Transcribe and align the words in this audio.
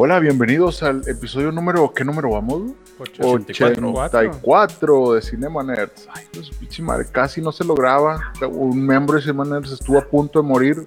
Hola, 0.00 0.20
bienvenidos 0.20 0.84
al 0.84 1.02
episodio 1.08 1.50
número, 1.50 1.92
¿qué 1.92 2.04
número 2.04 2.30
vamos? 2.30 2.70
84. 3.00 3.90
84 3.90 5.12
de 5.14 5.22
Cinema 5.22 5.64
Nerds. 5.64 6.08
Ay, 6.12 6.24
pues 6.32 6.50
pinche 6.50 6.82
madre, 6.82 7.06
casi 7.10 7.40
no 7.40 7.50
se 7.50 7.64
lograba. 7.64 8.32
Un 8.48 8.86
miembro 8.86 9.16
de 9.16 9.22
Cinema 9.22 9.44
Nerds 9.44 9.72
estuvo 9.72 9.98
a 9.98 10.02
punto 10.02 10.40
de 10.40 10.48
morir, 10.48 10.86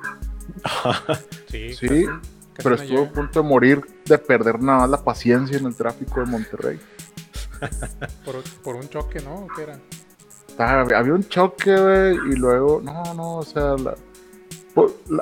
Sí, 1.50 1.74
sí, 1.74 1.88
casi- 1.88 2.06
casi 2.06 2.22
pero 2.64 2.76
no 2.78 2.82
estuvo 2.84 3.02
a 3.04 3.10
punto 3.10 3.42
de 3.44 3.50
morir 3.50 3.82
de 4.06 4.18
perder 4.18 4.62
nada 4.62 4.80
más 4.80 4.90
la 4.90 5.04
paciencia 5.04 5.58
en 5.58 5.66
el 5.66 5.76
tráfico 5.76 6.22
de 6.22 6.26
Monterrey. 6.28 6.80
por, 8.26 8.36
por 8.64 8.76
un 8.78 8.88
choque, 8.88 9.20
¿no? 9.20 9.46
¿Qué 9.56 9.64
era? 9.64 9.78
Estaba- 10.48 10.98
había 10.98 11.14
un 11.14 11.28
choque, 11.28 11.76
güey, 11.76 12.16
y 12.32 12.36
luego, 12.38 12.80
no, 12.82 13.14
no, 13.14 13.36
o 13.38 13.44
sea, 13.44 13.76
la- 13.76 13.96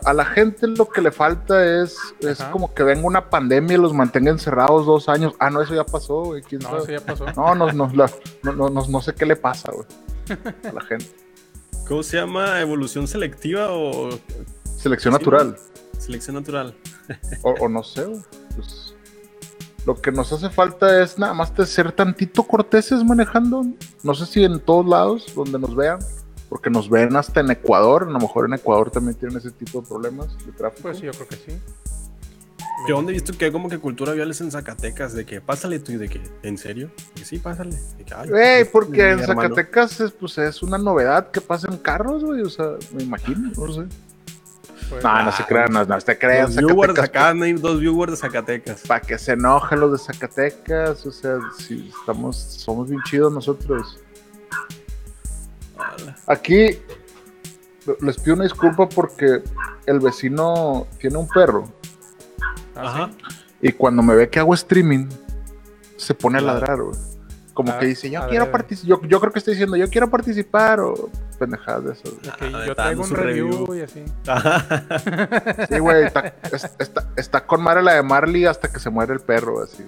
a 0.06 0.14
la 0.14 0.26
gente 0.26 0.68
lo 0.68 0.88
que 0.90 1.02
le 1.02 1.12
falta 1.12 1.66
es, 1.82 1.98
es 2.20 2.38
como 2.52 2.74
que 2.74 2.84
venga 2.84 3.08
una 3.08 3.30
pandemia 3.30 3.76
y 3.78 3.80
los 3.82 3.94
mantenga 3.94 4.30
encerrados 4.32 4.86
dos 4.86 5.10
años. 5.10 5.34
Ah, 5.40 5.50
no, 5.50 5.62
eso 5.62 5.74
ya 5.74 5.84
pasó, 5.86 6.24
güey, 6.26 6.42
quién 6.44 6.62
No, 6.62 6.70
sabe? 6.70 6.82
eso 6.84 6.92
ya 6.92 7.00
pasó. 7.06 7.26
No, 7.36 7.56
no, 7.56 7.72
no, 7.72 7.90
la- 7.96 8.12
no, 8.44 8.54
no, 8.54 8.70
no, 8.70 8.88
no 8.88 9.02
sé 9.02 9.14
qué 9.16 9.26
le 9.26 9.36
pasa, 9.36 9.72
güey, 9.72 9.86
a 10.70 10.74
la 10.74 10.82
gente. 10.82 11.08
¿Cómo 11.88 12.04
se 12.04 12.18
llama? 12.18 12.60
¿Evolución 12.62 13.08
selectiva 13.08 13.68
o 13.72 14.10
Selección 14.78 15.14
Sí, 15.14 15.20
natural, 15.20 15.56
selección 15.98 16.36
natural? 16.36 16.76
o, 17.42 17.52
o 17.60 17.68
no 17.70 17.84
sé, 17.84 18.06
güey. 18.06 18.22
pues, 18.56 18.96
lo 19.86 19.96
que 20.00 20.12
nos 20.12 20.32
hace 20.32 20.50
falta 20.52 21.02
es 21.02 21.18
nada 21.18 21.34
más 21.34 21.56
de 21.56 21.66
ser 21.66 21.92
tantito 21.92 22.44
corteses 22.44 23.04
manejando. 23.04 23.64
No 24.04 24.14
sé 24.14 24.26
si 24.28 24.44
en 24.44 24.60
todos 24.60 24.86
lados 24.86 25.26
donde 25.36 25.58
nos 25.58 25.76
vean, 25.76 25.98
porque 26.50 26.70
nos 26.70 26.90
ven 26.90 27.16
hasta 27.16 27.40
en 27.40 27.52
Ecuador. 27.52 28.08
A 28.10 28.12
lo 28.12 28.20
mejor 28.20 28.46
en 28.46 28.54
Ecuador 28.54 28.90
también 28.92 29.16
tienen 29.16 29.38
ese 29.38 29.52
tipo 29.52 29.82
de 29.82 29.88
problemas 29.88 30.36
de 30.46 30.52
tráfico. 30.52 30.84
Pues 30.84 30.98
sí, 30.98 31.06
yo 31.06 31.12
creo 31.12 31.28
que 31.28 31.36
sí. 31.36 31.60
Yo 32.88 32.96
donde 32.96 33.12
he 33.12 33.14
visto 33.14 33.34
que 33.38 33.46
hay 33.46 33.52
como 33.52 33.70
que 33.70 33.78
cultura 33.78 34.14
vial 34.14 34.32
es 34.32 34.40
en 34.40 34.52
Zacatecas, 34.52 35.14
de 35.14 35.26
que 35.26 35.42
pásale 35.42 35.80
tú 35.80 35.92
y 35.92 35.98
de 35.98 36.08
que, 36.08 36.22
¿en 36.44 36.58
serio? 36.58 36.90
Y 37.16 37.26
sí, 37.26 37.38
pásale. 37.38 37.76
De 37.98 38.06
que, 38.06 38.14
ay, 38.14 38.30
Güey, 38.30 38.66
porque 38.66 39.12
en 39.12 39.20
hermano. 39.20 39.42
Zacatecas 39.42 40.00
es, 40.00 40.12
pues, 40.12 40.38
es 40.38 40.64
una 40.64 40.78
novedad 40.78 41.30
que 41.30 41.42
pasen 41.42 41.78
carros, 41.78 42.24
güey. 42.24 42.42
O 42.42 42.50
sea, 42.50 42.76
me 42.94 43.04
imagino, 43.04 43.52
no 43.56 43.74
sé. 43.74 43.86
Pues, 44.90 45.04
No, 45.04 45.24
no 45.24 45.32
se 45.32 45.44
crean, 45.44 45.72
no, 45.72 45.84
no 45.84 46.00
se 46.00 46.18
crean. 46.18 46.56
Los 46.56 46.56
viewers 46.56 47.00
acá, 47.00 47.34
no 47.34 47.44
hay 47.44 47.54
dos 47.54 47.80
viewers 47.80 48.14
de 48.14 48.18
Zacatecas. 48.18 48.82
para 48.88 49.02
que 49.02 49.18
se 49.20 49.34
enojen 49.34 49.82
los 49.82 49.92
de 49.92 49.98
Zacatecas. 49.98 51.06
O 51.06 51.12
sea, 51.12 51.38
si 51.58 51.92
estamos, 52.00 52.38
somos 52.38 52.90
bien 52.90 53.02
chidos 53.04 53.32
nosotros. 53.32 54.00
Aquí 56.28 56.80
les 58.02 58.18
pido 58.20 58.36
una 58.36 58.44
disculpa 58.44 58.88
porque 58.90 59.42
el 59.86 60.00
vecino 60.00 60.86
tiene 61.00 61.18
un 61.18 61.28
perro 61.28 61.64
Ah, 62.76 62.82
Ajá. 62.84 63.10
sí. 63.30 63.36
y 63.62 63.72
cuando 63.72 64.02
me 64.04 64.16
ve 64.16 64.30
que 64.30 64.40
hago 64.40 64.54
streaming 64.54 65.08
se 65.98 66.14
pone 66.14 66.38
a 66.38 66.42
ladrar, 66.42 66.82
güey. 66.82 66.98
Como 67.54 67.74
Ah, 67.74 67.80
que 67.80 67.88
dice, 67.88 68.10
yo 68.10 68.26
quiero 68.30 68.50
participar. 68.52 69.02
Yo, 69.02 69.08
yo 69.08 69.20
creo 69.20 69.34
que 69.34 69.40
está 69.40 69.52
diciendo, 69.52 69.76
yo 69.76 69.90
quiero 69.90 70.10
participar 70.10 70.80
o 70.80 71.10
pendejadas 71.38 71.84
de. 71.84 72.12
De 72.12 72.20
que 72.22 72.56
Ah, 72.56 72.64
yo 72.68 72.76
traigo 72.76 73.04
un 73.04 73.10
review, 73.10 73.66
review. 73.66 73.76
y 73.76 73.82
así. 73.82 74.06
Sí, 75.70 75.80
güey, 75.80 76.06
está, 76.06 76.34
es- 76.54 76.70
está, 76.80 77.10
está 77.18 77.46
con 77.46 77.62
madre 77.62 77.84
la 77.84 77.96
de 77.96 78.04
Marley 78.04 78.46
hasta 78.46 78.72
que 78.72 78.80
se 78.80 78.90
muere 78.90 79.12
el 79.14 79.20
perro, 79.20 79.62
así. 79.62 79.86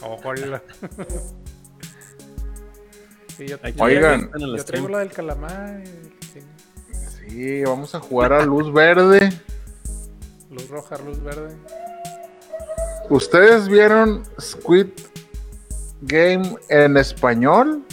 Ojo. 0.00 0.32
Sí, 3.42 3.48
yo, 3.48 3.56
Hay 3.62 3.72
que 3.72 3.78
yo 3.78 3.84
Oigan. 3.84 4.30
yo 4.38 4.64
traigo 4.64 4.88
la 4.88 4.98
del 5.00 5.10
calamar. 5.10 5.80
y- 5.82 6.26
sí, 6.32 6.40
Sí, 7.28 7.64
vamos 7.64 7.94
a 7.94 8.00
jugar 8.00 8.32
a 8.32 8.44
luz 8.44 8.72
verde. 8.72 9.32
Luz 10.50 10.68
roja, 10.68 10.96
luz 10.98 11.20
verde. 11.22 11.56
¿Ustedes 13.08 13.68
vieron 13.68 14.22
Squid 14.40 14.86
Game 16.02 16.56
en 16.68 16.96
español 16.96 17.84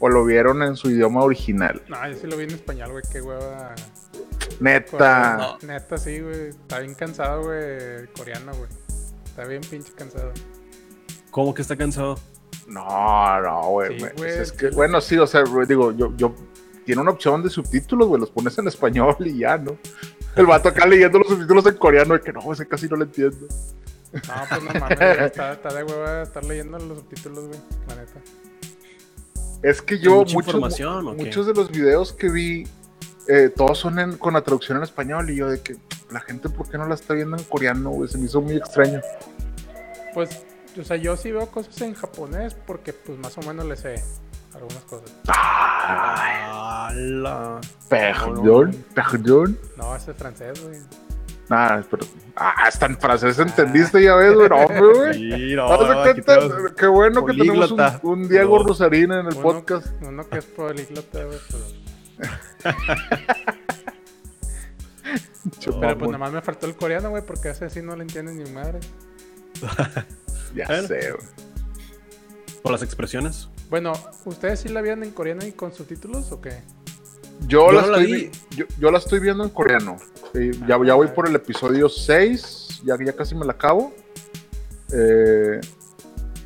o 0.00 0.08
lo 0.08 0.24
vieron 0.24 0.62
en 0.62 0.76
su 0.76 0.90
idioma 0.90 1.22
original? 1.22 1.82
No, 1.88 2.08
yo 2.08 2.16
sí 2.16 2.26
lo 2.26 2.36
vi 2.36 2.44
en 2.44 2.50
español, 2.52 2.90
güey. 2.92 3.04
Qué 3.12 3.20
hueva. 3.20 3.74
Neta. 4.60 5.36
No. 5.36 5.58
Neta, 5.66 5.98
sí, 5.98 6.20
güey. 6.20 6.48
Está 6.48 6.80
bien 6.80 6.94
cansado, 6.94 7.42
güey. 7.44 7.58
el 7.62 8.08
Coreano, 8.16 8.52
güey. 8.54 8.68
Está 9.24 9.44
bien 9.44 9.60
pinche 9.60 9.92
cansado. 9.92 10.32
¿Cómo 11.30 11.54
que 11.54 11.62
está 11.62 11.76
cansado? 11.76 12.18
No, 12.70 13.40
no, 13.40 13.62
güey. 13.70 13.98
Sí, 13.98 14.06
es 14.24 14.52
que, 14.52 14.68
sí. 14.70 14.74
bueno, 14.74 15.00
sí, 15.00 15.18
o 15.18 15.26
sea, 15.26 15.42
güey, 15.42 15.66
digo, 15.66 15.92
yo, 15.92 16.16
yo, 16.16 16.34
tiene 16.86 17.02
una 17.02 17.10
opción 17.10 17.42
de 17.42 17.50
subtítulos, 17.50 18.08
güey, 18.08 18.20
los 18.20 18.30
pones 18.30 18.56
en 18.58 18.68
español 18.68 19.16
y 19.20 19.38
ya, 19.38 19.58
¿no? 19.58 19.76
El 20.36 20.46
vato 20.46 20.68
acá 20.68 20.86
leyendo 20.86 21.18
los 21.18 21.28
subtítulos 21.28 21.66
en 21.66 21.76
coreano, 21.76 22.14
y 22.14 22.20
que 22.20 22.32
no, 22.32 22.52
ese 22.52 22.66
casi 22.66 22.88
no 22.88 22.96
lo 22.96 23.04
entiendo. 23.04 23.36
No, 24.12 24.20
pues 24.48 24.62
no 24.62 24.80
mames, 24.80 24.98
güey, 24.98 25.24
está, 25.26 25.52
está 25.52 25.74
de 25.74 25.84
hueva 25.84 26.22
estar 26.22 26.44
leyendo 26.44 26.78
los 26.78 26.98
subtítulos, 26.98 27.48
güey, 27.48 27.60
la 27.88 27.96
neta. 27.96 28.20
Es 29.62 29.82
que 29.82 29.98
yo, 29.98 30.16
¿Mucha 30.20 30.34
muchos, 30.34 30.48
información 30.54 31.08
o 31.08 31.16
qué? 31.16 31.24
muchos 31.24 31.46
de 31.46 31.54
los 31.54 31.70
videos 31.70 32.12
que 32.12 32.30
vi, 32.30 32.66
eh, 33.28 33.52
todos 33.54 33.78
son 33.78 33.98
en- 33.98 34.16
con 34.16 34.34
la 34.34 34.42
traducción 34.42 34.78
en 34.78 34.84
español, 34.84 35.28
y 35.30 35.36
yo 35.36 35.48
de 35.48 35.60
que 35.60 35.76
la 36.10 36.20
gente, 36.20 36.48
¿por 36.48 36.68
qué 36.68 36.78
no 36.78 36.86
la 36.86 36.94
está 36.94 37.14
viendo 37.14 37.36
en 37.36 37.44
coreano, 37.44 37.90
güey? 37.90 38.08
Se 38.08 38.16
me 38.16 38.24
hizo 38.24 38.40
muy 38.40 38.56
extraño. 38.56 39.00
Pues, 40.14 40.44
o 40.78 40.84
sea, 40.84 40.96
yo 40.96 41.16
sí 41.16 41.32
veo 41.32 41.46
cosas 41.50 41.80
en 41.82 41.94
japonés 41.94 42.54
porque, 42.66 42.92
pues, 42.92 43.18
más 43.18 43.36
o 43.38 43.42
menos 43.42 43.66
le 43.66 43.76
sé 43.76 44.02
algunas 44.54 44.84
cosas. 44.84 45.10
Ala. 46.88 47.60
Perdón, 47.88 48.84
perdón. 48.94 49.58
No, 49.76 49.94
ese 49.96 50.12
es 50.12 50.16
francés, 50.16 50.64
güey. 50.64 50.78
Nada, 51.48 51.84
pero. 51.90 52.06
Ah, 52.36 52.54
hasta 52.66 52.86
en 52.86 52.96
francés 52.96 53.38
entendiste, 53.38 54.02
ya 54.02 54.14
ves, 54.14 54.34
güey. 54.34 54.48
No, 54.48 54.56
hombre, 54.56 54.80
güey. 54.80 55.14
Sí, 55.14 55.54
no, 55.56 55.72
aquí 55.72 55.84
cuenta, 56.22 56.38
tenemos- 56.38 56.72
qué 56.76 56.86
bueno 56.86 57.24
que 57.26 57.32
tenemos 57.34 57.74
un, 58.02 58.28
Diego 58.28 58.58
No. 58.58 58.64
Rosarín 58.64 59.12
en 59.12 59.26
el 59.26 59.34
Uno- 59.34 59.42
podcast. 59.42 59.86
Uno 60.02 60.28
que 60.28 60.38
es 60.38 60.44
políglota, 60.44 61.24
güey, 61.24 61.38
pero... 61.50 61.64
Pero 65.80 65.98
pues 65.98 66.10
nada 66.10 66.18
más 66.18 66.32
me 66.32 66.42
faltó 66.42 66.66
el 66.66 66.76
coreano, 66.76 67.10
güey, 67.10 67.24
porque 67.24 67.50
ese 67.50 67.70
sí 67.70 67.80
no 67.82 67.96
le 67.96 68.02
entienden 68.02 68.42
ni 68.42 68.50
madre. 68.50 68.78
Ya 70.54 70.66
Bueno. 70.66 70.88
sé, 70.88 71.12
güey. 71.12 71.26
¿Por 72.62 72.72
las 72.72 72.82
expresiones? 72.82 73.48
Bueno, 73.70 73.92
¿ustedes 74.24 74.60
sí 74.60 74.68
la 74.68 74.80
vieron 74.82 75.02
en 75.04 75.12
coreano 75.12 75.46
y 75.46 75.52
con 75.52 75.72
subtítulos 75.72 76.30
o 76.32 76.40
qué? 76.40 76.62
Yo, 77.46 77.66
Yo 77.68 77.72
la 77.72 77.86
no 77.86 77.96
estoy, 77.96 78.12
vi- 78.12 78.30
yo, 78.56 78.64
yo 78.78 78.90
la 78.90 78.98
estoy 78.98 79.20
viendo 79.20 79.44
en 79.44 79.50
coreano. 79.50 79.96
Sí, 80.34 80.50
ya, 80.68 80.78
ya 80.84 80.94
voy 80.94 81.08
por 81.08 81.26
el 81.28 81.34
episodio 81.36 81.88
6, 81.88 82.82
ya, 82.84 82.96
ya 83.02 83.12
casi 83.14 83.34
me 83.34 83.46
la 83.46 83.52
acabo. 83.52 83.94
Eh, 84.92 85.60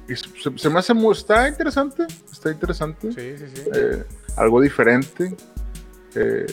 y 0.08 0.14
se, 0.16 0.28
se- 0.40 0.58
se 0.58 0.70
me 0.70 0.78
hace 0.78 0.94
muy. 0.94 1.12
Está 1.14 1.48
interesante. 1.48 2.04
Está 2.30 2.50
interesante. 2.50 3.10
Sí, 3.12 3.38
sí, 3.38 3.52
sí. 3.54 3.62
eh, 3.74 4.04
algo 4.36 4.60
diferente. 4.60 5.34
eh, 6.14 6.46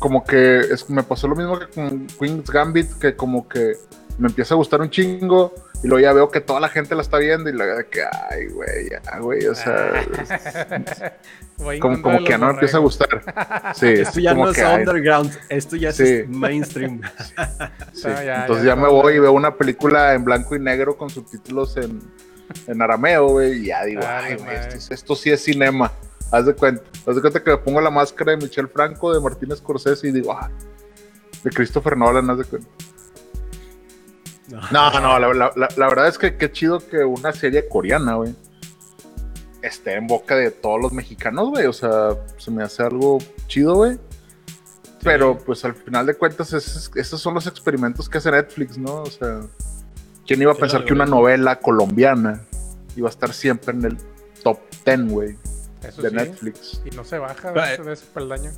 como 0.00 0.24
que 0.24 0.58
es, 0.58 0.90
me 0.90 1.04
pasó 1.04 1.28
lo 1.28 1.36
mismo 1.36 1.56
que 1.60 1.66
con 1.68 2.06
Queen's 2.18 2.50
Gambit, 2.50 2.90
que 2.94 3.14
como 3.14 3.46
que 3.48 3.76
me 4.18 4.28
empieza 4.28 4.54
a 4.54 4.56
gustar 4.56 4.80
un 4.80 4.90
chingo 4.90 5.54
y 5.82 5.88
luego 5.88 6.00
ya 6.00 6.12
veo 6.12 6.30
que 6.30 6.40
toda 6.40 6.60
la 6.60 6.68
gente 6.68 6.94
la 6.94 7.02
está 7.02 7.18
viendo 7.18 7.50
y 7.50 7.52
luego 7.52 7.76
de 7.76 7.86
que, 7.86 8.02
ay, 8.02 8.46
güey, 8.48 8.90
ya, 8.90 9.18
güey, 9.18 9.46
o 9.46 9.54
sea, 9.54 10.06
como, 11.80 12.18
que 12.18 12.30
ya 12.30 12.38
no 12.38 12.46
me 12.46 12.52
empieza 12.52 12.76
a 12.76 12.80
gustar. 12.80 13.08
Sí, 13.74 13.86
Esto 13.88 14.20
ya 14.20 14.32
como 14.32 14.44
no 14.46 14.50
es 14.52 14.56
que, 14.56 14.64
underground, 14.64 15.36
esto 15.48 15.76
ya 15.76 15.92
Sí. 15.92 16.04
es 16.04 16.28
mainstream. 16.28 17.00
sí. 17.92 18.08
Ya, 18.24 18.42
Entonces 18.42 18.64
ya, 18.64 18.74
ya, 18.74 18.76
me 18.76 18.88
voy 18.88 19.14
y 19.14 19.18
veo 19.18 19.32
una 19.32 19.56
película 19.56 20.14
en 20.14 20.24
blanco 20.24 20.54
y 20.54 20.60
negro 20.60 20.96
con 20.96 21.10
subtítulos 21.10 21.76
en, 21.76 22.00
en 22.66 22.82
arameo, 22.82 23.28
güey, 23.28 23.62
y 23.62 23.66
ya 23.66 23.84
digo, 23.84 24.02
ay, 24.06 24.36
la 24.36 24.44
güey, 24.44 24.56
esto 24.90 25.16
sí 25.16 25.30
es 25.30 25.42
cinema. 25.42 25.90
Haz 26.30 26.46
de 26.46 26.54
cuenta. 26.54 26.82
Haz 27.06 27.14
de 27.16 27.20
cuenta 27.20 27.42
que 27.42 27.50
me 27.50 27.58
pongo 27.58 27.80
la 27.80 27.90
máscara 27.90 28.32
de 28.32 28.38
Michel 28.38 28.68
Franco, 28.68 29.12
de 29.12 29.20
Martínez 29.20 29.58
Scorsese 29.58 30.08
y 30.08 30.12
digo, 30.12 30.32
ah, 30.32 30.50
de 31.44 31.50
Christopher 31.50 31.96
Nolan, 31.96 32.30
haz 32.30 32.38
de 32.38 32.44
cuenta. 32.44 32.68
No, 34.48 34.60
no, 35.00 35.18
la, 35.18 35.32
la- 35.34 35.52
la- 35.56 35.68
la 35.76 35.88
verdad 35.88 36.08
es 36.08 36.18
que 36.18 36.36
qué 36.36 36.50
chido 36.50 36.78
que 36.86 36.98
una 37.04 37.32
serie 37.32 37.68
coreana, 37.68 38.14
güey, 38.16 38.34
esté 39.62 39.94
en 39.94 40.06
boca 40.06 40.34
de 40.36 40.50
todos 40.50 40.80
los 40.80 40.92
mexicanos, 40.92 41.50
güey. 41.50 41.66
O 41.66 41.72
sea, 41.72 42.10
se 42.38 42.50
me 42.50 42.62
hace 42.62 42.82
algo 42.82 43.18
chido, 43.46 43.74
güey. 43.74 43.98
Pero 45.02 45.36
pues 45.38 45.64
al 45.64 45.74
final 45.74 46.06
de 46.06 46.14
cuentas 46.14 46.52
es- 46.52 46.90
esos 46.94 47.20
son 47.20 47.34
los 47.34 47.46
experimentos 47.46 48.08
que 48.08 48.18
hace 48.18 48.30
Netflix, 48.30 48.78
¿no? 48.78 49.02
O 49.02 49.06
sea, 49.10 49.40
¿quién 50.26 50.40
iba 50.42 50.52
a 50.52 50.54
Sí, 50.54 50.60
pensar 50.60 50.84
que 50.84 50.92
una 50.92 51.06
novela 51.06 51.58
colombiana 51.58 52.40
iba 52.94 53.08
a 53.08 53.10
estar 53.10 53.32
siempre 53.32 53.74
en 53.74 53.84
el 53.84 53.96
top 54.44 54.58
10, 54.84 55.08
güey, 55.10 55.36
de 55.82 55.92
sí. 56.10 56.14
Netflix? 56.14 56.82
Y 56.84 56.94
no 56.94 57.04
se 57.04 57.18
baja 57.18 57.52
Pero, 57.52 57.66
de, 57.66 57.72
ese- 57.74 57.82
de 57.82 57.92
ese 57.94 58.06
peldaño. 58.14 58.50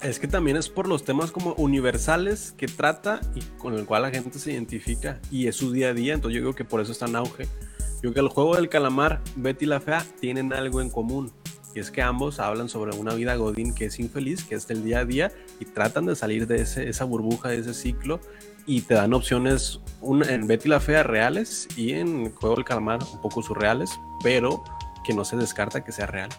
Es 0.00 0.20
que 0.20 0.28
también 0.28 0.56
es 0.56 0.68
por 0.68 0.86
los 0.86 1.04
temas 1.04 1.32
como 1.32 1.54
universales 1.54 2.54
que 2.56 2.68
trata 2.68 3.20
y 3.34 3.40
con 3.58 3.74
el 3.74 3.84
cual 3.84 4.02
la 4.02 4.10
gente 4.10 4.38
se 4.38 4.52
identifica 4.52 5.20
y 5.28 5.48
es 5.48 5.56
su 5.56 5.72
día 5.72 5.88
a 5.88 5.92
día, 5.92 6.14
entonces 6.14 6.36
yo 6.36 6.42
creo 6.42 6.54
que 6.54 6.64
por 6.64 6.80
eso 6.80 6.92
está 6.92 7.06
en 7.06 7.16
auge. 7.16 7.48
Yo 7.94 8.02
creo 8.02 8.14
que 8.14 8.20
el 8.20 8.28
juego 8.28 8.54
del 8.54 8.68
calamar, 8.68 9.20
Betty 9.34 9.66
la 9.66 9.80
Fea, 9.80 10.04
tienen 10.20 10.52
algo 10.52 10.80
en 10.80 10.88
común. 10.88 11.32
Y 11.74 11.80
es 11.80 11.90
que 11.90 12.00
ambos 12.00 12.38
hablan 12.38 12.68
sobre 12.68 12.96
una 12.96 13.12
vida 13.14 13.34
godín 13.34 13.74
que 13.74 13.86
es 13.86 13.98
infeliz, 13.98 14.44
que 14.44 14.54
es 14.54 14.68
del 14.68 14.84
día 14.84 15.00
a 15.00 15.04
día, 15.04 15.32
y 15.58 15.64
tratan 15.64 16.06
de 16.06 16.14
salir 16.14 16.46
de 16.46 16.62
ese, 16.62 16.88
esa 16.88 17.04
burbuja, 17.04 17.48
de 17.48 17.58
ese 17.58 17.74
ciclo, 17.74 18.20
y 18.66 18.82
te 18.82 18.94
dan 18.94 19.12
opciones 19.14 19.80
en 20.28 20.46
Betty 20.46 20.68
la 20.68 20.78
Fea 20.78 21.02
reales 21.02 21.66
y 21.76 21.92
en 21.92 22.32
Juego 22.34 22.54
del 22.54 22.64
Calamar 22.64 23.00
un 23.12 23.20
poco 23.20 23.42
surreales, 23.42 23.90
pero 24.22 24.62
que 25.04 25.12
no 25.12 25.24
se 25.24 25.36
descarta 25.36 25.82
que 25.82 25.90
sea 25.90 26.06
real. 26.06 26.30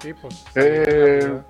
Sí, 0.00 0.12
pues. 0.14 0.44
Eh, 0.54 1.40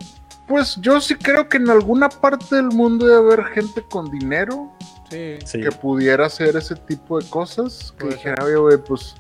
Pues 0.47 0.77
yo 0.81 0.99
sí 1.01 1.15
creo 1.15 1.47
que 1.49 1.59
en 1.59 1.69
alguna 1.69 2.09
parte 2.09 2.57
del 2.57 2.69
mundo 2.69 3.05
debe 3.07 3.19
haber 3.19 3.45
gente 3.53 3.83
con 3.83 4.11
dinero 4.11 4.73
sí, 5.11 5.37
Sí. 5.45 5.61
que 5.61 5.71
pudiera 5.71 6.25
hacer 6.25 6.57
ese 6.57 6.75
tipo 6.75 7.19
de 7.21 7.29
cosas. 7.29 7.93
Que 7.99 8.07
dijera, 8.09 8.43
"Oye, 8.45 8.57
güey, 8.57 8.79
pues. 8.79 9.15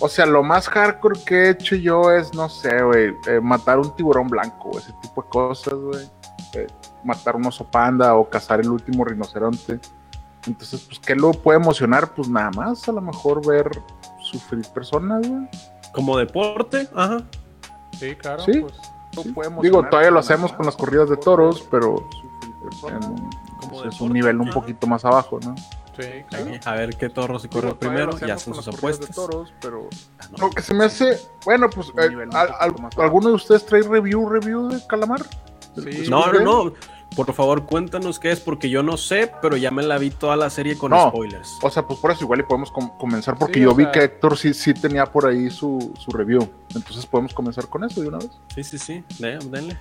O 0.00 0.08
sea, 0.08 0.26
lo 0.26 0.42
más 0.42 0.68
hardcore 0.68 1.20
que 1.24 1.34
he 1.36 1.50
hecho 1.50 1.76
yo 1.76 2.10
es, 2.10 2.34
no 2.34 2.48
sé, 2.48 2.82
güey, 2.82 3.14
eh, 3.28 3.38
matar 3.40 3.78
un 3.78 3.94
tiburón 3.94 4.26
blanco, 4.26 4.76
ese 4.76 4.92
tipo 5.02 5.22
de 5.22 5.28
cosas, 5.28 5.74
güey. 5.74 6.04
Eh, 6.54 6.66
matar 7.04 7.36
un 7.36 7.46
oso 7.46 7.64
panda 7.70 8.16
o 8.16 8.28
cazar 8.28 8.58
el 8.60 8.68
último 8.68 9.04
rinoceronte. 9.04 9.78
Entonces, 10.48 10.80
pues, 10.80 10.98
¿qué 10.98 11.14
lo 11.14 11.30
puede 11.30 11.60
emocionar? 11.60 12.12
Pues 12.12 12.28
nada 12.28 12.50
más, 12.56 12.88
a 12.88 12.92
lo 12.92 13.00
mejor 13.00 13.46
ver 13.46 13.70
sufrir 14.20 14.66
personas, 14.74 15.28
güey. 15.28 15.48
Como 15.92 16.18
deporte, 16.18 16.88
ajá. 16.92 17.18
Sí, 18.08 18.16
claro. 18.16 18.42
Sí. 18.42 18.60
Pues, 18.60 18.74
No 19.14 19.34
puede 19.34 19.50
Digo, 19.60 19.84
todavía 19.88 20.10
lo 20.10 20.18
hacemos 20.20 20.52
con 20.54 20.64
las 20.66 20.74
corridas 20.74 21.08
de 21.10 21.16
toros, 21.18 21.66
pero 21.70 22.08
en, 22.88 23.30
pues, 23.68 23.94
es 23.94 24.00
un 24.00 24.12
nivel 24.12 24.40
un 24.40 24.50
poquito 24.50 24.86
más 24.86 25.04
abajo, 25.04 25.38
¿no? 25.44 25.54
sí, 25.98 26.06
claro. 26.28 26.46
A 26.64 26.72
ver 26.74 26.96
qué 26.96 27.10
toro 27.10 27.38
se 27.38 27.50
corre 27.50 27.74
primero 27.74 28.12
y 28.26 28.30
hacen 28.30 28.54
sus 28.54 28.64
de 28.64 28.70
apuestas. 28.74 29.14
toros, 29.14 29.52
pero 29.60 29.88
Ah, 30.18 30.24
no. 30.30 30.46
Lo 30.46 30.50
que 30.50 30.62
se 30.62 30.72
me 30.72 30.84
hace, 30.84 31.20
bueno, 31.44 31.68
pues, 31.68 31.88
eh, 31.90 32.26
al- 32.32 32.54
al-. 32.58 32.74
¿alguno 32.96 33.28
de 33.28 33.34
ustedes 33.34 33.66
trae 33.66 33.82
review, 33.82 34.26
review 34.28 34.68
de 34.68 34.80
Calamar? 34.86 35.20
Sí. 35.76 36.06
No, 36.08 36.32
no, 36.32 36.40
no. 36.40 36.72
Por 37.16 37.32
favor, 37.34 37.66
cuéntanos 37.66 38.18
qué 38.18 38.30
es, 38.32 38.40
porque 38.40 38.70
yo 38.70 38.82
no 38.82 38.96
sé, 38.96 39.30
pero 39.42 39.56
ya 39.56 39.70
me 39.70 39.82
la 39.82 39.98
vi 39.98 40.10
toda 40.10 40.34
la 40.36 40.48
serie 40.48 40.78
con 40.78 40.92
No. 40.92 41.08
spoilers. 41.10 41.58
O 41.62 41.70
sea, 41.70 41.86
pues 41.86 41.98
por 42.00 42.10
eso 42.10 42.24
igual 42.24 42.40
y 42.40 42.42
podemos 42.44 42.70
com- 42.70 42.96
comenzar, 42.96 43.36
porque 43.36 43.54
Sí, 43.54 43.60
yo 43.60 43.74
vi 43.74 43.84
sea- 43.84 43.92
que 43.92 44.04
Héctor 44.04 44.38
sí, 44.38 44.54
sí 44.54 44.72
tenía 44.72 45.04
por 45.06 45.26
ahí 45.26 45.50
su, 45.50 45.92
su 45.98 46.10
review. 46.10 46.48
Entonces 46.74 47.04
podemos 47.06 47.34
comenzar 47.34 47.66
con 47.68 47.84
eso 47.84 48.00
de 48.00 48.08
una 48.08 48.18
vez. 48.18 48.30
Sí, 48.54 48.64
sí, 48.64 48.78
sí. 48.78 49.04
De- 49.18 49.38
denle. 49.38 49.78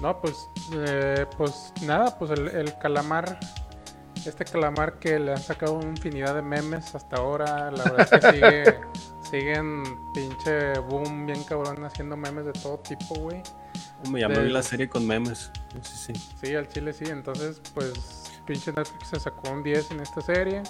No, 0.00 0.20
pues, 0.20 0.48
eh, 0.74 1.26
pues 1.36 1.72
nada, 1.86 2.16
pues 2.18 2.30
el, 2.32 2.48
el 2.48 2.78
calamar, 2.78 3.38
este 4.24 4.44
calamar 4.44 4.98
que 4.98 5.18
le 5.18 5.32
han 5.32 5.40
sacado 5.42 5.74
una 5.74 5.88
infinidad 5.88 6.34
de 6.34 6.42
memes 6.42 6.94
hasta 6.94 7.16
ahora, 7.16 7.70
la 7.70 7.84
verdad 7.84 8.08
es 8.12 8.20
que 8.20 8.32
sigue, 8.32 8.80
siguen 9.30 9.82
pinche 10.14 10.78
boom 10.88 11.26
bien 11.26 11.42
cabrón 11.44 11.84
haciendo 11.84 12.16
memes 12.16 12.44
de 12.44 12.52
todo 12.52 12.78
tipo, 12.78 13.14
güey. 13.16 13.42
Me 14.10 14.20
Del- 14.20 14.44
vi 14.46 14.50
la 14.52 14.62
serie 14.62 14.88
con 14.88 15.06
memes. 15.06 15.50
Sí, 15.82 16.12
sí. 16.14 16.30
Sí, 16.42 16.54
al 16.54 16.68
chile 16.68 16.92
sí, 16.92 17.04
entonces 17.08 17.60
pues 17.74 17.92
pinche 18.46 18.72
Netflix 18.72 19.08
se 19.08 19.20
sacó 19.20 19.50
un 19.50 19.62
10 19.62 19.90
en 19.90 20.00
esta 20.00 20.20
serie, 20.20 20.62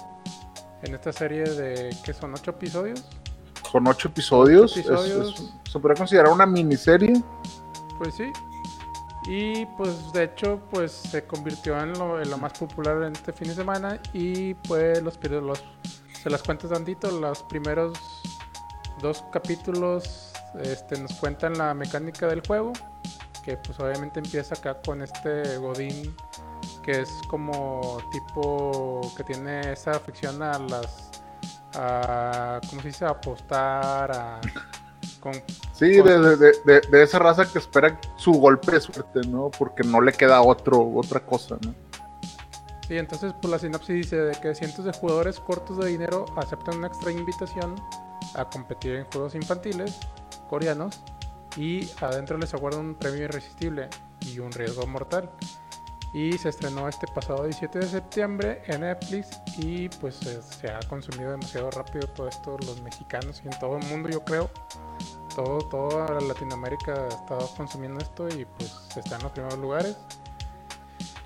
en 0.83 0.95
esta 0.95 1.13
serie 1.13 1.43
de, 1.43 1.95
que 2.03 2.13
son 2.13 2.33
8 2.33 2.51
episodios, 2.51 3.05
Son 3.71 3.85
ocho 3.87 4.07
episodios. 4.07 4.71
Ocho 4.75 4.79
episodios. 4.79 5.39
es- 5.39 5.71
se 5.71 5.79
podría 5.79 5.95
considerar 5.97 6.31
una 6.33 6.45
miniserie. 6.47 7.21
Pues 7.99 8.15
sí. 8.15 8.31
Y 9.27 9.65
pues 9.77 10.11
de 10.11 10.23
hecho 10.23 10.59
pues 10.71 10.91
se 10.91 11.25
convirtió 11.25 11.79
en 11.79 11.93
lo, 11.93 12.19
en 12.19 12.29
lo 12.31 12.37
más 12.39 12.53
popular 12.57 13.03
en 13.03 13.11
este 13.13 13.31
fin 13.31 13.49
de 13.49 13.53
semana 13.53 13.99
y 14.11 14.55
pues 14.55 15.03
los, 15.03 15.19
los 15.23 15.63
se 16.23 16.29
las 16.31 16.41
cuento 16.41 16.67
tantito, 16.67 17.11
los 17.11 17.43
primeros 17.43 17.93
dos 19.01 19.23
capítulos 19.31 20.31
este, 20.61 20.99
nos 20.99 21.13
cuentan 21.13 21.57
la 21.57 21.73
mecánica 21.75 22.25
del 22.27 22.41
juego, 22.45 22.73
que 23.49 23.57
pues 23.57 23.79
obviamente 23.79 24.19
empieza 24.19 24.53
acá 24.53 24.79
con 24.85 25.01
este 25.01 25.57
Godín 25.57 26.15
que 26.83 27.01
es 27.01 27.09
como 27.27 27.97
tipo 28.11 29.01
que 29.17 29.23
tiene 29.23 29.73
esa 29.73 29.91
afición 29.91 30.43
a 30.43 30.59
las 30.59 31.09
a 31.75 32.59
¿cómo 32.69 32.81
se 32.83 32.87
dice? 32.89 33.05
a 33.05 33.09
apostar 33.09 34.11
a 34.11 34.39
con 35.19 35.33
Sí, 35.73 35.87
de, 36.01 36.19
de- 36.19 36.35
de- 36.37 36.53
de- 36.65 36.81
de 36.91 37.03
esa 37.03 37.17
raza 37.19 37.45
que 37.51 37.57
espera 37.57 37.99
su 38.17 38.33
golpe 38.33 38.73
de 38.73 38.81
suerte, 38.81 39.21
¿no? 39.27 39.49
Porque 39.49 39.81
no 39.83 40.01
le 40.01 40.11
queda 40.11 40.41
otro, 40.41 40.91
otra 40.93 41.21
cosa, 41.21 41.57
¿no? 41.65 41.73
Sí, 42.87 42.97
entonces 42.97 43.33
pues 43.41 43.49
la 43.51 43.57
sinopsis 43.59 43.95
dice 43.95 44.15
de 44.17 44.39
que 44.41 44.53
cientos 44.53 44.83
de 44.85 44.91
jugadores 44.93 45.39
cortos 45.39 45.77
de 45.77 45.87
dinero 45.87 46.25
aceptan 46.35 46.77
una 46.79 46.87
extraña 46.87 47.19
invitación 47.19 47.75
a 48.35 48.45
competir 48.49 48.95
en 48.95 49.05
juegos 49.05 49.33
infantiles 49.35 49.97
coreanos 50.49 51.01
y 51.57 51.89
adentro 52.01 52.37
les 52.37 52.53
aguarda 52.53 52.79
un 52.79 52.95
premio 52.95 53.23
irresistible 53.23 53.89
y 54.21 54.39
un 54.39 54.51
riesgo 54.51 54.85
mortal. 54.87 55.29
Y 56.13 56.37
se 56.39 56.49
estrenó 56.49 56.87
este 56.87 57.05
pasado 57.07 57.43
17 57.43 57.79
de 57.79 57.87
septiembre 57.87 58.63
en 58.65 58.81
Netflix 58.81 59.41
y 59.57 59.89
pues 59.89 60.15
se, 60.15 60.71
ha 60.71 60.79
consumido 60.87 61.31
demasiado 61.31 61.69
rápido 61.69 62.07
todo 62.07 62.27
esto 62.27 62.57
los 62.65 62.81
mexicanos 62.81 63.41
y 63.45 63.47
en 63.47 63.59
todo 63.59 63.77
el 63.77 63.85
mundo 63.85 64.09
yo 64.09 64.23
creo. 64.23 64.49
Todo, 65.35 65.59
toda 65.69 66.19
Latinoamérica 66.19 67.07
estado 67.07 67.47
consumiendo 67.55 68.01
esto 68.01 68.27
y 68.27 68.45
pues 68.45 68.73
está 68.97 69.17
en 69.17 69.23
los 69.23 69.31
primeros 69.31 69.59
lugares. 69.59 69.97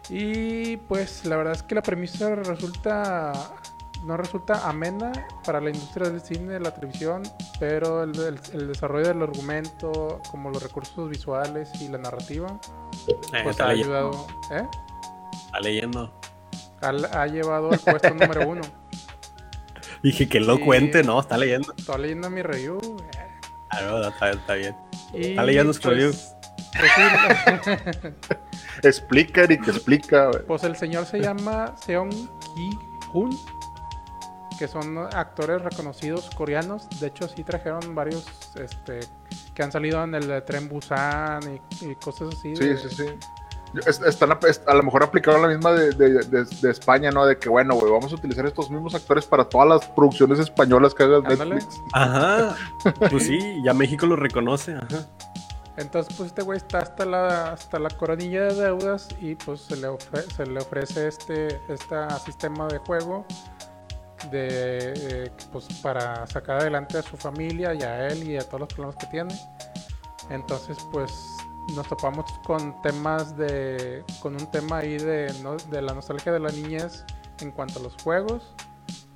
Y 0.10 0.78
pues 0.78 1.24
la 1.26 1.38
verdad 1.38 1.54
es 1.54 1.64
que 1.64 1.76
la 1.76 1.82
premisa 1.82 2.36
resulta 2.36 3.32
no 4.06 4.18
resulta 4.18 4.68
amena 4.68 5.12
para 5.46 5.60
la 5.62 5.70
industria 5.70 6.10
del 6.10 6.22
cine, 6.22 6.54
de 6.54 6.60
la 6.60 6.74
televisión, 6.74 7.24
pero 7.60 8.04
el, 8.04 8.12
el- 8.20 8.40
el 8.54 8.68
desarrollo 8.68 9.08
del 9.08 9.22
argumento, 9.24 10.22
como 10.30 10.50
los 10.50 10.62
recursos 10.62 11.10
visuales 11.10 11.70
y 11.82 11.88
la 11.88 11.98
narrativa, 11.98 12.60
Eh, 13.08 13.16
pues 13.44 13.48
está, 13.48 13.66
ha 13.66 13.74
leyendo, 13.74 13.96
ayudado, 13.98 14.28
¿eh? 14.52 14.68
está 15.46 15.60
leyendo. 15.62 16.22
ha, 16.82 17.22
ha 17.22 17.28
llevado 17.28 17.72
al 17.72 17.80
puesto 17.80 18.10
número 18.14 18.48
uno. 18.48 18.62
Dije 20.04 20.28
que 20.28 20.40
lo 20.42 20.58
Sí. 20.58 20.64
cuente, 20.64 21.02
no, 21.04 21.20
está 21.20 21.38
leyendo. 21.38 21.74
Estoy 21.78 22.02
leyendo 22.02 22.30
mi 22.30 22.42
review. 22.42 22.78
eh. 23.18 23.28
Ah, 23.72 23.80
no, 23.84 24.08
está, 24.08 24.32
está 24.32 24.54
bien. 24.56 24.76
Y, 25.14 25.30
Está 25.32 25.44
leyendo 25.44 25.74
su 25.74 25.90
review. 25.90 26.12
pues 26.12 26.92
sí, 26.96 28.12
Explica, 28.84 29.44
Eric, 29.44 29.68
explica. 29.68 30.28
güey. 30.28 30.46
Pues 30.46 30.64
el 30.64 30.76
señor 30.76 31.06
se 31.06 31.20
llama 31.20 31.74
Seong 31.86 32.10
Ki-hun, 32.12 33.38
que 34.64 34.70
son 34.70 34.98
actores 34.98 35.62
reconocidos 35.62 36.30
coreanos. 36.38 36.88
De 37.02 37.08
hecho, 37.08 37.28
sí 37.28 37.44
trajeron 37.44 37.94
varios 37.94 38.26
este, 38.56 39.02
que 39.54 39.62
han 39.62 39.74
salido 39.74 40.02
en 40.06 40.16
el 40.16 40.26
de 40.26 40.40
Tren 40.42 40.70
Busan 40.70 41.42
y, 41.82 41.86
y 41.86 41.96
cosas 41.96 42.30
así. 42.34 42.56
Sí, 42.56 42.66
de- 42.68 42.78
sí, 42.78 42.88
sí. 42.90 43.06
Es- 43.86 44.00
Están 44.02 44.32
a, 44.32 44.40
a 44.68 44.74
lo 44.76 44.84
mejor 44.84 45.04
aplicaron 45.04 45.42
la 45.42 45.50
misma 45.50 45.74
de, 45.74 45.92
de- 45.92 46.24
de- 46.24 46.46
de 46.46 46.72
España, 46.72 47.12
¿no? 47.12 47.26
De 47.26 47.38
que, 47.38 47.50
bueno, 47.50 47.76
güey, 47.76 47.92
vamos 47.92 48.14
a 48.14 48.16
utilizar 48.16 48.46
estos 48.46 48.72
mismos 48.72 48.96
actores 48.96 49.26
para 49.26 49.44
todas 49.44 49.68
las 49.68 49.86
producciones 49.90 50.40
españolas 50.40 50.94
que 50.94 51.04
haga 51.04 51.18
Ándale. 51.18 51.56
Netflix. 51.56 51.82
Ajá. 51.92 52.56
Pues 53.10 53.24
sí, 53.26 53.62
ya 53.66 53.74
México 53.74 54.06
lo 54.06 54.16
reconoce. 54.16 54.76
Ajá. 54.76 55.06
Entonces, 55.76 56.16
pues 56.16 56.28
este 56.28 56.44
güey 56.44 56.56
está 56.58 56.78
hasta 56.78 57.04
la, 57.04 57.52
hasta 57.52 57.80
la 57.80 57.90
coronilla 57.90 58.44
de 58.44 58.54
deudas 58.54 59.10
y 59.20 59.36
pues 59.36 59.60
se 59.62 59.76
le, 59.76 59.90
ofre- 59.90 60.32
se 60.34 60.46
le 60.46 60.60
ofrece 60.62 61.08
este, 61.10 61.60
este 61.68 61.96
sistema 62.24 62.68
de 62.68 62.78
juego 62.78 63.26
de, 64.32 64.94
eh, 64.96 65.32
pues, 65.52 65.66
para 65.82 66.26
sacar 66.28 66.62
adelante 66.62 66.98
a 66.98 67.02
su 67.02 67.18
familia 67.18 67.74
y 67.74 67.82
a 67.84 68.08
él 68.08 68.24
y 68.30 68.38
a 68.38 68.42
todos 68.42 68.62
los 68.62 68.70
problemas 68.70 68.96
que 68.98 69.08
tiene. 69.08 69.34
Entonces, 70.30 70.78
pues 70.92 71.12
nos 71.76 71.88
topamos 71.88 72.26
con 72.46 72.82
temas 72.82 73.36
de, 73.38 74.04
con 74.22 74.34
un 74.36 74.50
tema 74.52 74.80
ahí 74.80 74.98
de, 74.98 75.34
no- 75.44 75.56
de 75.58 75.82
la 75.82 75.94
nostalgia 75.94 76.32
de 76.32 76.40
la 76.40 76.50
niñez 76.50 77.04
en 77.40 77.52
cuanto 77.52 77.80
a 77.80 77.84
los 77.84 77.96
juegos, 78.04 78.54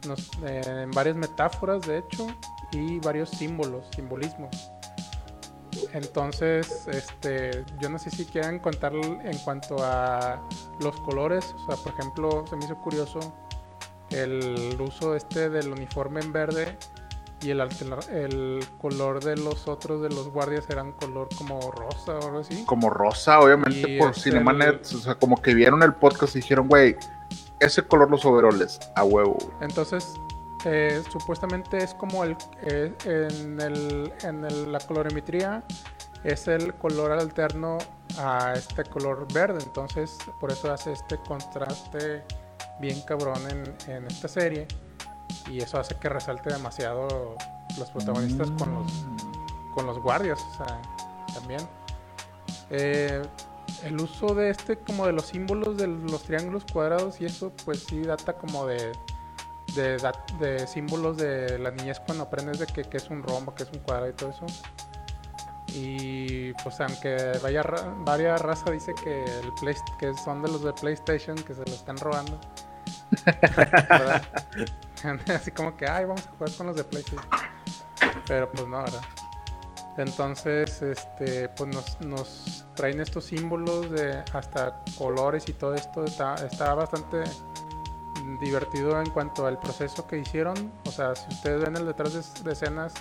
nos- 0.08 0.30
eh, 0.46 0.62
en 0.84 0.92
varias 0.92 1.16
metáforas 1.16 1.82
de 1.86 2.00
hecho 2.00 2.28
y 2.72 3.00
varios 3.00 3.30
símbolos, 3.30 3.86
simbolismos. 3.96 4.50
Entonces, 5.94 6.88
este, 6.88 7.64
yo 7.80 7.90
no 7.90 8.00
sé 8.00 8.10
si 8.10 8.26
quieran 8.26 8.60
contar 8.60 8.94
en 8.94 9.38
cuanto 9.40 9.78
a 9.82 10.42
los 10.80 11.00
colores. 11.02 11.54
O 11.56 11.66
sea, 11.68 11.76
por 11.84 11.94
ejemplo, 11.94 12.46
se 12.50 12.56
me 12.56 12.66
hizo 12.66 12.76
curioso 12.78 13.20
el 14.10 14.78
uso 14.80 15.16
este 15.16 15.50
del 15.50 15.72
uniforme 15.72 16.22
en 16.22 16.32
verde 16.32 16.78
y 17.42 17.52
el, 17.52 17.62
el 18.12 18.66
color 18.80 19.24
de 19.24 19.38
los 19.38 19.68
otros 19.68 20.02
de 20.02 20.10
los 20.10 20.30
guardias 20.30 20.66
eran 20.70 20.92
color 20.94 21.30
como 21.38 21.72
rosa 21.72 22.14
o 22.14 22.26
algo 22.26 22.40
así. 22.40 22.64
Como 22.66 22.90
rosa, 22.90 23.40
obviamente, 23.40 23.98
por 23.98 24.16
Cinema 24.16 24.56
O 24.82 24.84
sea, 24.84 25.16
como 25.16 25.42
que 25.42 25.54
vieron 25.54 25.84
el 25.84 25.94
podcast 25.94 26.36
y 26.36 26.40
dijeron, 26.40 26.68
güey, 26.68 26.96
ese 27.60 27.84
color 27.84 28.10
los 28.10 28.26
overoles, 28.26 28.80
a 28.96 29.04
huevo. 29.04 29.38
Entonces, 29.62 30.14
eh, 30.66 31.04
supuestamente 31.12 31.78
es 31.78 31.94
como 31.94 32.24
el, 32.24 32.36
eh, 32.64 32.92
en, 33.06 33.60
el, 33.62 34.12
en 34.24 34.72
la 34.72 34.80
colorimetría 34.80 35.64
es 36.24 36.48
el 36.48 36.74
color 36.74 37.12
alterno 37.12 37.78
a 38.18 38.54
este 38.54 38.84
color 38.84 39.32
verde. 39.32 39.60
Entonces, 39.64 40.18
por 40.40 40.52
eso 40.52 40.72
hace 40.72 40.94
este 40.94 41.18
contraste 41.18 42.24
bien 42.80 43.02
cabrón 43.02 43.42
en, 43.88 44.06
esta 44.08 44.28
serie 44.28 44.68
y 45.50 45.60
eso 45.60 45.80
hace 45.80 45.96
que 45.96 46.10
resalte 46.10 46.52
demasiado 46.52 47.36
los 47.78 47.90
protagonistas 47.92 48.50
con 48.52 48.74
los 48.74 48.92
con 49.74 49.86
los 49.86 50.00
guardias 50.00 50.40
también. 51.34 51.62
Eh, 52.72 53.22
el 53.84 54.02
uso 54.02 54.34
de 54.34 54.50
este 54.50 54.78
como 54.78 55.06
de 55.06 55.14
los 55.14 55.28
símbolos 55.28 55.78
de 55.78 55.88
los 55.88 56.24
triángulos 56.24 56.66
cuadrados 56.72 57.22
y 57.22 57.26
eso 57.26 57.52
pues 57.64 57.84
sí 57.84 58.02
data 58.02 58.34
como 58.34 58.66
de 58.66 58.92
de, 59.76 60.12
de 60.40 60.68
símbolos 60.68 61.18
de 61.18 61.60
la 61.60 61.72
niñez 61.72 62.00
cuando 62.00 62.24
aprendes 62.24 62.60
de 62.60 62.66
que, 62.66 62.98
es 62.98 63.10
un 63.10 63.22
rombo 63.22 63.54
que 63.54 63.64
es 63.64 63.70
un 63.72 63.80
cuadrado 63.80 64.10
y 64.10 64.14
todo 64.14 64.30
eso. 64.32 64.46
Y 65.68 66.54
pues 66.64 66.80
aunque 66.80 67.34
vaya 67.44 67.62
varias 68.00 68.42
raza 68.42 68.72
dice 68.72 68.94
que 69.04 69.24
el 69.24 69.54
play, 69.60 69.76
que 70.00 70.14
son 70.16 70.42
de 70.42 70.48
los 70.48 70.64
de 70.64 70.74
PlayStation 70.74 71.36
que 71.36 71.54
se 71.54 71.64
lo 71.66 71.74
están 71.74 71.98
robando 71.98 72.40
Así 75.34 75.52
como 75.52 75.78
que, 75.78 75.88
ay, 75.88 76.06
vamos 76.06 76.26
a 76.26 76.30
jugar 76.32 76.52
con 76.54 76.68
los 76.68 76.76
de 76.76 76.84
PlayStation. 76.84 77.26
Pero 78.28 78.52
pues 78.52 78.68
no, 78.68 78.78
¿verdad? 78.78 79.02
Entonces, 79.98 80.82
este, 80.82 81.50
pues 81.50 81.74
nos, 81.74 82.00
nos 82.02 82.66
traen 82.76 83.02
estos 83.02 83.26
símbolos 83.26 83.90
de 83.90 84.24
hasta 84.32 84.84
colores 84.98 85.50
y 85.50 85.54
todo 85.54 85.74
esto. 85.74 86.06
Está, 86.06 86.74
bastante 86.76 87.24
divertido 88.40 89.02
en 89.02 89.10
cuanto 89.10 89.48
al 89.48 89.60
proceso 89.60 90.06
que 90.06 90.20
hicieron. 90.20 90.72
O 90.86 90.92
sea, 90.92 91.16
si 91.16 91.28
ustedes 91.30 91.64
ven 91.64 91.78
el 91.78 91.88
detrás 91.88 92.44
de, 92.44 92.52
escenas, 92.52 92.94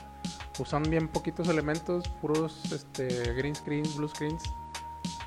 usan 0.59 0.85
bien 0.85 1.09
poquitos 1.09 1.49
elementos, 1.49 2.09
puros 2.09 2.73
este, 2.73 3.35
green 3.35 3.55
screens, 3.55 3.95
blue 3.95 4.09
screens. 4.09 4.43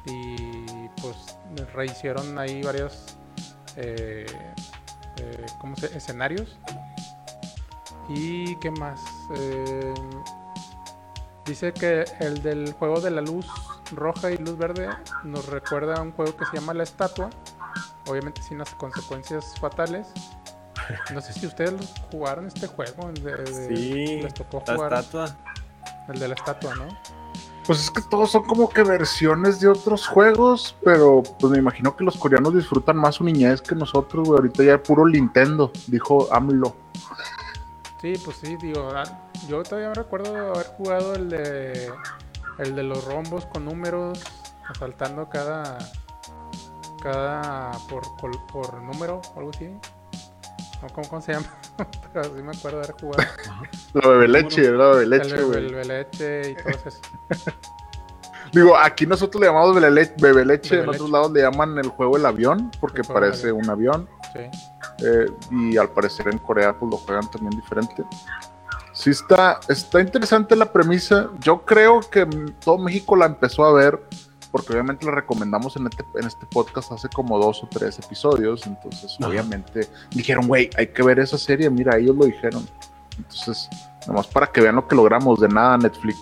Y 0.06 0.90
pues 1.02 1.38
rehicieron 1.74 2.40
ahí 2.40 2.64
varios 2.64 3.18
eh, 3.76 4.26
eh, 5.20 5.46
¿cómo 5.60 5.76
se? 5.76 5.86
escenarios. 5.98 6.58
¿Y 8.08 8.56
qué 8.56 8.72
más? 8.72 9.00
Eh, 9.36 9.94
dice 11.46 11.74
que 11.74 12.06
el 12.20 12.42
del 12.42 12.74
juego 12.74 13.02
de 13.02 13.12
la 13.12 13.22
luz 13.22 13.48
roja 13.92 14.32
y 14.32 14.38
luz 14.38 14.58
verde 14.58 14.90
nos 15.24 15.46
recuerda 15.48 15.96
a 15.96 16.02
un 16.02 16.12
juego 16.12 16.36
que 16.36 16.46
se 16.46 16.58
llama 16.58 16.74
La 16.74 16.84
Estatua. 16.84 17.30
Obviamente 18.08 18.42
sin 18.42 18.58
las 18.58 18.74
consecuencias 18.76 19.54
fatales. 19.60 20.08
No 21.14 21.22
sé 21.22 21.34
si 21.34 21.46
ustedes 21.46 21.74
jugaron 22.12 22.48
este 22.48 22.66
juego. 22.66 23.12
sí, 23.46 24.22
les 24.22 24.34
tocó 24.34 24.62
jugar. 24.62 24.92
La 24.92 25.00
estatua. 25.02 25.38
El 26.08 26.20
de 26.20 26.28
la 26.28 26.34
estatua, 26.34 26.76
¿no? 26.76 26.88
Pues 27.66 27.82
es 27.82 27.92
que 27.92 28.02
todos 28.02 28.32
son 28.32 28.44
como 28.44 28.70
que 28.70 28.84
versiones 28.84 29.60
de 29.60 29.68
otros 29.68 30.08
juegos, 30.08 30.76
pero 30.84 31.22
pues 31.40 31.52
me 31.52 31.60
imagino 31.60 31.96
que 31.96 32.04
los 32.04 32.18
coreanos 32.18 32.56
disfrutan 32.56 32.98
más 32.98 33.16
su 33.16 33.24
niñez 33.24 33.62
que 33.62 33.76
nosotros, 33.76 34.28
güey. 34.28 34.38
Ahorita 34.40 34.64
ya 34.64 34.76
es 34.76 34.82
puro 34.82 35.08
Nintendo, 35.08 35.72
dijo 35.88 36.28
AMLO. 36.32 36.76
Sí, 38.02 38.14
pues 38.24 38.38
sí, 38.38 38.56
digo, 38.56 38.90
ah, 38.96 39.04
yo 39.48 39.62
todavía 39.62 39.90
me 39.90 39.96
recuerdo 39.96 40.54
haber 40.54 40.68
jugado 40.78 41.16
el 41.16 41.30
de 41.30 41.92
el 42.60 42.76
de 42.76 42.84
los 42.84 43.04
rombos 43.06 43.46
con 43.46 43.66
números, 43.66 44.22
asaltando 44.70 45.30
cada 45.30 45.78
cada 47.02 47.72
por, 47.90 48.04
por, 48.48 48.82
número 48.82 49.22
algo 49.36 49.50
así. 49.50 49.70
¿Cómo, 50.80 51.08
¿Cómo, 51.10 51.22
se 51.22 51.34
llama? 51.34 51.46
Pero 52.14 52.24
sí 52.24 52.42
me 52.42 52.52
acuerdo 52.52 52.80
de 52.80 52.84
haber 52.86 53.02
jugado. 53.02 53.24
La 53.94 54.10
bebe 54.10 54.28
leche, 54.28 54.72
la 54.72 54.88
bebe 54.88 55.06
leche, 55.08 55.42
güey. 55.42 55.66
El 55.66 55.74
bebe 55.74 55.86
leche 55.86 56.50
y 56.52 56.56
todo 56.56 56.70
eso. 56.70 57.02
Digo, 58.52 58.78
aquí 58.78 59.06
nosotros 59.06 59.42
le 59.42 59.48
llamamos 59.48 59.76
bebe 59.76 60.46
leche, 60.46 60.82
en 60.82 60.90
otros 60.90 61.10
lados 61.10 61.32
le 61.32 61.42
llaman 61.42 61.78
el 61.78 61.90
juego 61.90 62.18
el 62.18 62.26
avión, 62.26 62.72
porque 62.80 63.04
parece 63.04 63.52
un 63.52 63.70
avión. 63.70 64.08
Sí. 64.34 64.40
Eh, 65.06 65.32
y 65.52 65.78
al 65.78 65.90
parecer 65.90 66.28
en 66.30 66.40
Corea 66.40 66.78
pues 66.78 66.92
lo 66.92 66.98
juegan 66.98 67.30
también 67.30 67.52
diferente. 67.52 68.04
Sí 68.94 69.12
está, 69.12 69.60
está 69.68 70.02
interesante 70.02 70.56
la 70.56 70.72
premisa. 70.72 71.30
Yo 71.40 71.64
creo 71.64 72.02
que 72.02 72.26
todo 72.60 72.78
México 72.78 73.16
la 73.16 73.28
empezó 73.28 73.66
a 73.66 73.74
ver 73.74 74.00
porque 74.52 74.74
obviamente 74.74 75.06
la 75.06 75.12
recomendamos 75.12 75.76
en 75.76 75.88
este, 75.88 76.04
en 76.16 76.26
este 76.26 76.46
podcast 76.48 76.92
hace 76.92 77.10
como 77.10 77.38
dos 77.38 77.64
o 77.64 77.68
tres 77.68 78.00
episodios, 78.00 78.66
entonces 78.66 79.18
obviamente 79.22 79.88
dijeron, 80.12 80.48
güey, 80.48 80.70
hay 80.78 80.88
que 80.88 81.04
ver 81.04 81.20
esa 81.20 81.38
serie, 81.38 81.70
mira, 81.70 81.98
ellos 81.98 82.16
lo 82.16 82.26
dijeron. 82.26 82.68
Entonces, 83.18 83.70
nomás 84.08 84.28
para 84.28 84.48
que 84.48 84.62
vean 84.62 84.76
lo 84.76 84.88
que 84.88 84.96
logramos, 84.96 85.40
de 85.40 85.50
nada 85.50 85.78
Netflix. 85.78 86.20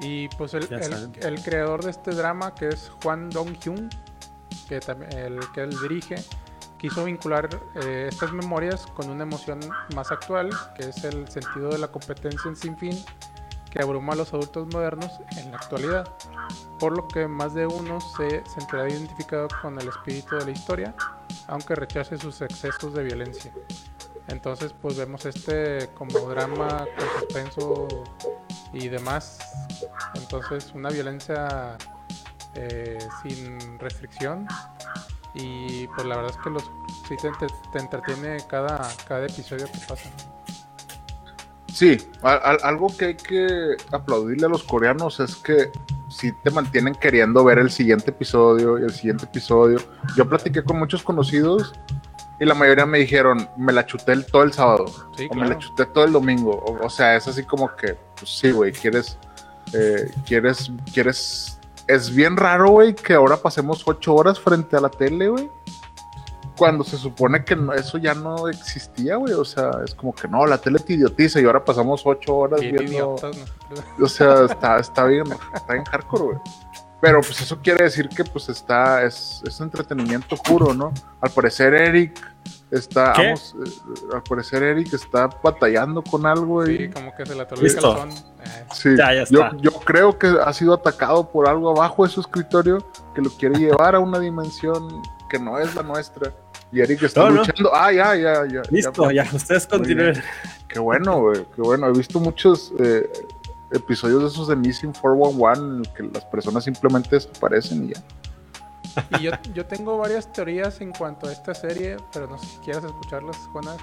Y 0.00 0.28
pues 0.30 0.54
el, 0.54 0.66
el, 1.20 1.42
creador 1.42 1.84
de 1.84 1.90
este 1.90 2.12
drama, 2.12 2.54
que 2.54 2.68
es 2.68 2.90
Juan 3.02 3.28
Dong-hyun, 3.28 3.90
que, 4.66 4.76
el, 4.76 5.40
que 5.52 5.60
él 5.60 5.76
dirige, 5.82 6.16
quiso 6.78 7.04
vincular 7.04 7.48
eh, 7.84 8.08
estas 8.10 8.32
memorias 8.32 8.86
con 8.86 9.10
una 9.10 9.24
emoción 9.24 9.60
más 9.94 10.10
actual, 10.10 10.50
que 10.74 10.88
es 10.88 11.04
el 11.04 11.28
sentido 11.28 11.68
de 11.68 11.78
la 11.78 11.88
competencia 11.88 12.48
en 12.48 12.56
sin 12.56 12.76
fin 12.78 13.04
que 13.70 13.80
abruma 13.80 14.12
a 14.12 14.16
los 14.16 14.34
adultos 14.34 14.66
modernos 14.72 15.12
en 15.36 15.50
la 15.50 15.56
actualidad, 15.58 16.08
por 16.78 16.96
lo 16.96 17.06
que 17.06 17.28
más 17.28 17.54
de 17.54 17.66
uno 17.66 18.00
se 18.00 18.42
sentirá 18.46 18.88
identificado 18.88 19.48
con 19.62 19.80
el 19.80 19.88
espíritu 19.88 20.36
de 20.36 20.46
la 20.46 20.50
historia, 20.50 20.94
aunque 21.46 21.74
rechace 21.74 22.18
sus 22.18 22.40
excesos 22.40 22.92
de 22.94 23.04
violencia. 23.04 23.52
Entonces 24.28 24.74
pues 24.80 24.96
vemos 24.96 25.24
este 25.26 25.88
como 25.94 26.18
drama 26.28 26.84
con 26.96 27.20
suspenso 27.20 27.88
y 28.72 28.88
demás. 28.88 29.38
Entonces 30.14 30.72
una 30.74 30.90
violencia 30.90 31.76
eh, 32.54 32.98
sin 33.22 33.78
restricción 33.78 34.46
y 35.34 35.86
pues 35.88 36.06
la 36.06 36.16
verdad 36.16 36.32
es 36.36 36.42
que 36.42 36.50
los 36.50 36.70
sí 37.08 37.16
te, 37.72 37.78
entretiene 37.78 38.38
cada, 38.48 38.90
cada 39.06 39.26
episodio 39.26 39.66
que 39.66 39.78
pasa. 39.86 40.08
Sí, 41.72 41.98
algo 42.22 42.88
que 42.96 43.04
hay 43.06 43.14
que 43.14 43.76
aplaudirle 43.92 44.46
a 44.46 44.48
los 44.48 44.62
coreanos 44.64 45.20
es 45.20 45.36
que 45.36 45.70
si 46.08 46.32
te 46.32 46.50
mantienen 46.50 46.94
queriendo 46.94 47.44
ver 47.44 47.58
el 47.58 47.70
siguiente 47.70 48.10
episodio 48.10 48.78
y 48.78 48.82
el 48.82 48.90
siguiente 48.90 49.24
episodio. 49.26 49.78
Yo 50.16 50.28
platiqué 50.28 50.64
con 50.64 50.78
muchos 50.78 51.02
conocidos 51.02 51.72
y 52.40 52.44
la 52.44 52.54
mayoría 52.54 52.86
me 52.86 52.98
dijeron, 52.98 53.48
me 53.56 53.72
la 53.72 53.86
chuté 53.86 54.12
el, 54.12 54.26
todo 54.26 54.42
el 54.42 54.52
sábado, 54.52 54.86
o 55.30 55.34
me 55.34 55.48
la 55.48 55.58
chuté 55.58 55.86
todo 55.86 56.04
el 56.04 56.12
domingo. 56.12 56.64
O, 56.82 56.90
sea, 56.90 57.16
es 57.16 57.28
así 57.28 57.44
como 57.44 57.74
que, 57.76 57.96
pues 58.16 58.38
sí, 58.38 58.50
güey, 58.50 58.72
quieres, 58.72 59.18
eh, 59.72 60.10
quieres, 60.26 60.72
quieres. 60.92 61.60
Es 61.86 62.14
bien 62.14 62.36
raro, 62.36 62.70
güey, 62.70 62.94
que 62.94 63.14
ahora 63.14 63.36
pasemos 63.36 63.82
ocho 63.86 64.14
horas 64.14 64.40
frente 64.40 64.76
a 64.76 64.80
la 64.80 64.88
tele, 64.88 65.28
güey 65.28 65.50
cuando 66.60 66.84
se 66.84 66.98
supone 66.98 67.42
que 67.42 67.56
eso 67.76 67.96
ya 67.96 68.12
no 68.12 68.46
existía, 68.46 69.16
güey. 69.16 69.32
O 69.32 69.46
sea, 69.46 69.70
es 69.82 69.94
como 69.94 70.14
que 70.14 70.28
no, 70.28 70.44
la 70.44 70.58
tele 70.58 70.78
te 70.78 70.92
idiotiza 70.92 71.40
y 71.40 71.46
ahora 71.46 71.64
pasamos 71.64 72.02
ocho 72.04 72.36
horas 72.36 72.60
viendo. 72.60 73.16
O 73.98 74.06
sea, 74.06 74.44
está, 74.44 74.78
está 74.78 75.06
bien, 75.06 75.24
está 75.54 75.72
bien 75.72 75.86
hardcore, 75.86 76.24
güey. 76.24 76.38
Pero 77.00 77.22
pues 77.22 77.40
eso 77.40 77.58
quiere 77.62 77.84
decir 77.84 78.10
que 78.10 78.24
pues 78.24 78.50
está, 78.50 79.04
es, 79.04 79.42
es 79.46 79.58
entretenimiento 79.62 80.36
puro, 80.36 80.74
¿no? 80.74 80.92
Al 81.22 81.30
parecer 81.30 81.72
Eric 81.72 82.20
está, 82.70 83.14
vamos, 83.16 83.56
eh, 83.64 84.14
al 84.14 84.22
parecer 84.22 84.62
Eric 84.62 84.92
está 84.92 85.30
batallando 85.42 86.02
con 86.02 86.26
algo 86.26 86.68
y... 86.68 86.76
Sí, 86.76 86.88
como 86.90 87.14
que 87.14 87.24
se 87.24 87.34
le 87.34 87.40
atoró 87.40 87.62
el 87.62 87.72
calzón. 87.72 88.10
Eh. 88.10 88.66
Sí, 88.74 88.90
ya, 88.98 89.14
ya 89.14 89.22
está. 89.22 89.52
Yo, 89.52 89.70
yo, 89.70 89.72
creo 89.80 90.18
que 90.18 90.26
ha 90.44 90.52
sido 90.52 90.74
atacado 90.74 91.26
por 91.30 91.48
algo 91.48 91.70
abajo 91.70 92.04
de 92.04 92.10
su 92.10 92.20
escritorio 92.20 92.86
que 93.14 93.22
lo 93.22 93.30
quiere 93.30 93.58
llevar 93.58 93.94
a 93.94 93.98
una 93.98 94.18
dimensión 94.18 95.00
que 95.30 95.38
no 95.38 95.58
es 95.58 95.74
la 95.74 95.82
nuestra. 95.82 96.34
Y 96.72 96.80
Eric 96.80 97.02
está 97.02 97.28
luchando. 97.28 97.74
Ah, 97.74 97.92
ya, 97.92 98.14
ya, 98.14 98.46
ya. 98.46 98.62
Listo, 98.70 99.10
ya, 99.10 99.26
ustedes 99.32 99.66
continúen. 99.66 100.22
Qué 100.68 100.78
bueno, 100.78 101.20
güey, 101.20 101.44
qué 101.54 101.62
bueno. 101.62 101.88
He 101.88 101.92
visto 101.92 102.20
muchos 102.20 102.72
eh, 102.78 103.10
episodios 103.72 104.22
de 104.22 104.28
esos 104.28 104.48
de 104.48 104.56
Missing 104.56 104.92
411 104.92 105.60
en 105.60 105.80
el 105.80 105.92
que 105.94 106.02
las 106.14 106.24
personas 106.26 106.64
simplemente 106.64 107.10
desaparecen 107.10 107.86
y 107.86 107.94
ya. 107.94 108.02
Y 109.18 109.22
yo, 109.22 109.32
yo 109.52 109.66
tengo 109.66 109.98
varias 109.98 110.32
teorías 110.32 110.80
en 110.80 110.92
cuanto 110.92 111.28
a 111.28 111.32
esta 111.32 111.54
serie, 111.54 111.96
pero 112.12 112.28
no 112.28 112.38
sé 112.38 112.46
si 112.46 112.58
quieres 112.58 112.84
escucharlas, 112.84 113.36
Juana. 113.52 113.76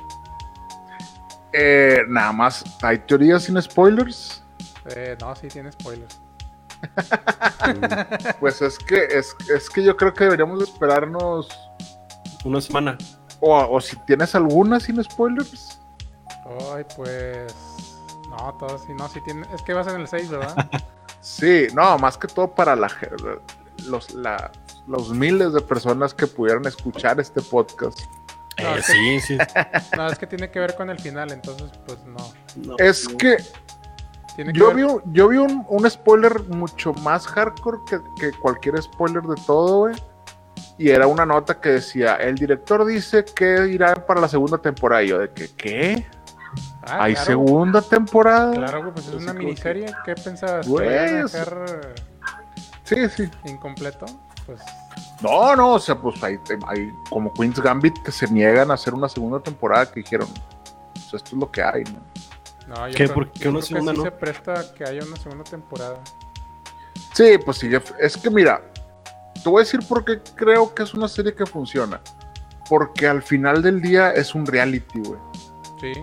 Eh, 1.53 2.03
nada 2.07 2.31
más, 2.31 2.63
¿hay 2.81 2.99
teorías 2.99 3.43
sin 3.43 3.61
spoilers? 3.61 4.43
Eh, 4.95 5.17
no, 5.19 5.35
sí 5.35 5.47
tiene 5.47 5.71
spoilers. 5.71 6.21
pues 8.39 8.61
es 8.61 8.77
que 8.77 9.05
es, 9.05 9.35
es 9.53 9.69
que 9.69 9.83
yo 9.83 9.97
creo 9.97 10.13
que 10.13 10.25
deberíamos 10.25 10.61
esperarnos 10.61 11.47
una 12.47 12.61
semana. 12.61 12.97
O, 13.39 13.79
si 13.81 13.95
tienes 14.05 14.33
alguna 14.35 14.79
sin 14.79 15.03
spoilers. 15.03 15.79
Ay, 16.75 16.85
pues. 16.95 17.53
No, 18.29 18.53
todo 18.59 18.77
sí, 18.79 18.93
no, 18.97 19.07
sí 19.07 19.19
tiene. 19.21 19.45
Es 19.53 19.61
que 19.61 19.73
vas 19.73 19.87
en 19.87 20.01
el 20.01 20.07
6, 20.07 20.29
¿verdad? 20.29 20.69
Sí, 21.19 21.67
no, 21.73 21.97
más 21.97 22.17
que 22.17 22.27
todo 22.27 22.49
para 22.53 22.73
la, 22.75 22.89
los, 23.87 24.13
la- 24.13 24.49
los 24.87 25.09
miles 25.09 25.51
de 25.51 25.59
personas 25.59 26.13
que 26.13 26.25
pudieran 26.25 26.65
escuchar 26.65 27.19
este 27.19 27.41
podcast. 27.41 27.99
No, 28.61 28.69
Eh, 28.75 28.79
es 28.79 28.85
que- 28.87 28.93
sí, 28.93 29.19
sí. 29.19 29.37
No, 29.97 30.07
es 30.07 30.17
que 30.17 30.25
tiene 30.27 30.49
que 30.51 30.59
ver 30.59 30.75
con 30.75 30.89
el 30.89 30.97
final, 30.99 31.31
entonces, 31.33 31.69
pues 31.85 31.99
no. 32.05 32.17
No, 32.55 32.75
Es 32.77 33.09
no. 33.11 33.17
que 33.17 33.37
Tiene 34.37 34.53
que 34.53 34.59
yo 34.59 34.67
ver- 34.67 34.75
vi, 34.77 34.83
un- 34.83 35.01
yo 35.13 35.27
vi 35.27 35.37
un, 35.37 35.65
un 35.67 35.89
spoiler 35.89 36.41
mucho 36.49 36.93
más 36.93 37.27
hardcore 37.27 37.79
que, 37.89 37.99
que 38.19 38.31
cualquier 38.39 38.81
spoiler 38.81 39.23
de 39.23 39.35
todo, 39.45 39.79
güey. 39.79 39.95
Y 40.77 40.89
era 40.89 41.07
una 41.07 41.25
nota 41.25 41.59
que 41.59 41.69
decía, 41.69 42.15
el 42.15 42.35
director 42.35 42.85
dice 42.85 43.25
que 43.25 43.67
irá 43.67 43.95
para 43.95 44.21
la 44.21 44.27
segunda 44.27 44.57
temporada. 44.59 45.03
Y 45.03 45.07
yo 45.07 45.19
de 45.19 45.29
que, 45.31 45.49
¿qué? 45.55 46.05
Ah, 46.83 47.03
¿Hay 47.05 47.13
claro, 47.13 47.25
segunda 47.27 47.81
temporada? 47.81 48.53
Claro, 48.53 48.79
güey, 48.81 48.93
pues 48.93 49.07
es 49.07 49.13
Así 49.15 49.23
una 49.23 49.33
miniserie. 49.33 49.93
¿Qué 50.05 50.15
pensabas? 50.15 50.65
¿Que 50.65 50.71
Güey, 50.71 51.23
dejar 51.23 51.95
Sí, 52.83 53.09
sí. 53.09 53.29
incompleto? 53.45 54.05
Pues 54.45 54.61
No, 55.21 55.55
no, 55.55 55.73
o 55.73 55.79
sea, 55.79 55.97
pues 55.99 56.23
hay, 56.23 56.39
hay 56.67 56.89
como 57.09 57.33
Queen's 57.33 57.59
Gambit 57.59 57.93
que 58.03 58.11
se 58.11 58.31
niegan 58.31 58.71
a 58.71 58.75
hacer 58.75 58.93
una 58.93 59.09
segunda 59.09 59.39
temporada 59.41 59.91
que 59.91 59.99
dijeron, 60.01 60.27
pues 60.93 61.05
esto 61.15 61.17
es 61.25 61.33
lo 61.33 61.51
que 61.51 61.61
hay, 61.63 61.83
¿no? 61.83 61.99
no, 62.75 62.87
yo 62.87 62.95
¿Qué? 62.95 63.03
creo, 63.05 63.13
¿Por 63.15 63.31
qué 63.31 63.39
yo 63.45 63.49
una 63.49 63.59
creo 63.59 63.61
que 63.61 63.67
segunda 63.67 63.91
sí 63.91 63.97
no? 63.97 64.03
se 64.05 64.11
presta 64.11 64.59
a 64.59 64.73
que 64.73 64.83
haya 64.85 65.03
una 65.03 65.17
segunda 65.17 65.43
temporada. 65.43 65.99
Sí, 67.13 67.37
pues 67.43 67.57
sí, 67.57 67.69
es 67.99 68.15
que 68.17 68.29
mira, 68.29 68.61
te 69.47 69.51
voy 69.51 69.61
a 69.61 69.63
decir 69.63 69.79
por 69.87 70.03
qué 70.03 70.19
creo 70.35 70.75
que 70.75 70.83
es 70.83 70.93
una 70.93 71.07
serie 71.07 71.33
que 71.33 71.45
funciona. 71.45 72.01
Porque 72.69 73.07
al 73.07 73.21
final 73.21 73.61
del 73.61 73.81
día 73.81 74.11
es 74.11 74.35
un 74.35 74.45
reality, 74.45 74.99
güey. 74.99 75.17
Sí, 75.79 75.93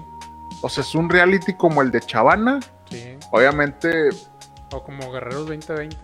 O 0.63 0.69
sea, 0.71 0.83
es 0.83 0.95
un 0.95 1.11
reality 1.11 1.53
como 1.53 1.83
el 1.83 1.91
de 1.91 2.01
Chavana. 2.01 2.59
sí. 2.89 3.19
Obviamente, 3.33 4.09
O 4.73 4.83
como 4.83 5.13
Guerreros 5.13 5.47
2020. 5.47 5.95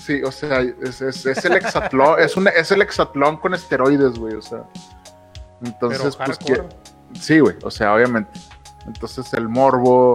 sí, 0.00 0.22
o 0.22 0.32
sea, 0.32 0.60
es, 0.60 1.02
es- 1.02 1.26
es 1.26 1.44
el 1.44 1.56
hexatlón, 1.58 2.18
es, 2.20 2.34
un, 2.38 2.48
es 2.48 2.70
el 2.72 2.80
hexatlón 2.80 3.36
con 3.36 3.52
esteroides, 3.52 4.18
güey, 4.18 4.34
o 4.36 4.40
sea. 4.42 4.64
Entonces, 5.62 6.16
pero 6.16 6.24
pues, 6.24 6.38
que-. 6.38 6.62
Sí, 7.20 7.40
güey, 7.40 7.56
o 7.64 7.70
sea, 7.70 7.92
obviamente. 7.94 8.30
Entonces 8.86 9.30
el 9.34 9.46
morbo, 9.50 10.14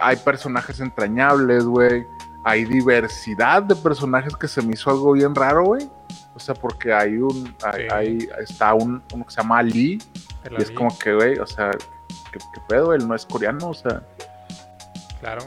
hay 0.00 0.16
personajes 0.16 0.80
entrañables, 0.80 1.64
güey. 1.66 2.06
Hay 2.44 2.64
diversidad 2.66 3.62
de 3.62 3.74
personajes 3.74 4.36
que 4.36 4.46
se 4.48 4.60
me 4.62 4.74
hizo 4.74 4.90
algo 4.90 5.12
bien 5.12 5.34
raro, 5.34 5.64
güey. 5.64 5.88
O 6.34 6.38
sea, 6.38 6.54
porque 6.54 6.92
hay 6.92 7.16
un, 7.16 7.54
hay, 7.64 7.82
Sí. 7.82 7.88
hay- 7.90 8.28
está 8.42 8.74
un, 8.74 9.02
uno 9.12 9.24
que 9.24 9.30
se 9.30 9.40
llama 9.40 9.62
Lee, 9.62 9.98
el 10.44 10.52
y 10.52 10.56
es 10.56 10.66
Ali, 10.68 10.74
como 10.74 10.98
que, 10.98 11.14
güey, 11.14 11.38
o 11.38 11.46
sea, 11.46 11.70
¿qué, 12.32 12.38
qué 12.38 12.60
pedo? 12.68 12.92
Él 12.92 13.06
no 13.08 13.14
es 13.14 13.24
coreano, 13.24 13.68
o 13.70 13.74
sea, 13.74 14.02
Claro. 15.20 15.42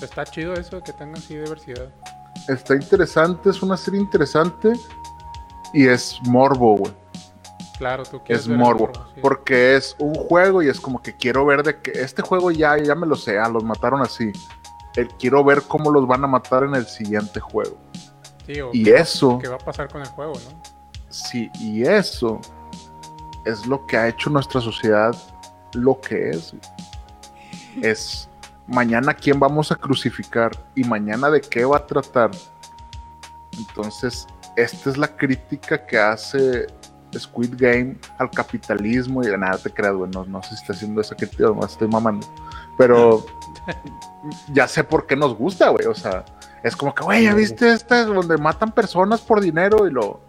Está 0.00 0.24
chido 0.24 0.54
eso 0.54 0.76
de 0.76 0.82
que 0.82 0.92
tengan 0.92 1.16
así 1.16 1.36
diversidad. 1.36 1.88
está 2.48 2.74
interesante, 2.74 3.50
es 3.50 3.62
una 3.62 3.76
serie 3.76 4.00
interesante 4.00 4.72
y 5.74 5.86
es 5.86 6.18
morbo, 6.24 6.76
güey. 6.76 6.92
Claro, 7.78 8.04
tú 8.04 8.20
quieres 8.22 8.42
Es 8.42 8.48
ver 8.48 8.56
el 8.58 8.62
morbo, 8.62 8.90
sí. 9.14 9.20
porque 9.22 9.74
es 9.76 9.96
un 9.98 10.14
juego 10.14 10.62
y 10.62 10.68
es 10.68 10.78
como 10.80 11.02
que 11.02 11.16
quiero 11.16 11.44
ver 11.46 11.62
de 11.62 11.80
que 11.80 11.90
este 11.92 12.22
juego 12.22 12.50
ya, 12.50 12.76
ya 12.78 12.94
me 12.94 13.06
lo 13.06 13.16
sé, 13.16 13.38
ah, 13.38 13.48
los 13.48 13.64
mataron 13.64 14.00
así. 14.02 14.32
Eh, 14.96 15.06
quiero 15.18 15.44
ver 15.44 15.62
cómo 15.68 15.90
los 15.90 16.06
van 16.06 16.24
a 16.24 16.26
matar 16.26 16.64
en 16.64 16.74
el 16.74 16.86
siguiente 16.86 17.38
juego. 17.40 17.76
Sí, 18.46 18.60
o 18.60 18.70
Y 18.72 18.84
qué- 18.84 18.96
eso, 18.96 19.38
¿Qué 19.40 19.48
va 19.48 19.56
a 19.56 19.58
pasar 19.58 19.88
con 19.88 20.00
el 20.02 20.08
juego, 20.08 20.32
no? 20.34 20.62
sí, 21.08 21.48
y 21.60 21.82
eso 21.84 22.40
es 23.44 23.66
lo 23.66 23.86
que 23.86 23.96
ha 23.96 24.08
hecho 24.08 24.28
nuestra 24.30 24.60
sociedad 24.60 25.14
lo 25.74 26.00
que 26.00 26.30
es. 26.30 26.54
Es 27.82 28.28
mañana 28.66 29.14
quién 29.14 29.38
vamos 29.38 29.70
a 29.72 29.76
crucificar 29.76 30.50
y 30.74 30.82
mañana 30.84 31.30
de 31.30 31.40
qué 31.40 31.64
va 31.64 31.76
a 31.78 31.86
tratar. 31.86 32.30
Entonces, 33.58 34.26
esta 34.56 34.90
es 34.90 34.96
la 34.96 35.08
crítica 35.16 35.84
que 35.86 35.98
hace 35.98 36.66
Squid 37.16 37.54
Game 37.56 37.96
al 38.18 38.30
capitalismo 38.30 39.22
y 39.22 39.26
de 39.26 39.36
nada 39.38 39.58
te 39.58 39.70
creas, 39.70 39.94
güey. 39.94 40.10
No, 40.10 40.24
no 40.24 40.42
sé 40.42 40.50
si 40.50 40.54
está 40.56 40.72
haciendo 40.72 41.00
esa 41.00 41.14
crítica, 41.16 41.44
nomás 41.44 41.72
estoy 41.72 41.88
mamando. 41.88 42.26
Pero 42.78 43.24
ya 44.52 44.68
sé 44.68 44.84
por 44.84 45.06
qué 45.06 45.16
nos 45.16 45.34
gusta, 45.36 45.68
güey. 45.70 45.86
O 45.86 45.94
sea, 45.94 46.24
es 46.62 46.76
como 46.76 46.94
que, 46.94 47.02
güey, 47.02 47.24
¿ya 47.24 47.34
viste 47.34 47.72
esta 47.72 48.04
donde 48.04 48.36
matan 48.36 48.72
personas 48.72 49.20
por 49.20 49.40
dinero? 49.40 49.86
Y 49.86 49.90
lo, 49.90 50.22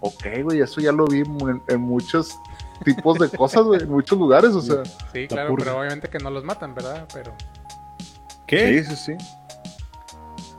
ok, 0.00 0.24
güey, 0.42 0.60
eso 0.60 0.80
ya 0.80 0.92
lo 0.92 1.06
vi 1.06 1.20
en, 1.20 1.62
en 1.68 1.80
muchos 1.80 2.38
tipos 2.84 3.18
de 3.18 3.28
cosas, 3.28 3.62
güey, 3.62 3.82
en 3.82 3.90
muchos 3.90 4.18
lugares, 4.18 4.50
o 4.50 4.60
sea. 4.60 4.84
Sí, 5.12 5.22
La 5.22 5.28
claro, 5.28 5.54
pero 5.56 5.78
obviamente 5.80 6.08
que 6.08 6.18
no 6.18 6.30
los 6.30 6.44
matan, 6.44 6.74
¿verdad? 6.74 7.06
Pero 7.12 7.34
¿Qué? 8.46 8.82
Sí, 8.82 8.96
sí, 8.96 9.16
sí. 9.18 9.24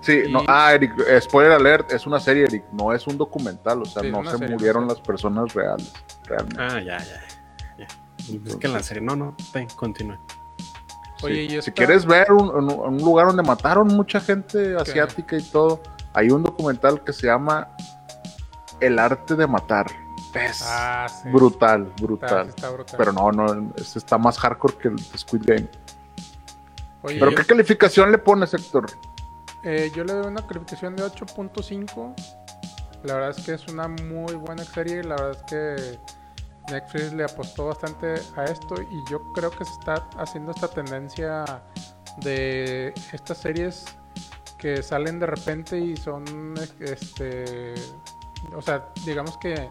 Sí, 0.01 0.23
Y- 0.27 0.31
no, 0.31 0.43
ah, 0.47 0.73
Eric, 0.73 0.93
eh, 1.07 1.19
spoiler 1.21 1.51
alert, 1.51 1.91
es 1.91 2.07
una 2.07 2.19
serie, 2.19 2.43
Eric, 2.43 2.63
no 2.71 2.93
es 2.93 3.05
un 3.07 3.17
documental, 3.17 3.81
o 3.81 3.85
sea, 3.85 4.01
Sí, 4.01 4.11
no 4.11 4.23
se 4.23 4.37
serie, 4.37 4.55
murieron 4.55 4.87
las 4.87 4.99
personas 5.01 5.53
reales, 5.53 5.91
realmente. 6.25 6.61
Ah, 6.61 6.79
ya, 6.79 6.97
ya. 6.99 7.21
ya. 7.77 7.87
Es 8.47 8.55
que 8.55 8.67
en 8.67 8.73
la 8.73 8.83
serie, 8.83 9.01
no, 9.01 9.15
no, 9.15 9.35
ven, 9.53 9.67
continúe. 9.75 10.17
Oye, 11.21 11.49
Sí. 11.49 11.57
y 11.57 11.61
Si 11.61 11.71
quieres 11.71 12.05
ver 12.05 12.31
un, 12.31 12.49
un- 12.49 12.71
un 12.71 12.97
lugar 12.97 13.27
donde 13.27 13.43
mataron 13.43 13.87
mucha 13.87 14.19
gente 14.19 14.75
asiática 14.77 15.35
y 15.37 15.43
todo, 15.43 15.81
hay 16.13 16.29
un 16.29 16.43
documental 16.43 17.03
que 17.03 17.11
se 17.13 17.27
llama 17.27 17.67
El 18.79 18.97
arte 18.99 19.35
de 19.35 19.45
matar. 19.47 19.87
Es 20.33 20.61
Ah, 20.65 21.07
sí. 21.09 21.27
brutal, 21.29 21.87
Está, 21.87 22.03
brutal. 22.03 22.43
sí 22.45 22.49
está 22.55 22.69
brutal. 22.69 22.95
Pero 22.97 23.11
no, 23.13 23.31
no, 23.31 23.73
este 23.75 23.99
está 23.99 24.17
más 24.17 24.37
hardcore 24.37 24.77
que 24.77 24.87
el 24.89 24.99
Squid 25.17 25.41
Game. 25.43 25.67
Oye, 27.01 27.17
¿Pero 27.19 27.31
yo, 27.31 27.37
qué 27.37 27.45
calificación 27.45 28.11
le 28.11 28.17
pones, 28.19 28.53
Héctor? 28.53 28.85
eh, 29.63 29.91
yo 29.95 30.03
le 30.03 30.13
doy 30.13 30.27
una 30.27 30.45
calificación 30.45 30.95
de 30.95 31.03
8.5. 31.03 32.13
La 33.03 33.13
verdad 33.15 33.29
es 33.37 33.45
que 33.45 33.53
es 33.53 33.67
una 33.67 33.87
muy 33.87 34.35
buena 34.35 34.63
serie. 34.63 35.03
La 35.03 35.15
verdad 35.15 35.31
es 35.31 35.43
que 35.43 35.99
Netflix 36.71 37.13
le 37.13 37.23
apostó 37.23 37.67
bastante 37.67 38.15
a 38.35 38.45
esto 38.45 38.75
y 38.81 39.03
yo 39.09 39.31
creo 39.33 39.51
que 39.51 39.65
se 39.65 39.71
está 39.71 40.07
haciendo 40.17 40.51
esta 40.51 40.67
tendencia 40.67 41.63
de 42.17 42.93
estas 43.13 43.37
series 43.37 43.85
que 44.57 44.83
salen 44.83 45.19
de 45.19 45.25
repente 45.25 45.79
y 45.79 45.95
son 45.95 46.53
este 46.79 47.75
o 48.55 48.61
sea 48.61 48.89
digamos 49.05 49.37
que 49.37 49.69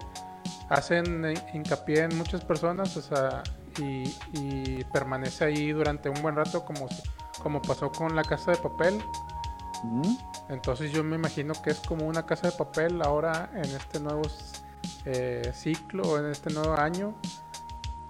hacen 0.70 1.34
hincapié 1.52 2.04
en 2.04 2.16
muchas 2.16 2.44
personas 2.44 2.96
o 2.96 3.02
sea 3.02 3.42
y, 3.78 4.14
y 4.32 4.84
permanece 4.92 5.44
ahí 5.44 5.72
durante 5.72 6.08
un 6.08 6.20
buen 6.22 6.34
rato 6.36 6.64
como 6.64 6.88
como 7.42 7.62
pasó 7.62 7.90
con 7.90 8.14
la 8.14 8.24
casa 8.24 8.52
de 8.52 8.58
papel. 8.58 9.02
Entonces 10.48 10.92
yo 10.92 11.04
me 11.04 11.16
imagino 11.16 11.54
que 11.62 11.70
es 11.70 11.80
como 11.80 12.06
una 12.06 12.26
casa 12.26 12.50
de 12.50 12.56
papel 12.56 13.00
ahora 13.02 13.50
en 13.54 13.64
este 13.64 14.00
nuevo 14.00 14.22
eh, 15.10 15.52
ciclo 15.54 16.18
en 16.18 16.30
este 16.30 16.50
nuevo 16.52 16.74
año. 16.74 17.14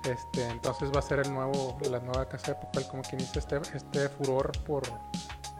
Este, 0.04 0.48
entonces 0.48 0.90
va 0.94 0.98
a 0.98 1.02
ser 1.02 1.20
el 1.20 1.32
nuevo, 1.32 1.78
la 1.88 2.00
nueva 2.00 2.28
casa 2.28 2.52
de 2.52 2.60
papel, 2.60 2.86
como 2.88 3.02
quien 3.02 3.18
dice, 3.18 3.38
este, 3.38 3.60
este 3.74 4.08
furor 4.08 4.52
por, 4.64 4.82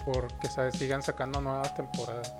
por 0.04 0.32
que 0.38 0.48
se 0.48 0.70
sigan 0.72 1.02
sacando 1.02 1.40
nuevas 1.40 1.74
temporadas. 1.74 2.34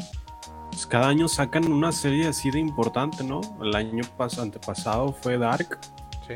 Pues 0.71 0.87
cada 0.87 1.09
año 1.09 1.29
sacan 1.29 1.71
una 1.71 1.93
serie 1.93 2.29
así 2.29 2.51
de 2.51 2.59
importante, 2.59 3.23
¿no? 3.23 3.41
El 3.61 3.75
año 3.75 4.03
pas 4.17 4.39
antepasado 4.39 5.13
fue 5.13 5.39
Dark. 5.39 5.79
Sí. 6.27 6.35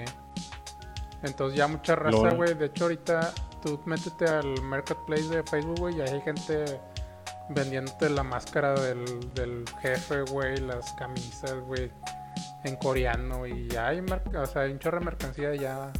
Entonces 1.22 1.56
ya 1.56 1.68
mucha 1.68 1.96
raza, 1.96 2.34
güey. 2.34 2.54
De 2.54 2.66
hecho, 2.66 2.84
ahorita 2.84 3.32
tú 3.60 3.80
métete 3.86 4.26
al 4.26 4.60
marketplace 4.62 5.28
de 5.28 5.42
Facebook, 5.44 5.78
güey, 5.78 5.98
y 5.98 6.00
hay 6.00 6.20
gente 6.20 6.80
vendiéndote 7.48 8.08
la 8.10 8.22
máscara 8.22 8.74
del, 8.74 9.32
del 9.34 9.64
jefe, 9.80 10.22
güey, 10.22 10.58
las 10.58 10.92
camisas, 10.94 11.60
güey, 11.66 11.90
en 12.64 12.76
coreano. 12.76 13.46
Y 13.46 13.68
ya 13.68 13.88
hay, 13.88 14.00
o 14.00 14.46
sea, 14.46 14.62
hay 14.62 14.72
un 14.72 14.78
chorro 14.78 14.98
de 14.98 15.04
mercancía 15.04 15.54
ya, 15.54 15.92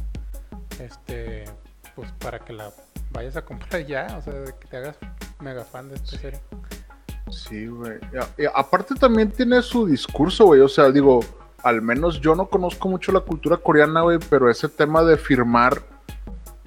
este, 0.79 1.45
pues 1.95 2.11
para 2.13 2.39
que 2.39 2.53
la 2.53 2.71
vayas 3.11 3.37
a 3.37 3.45
comprar 3.45 3.85
ya, 3.85 4.07
o 4.17 4.21
sea, 4.21 4.33
de 4.33 4.53
que 4.59 4.67
te 4.67 4.77
hagas 4.77 4.97
mega 5.39 5.63
fan 5.63 5.89
de 5.89 5.95
esta 5.95 6.17
serie. 6.17 6.39
Sí, 7.29 7.67
güey. 7.67 7.99
Aparte 8.53 8.95
también 8.95 9.31
tiene 9.31 9.61
su 9.61 9.85
discurso, 9.85 10.45
güey. 10.45 10.61
O 10.61 10.67
sea, 10.67 10.91
digo, 10.91 11.21
al 11.63 11.81
menos 11.81 12.19
yo 12.19 12.35
no 12.35 12.47
conozco 12.47 12.89
mucho 12.89 13.11
la 13.11 13.21
cultura 13.21 13.57
coreana, 13.57 14.01
güey, 14.01 14.19
pero 14.29 14.49
ese 14.49 14.67
tema 14.67 15.03
de 15.03 15.17
firmar, 15.17 15.81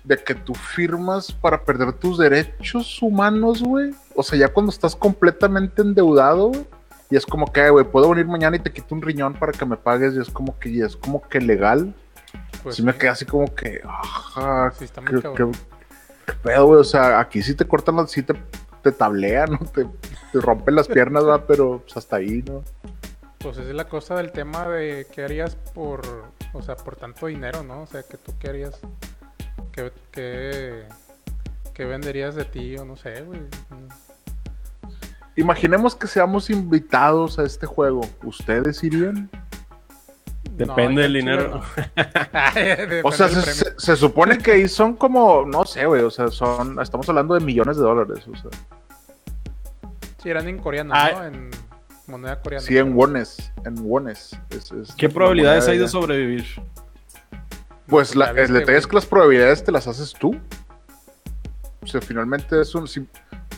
de 0.02 0.16
que 0.16 0.34
tú 0.34 0.54
firmas 0.54 1.32
para 1.32 1.62
perder 1.62 1.92
tus 1.92 2.18
derechos 2.18 3.02
humanos, 3.02 3.62
güey. 3.62 3.94
O 4.14 4.22
sea, 4.22 4.38
ya 4.38 4.48
cuando 4.48 4.70
estás 4.70 4.96
completamente 4.96 5.82
endeudado, 5.82 6.48
güey. 6.48 6.66
Y 7.10 7.16
es 7.16 7.24
como 7.24 7.52
que, 7.52 7.70
güey, 7.70 7.84
puedo 7.84 8.10
venir 8.10 8.26
mañana 8.26 8.56
y 8.56 8.60
te 8.60 8.72
quito 8.72 8.94
un 8.94 9.02
riñón 9.02 9.34
para 9.34 9.52
que 9.52 9.64
me 9.64 9.76
pagues. 9.76 10.14
Y 10.14 10.20
es 10.20 10.30
como 10.30 10.58
que, 10.58 10.68
y 10.70 10.82
es 10.82 10.96
como 10.96 11.20
que 11.22 11.40
legal. 11.40 11.94
Pues 12.62 12.76
sí 12.76 12.82
me 12.82 12.94
quedé 12.94 13.10
así 13.10 13.24
como 13.24 13.54
que, 13.54 13.80
ajá, 13.84 14.72
Sí, 14.76 14.84
está 14.84 15.02
qué, 15.02 15.16
pedo, 16.42 16.66
güey. 16.66 16.80
O 16.80 16.84
sea, 16.84 17.20
aquí 17.20 17.42
sí 17.42 17.54
te 17.54 17.66
cortan 17.66 17.96
las, 17.96 18.10
sí 18.10 18.22
te, 18.22 18.34
te 18.82 18.92
tablean, 18.92 19.50
¿no? 19.52 19.58
Te, 19.58 19.84
te 20.32 20.40
rompen 20.40 20.74
las 20.74 20.88
piernas, 20.88 21.24
va, 21.24 21.46
pero 21.46 21.80
pues 21.80 21.96
hasta 21.96 22.16
ahí, 22.16 22.42
¿no? 22.46 22.64
Pues 23.38 23.58
es 23.58 23.72
la 23.72 23.88
cosa 23.88 24.16
del 24.16 24.32
tema 24.32 24.66
de 24.68 25.06
qué 25.12 25.22
harías 25.22 25.54
por, 25.54 26.02
o 26.52 26.62
sea, 26.62 26.74
por 26.74 26.96
tanto 26.96 27.26
dinero, 27.26 27.62
¿no? 27.62 27.82
O 27.82 27.86
sea, 27.86 28.02
que 28.02 28.16
tú 28.16 28.32
qué 28.40 28.48
harías, 28.48 28.80
¿qué, 29.70 29.92
qué, 30.10 30.88
qué 31.72 31.84
venderías 31.84 32.34
de 32.34 32.44
ti 32.44 32.76
o 32.76 32.84
no 32.84 32.96
sé, 32.96 33.22
güey? 33.22 33.42
Imaginemos 35.36 35.94
que 35.94 36.06
seamos 36.06 36.48
invitados 36.50 37.38
a 37.38 37.44
este 37.44 37.66
juego. 37.66 38.00
¿Ustedes 38.24 38.82
irían? 38.82 39.30
Depende 40.52 40.94
No, 40.94 41.00
del 41.02 41.12
dinero. 41.12 41.62
Depende 42.54 43.02
O 43.04 43.12
sea, 43.12 43.28
se, 43.28 43.34
premio. 43.42 43.54
se- 43.54 43.74
se 43.78 43.96
supone 43.96 44.38
que 44.38 44.52
ahí 44.52 44.68
son 44.68 44.94
como, 44.96 45.44
no 45.44 45.64
sé, 45.66 45.84
güey, 45.84 46.02
o 46.02 46.10
sea, 46.10 46.28
son, 46.28 46.80
estamos 46.80 47.06
hablando 47.10 47.34
de 47.34 47.40
millones 47.40 47.76
de 47.76 47.82
dólares, 47.82 48.26
o 48.26 48.36
sea, 48.36 48.50
Sí, 50.22 50.30
eran 50.30 50.48
en 50.48 50.58
coreano, 50.58 50.92
Ah. 50.94 51.10
¿no? 51.12 51.24
En 51.26 51.50
moneda 52.06 52.40
coreana. 52.40 52.64
sí, 52.64 52.78
en 52.78 52.94
wones, 52.96 53.52
en 53.66 53.74
wones. 53.80 54.38
es- 54.50 54.72
es 54.72 54.94
¿Qué 54.94 55.08
probabilidades 55.10 55.68
hay 55.68 55.76
de 55.78 55.88
sobrevivir? 55.88 56.46
Pues 57.86 58.16
la, 58.16 58.30
el 58.30 58.52
detalle 58.52 58.78
es 58.78 58.86
que 58.86 58.94
las 58.96 59.06
probabilidades 59.06 59.62
te 59.62 59.70
las 59.70 59.86
haces 59.86 60.12
tú. 60.14 60.36
O 61.82 61.86
sea, 61.86 62.00
finalmente 62.00 62.60
es 62.60 62.74
un, 62.74 62.88
si, 62.88 63.06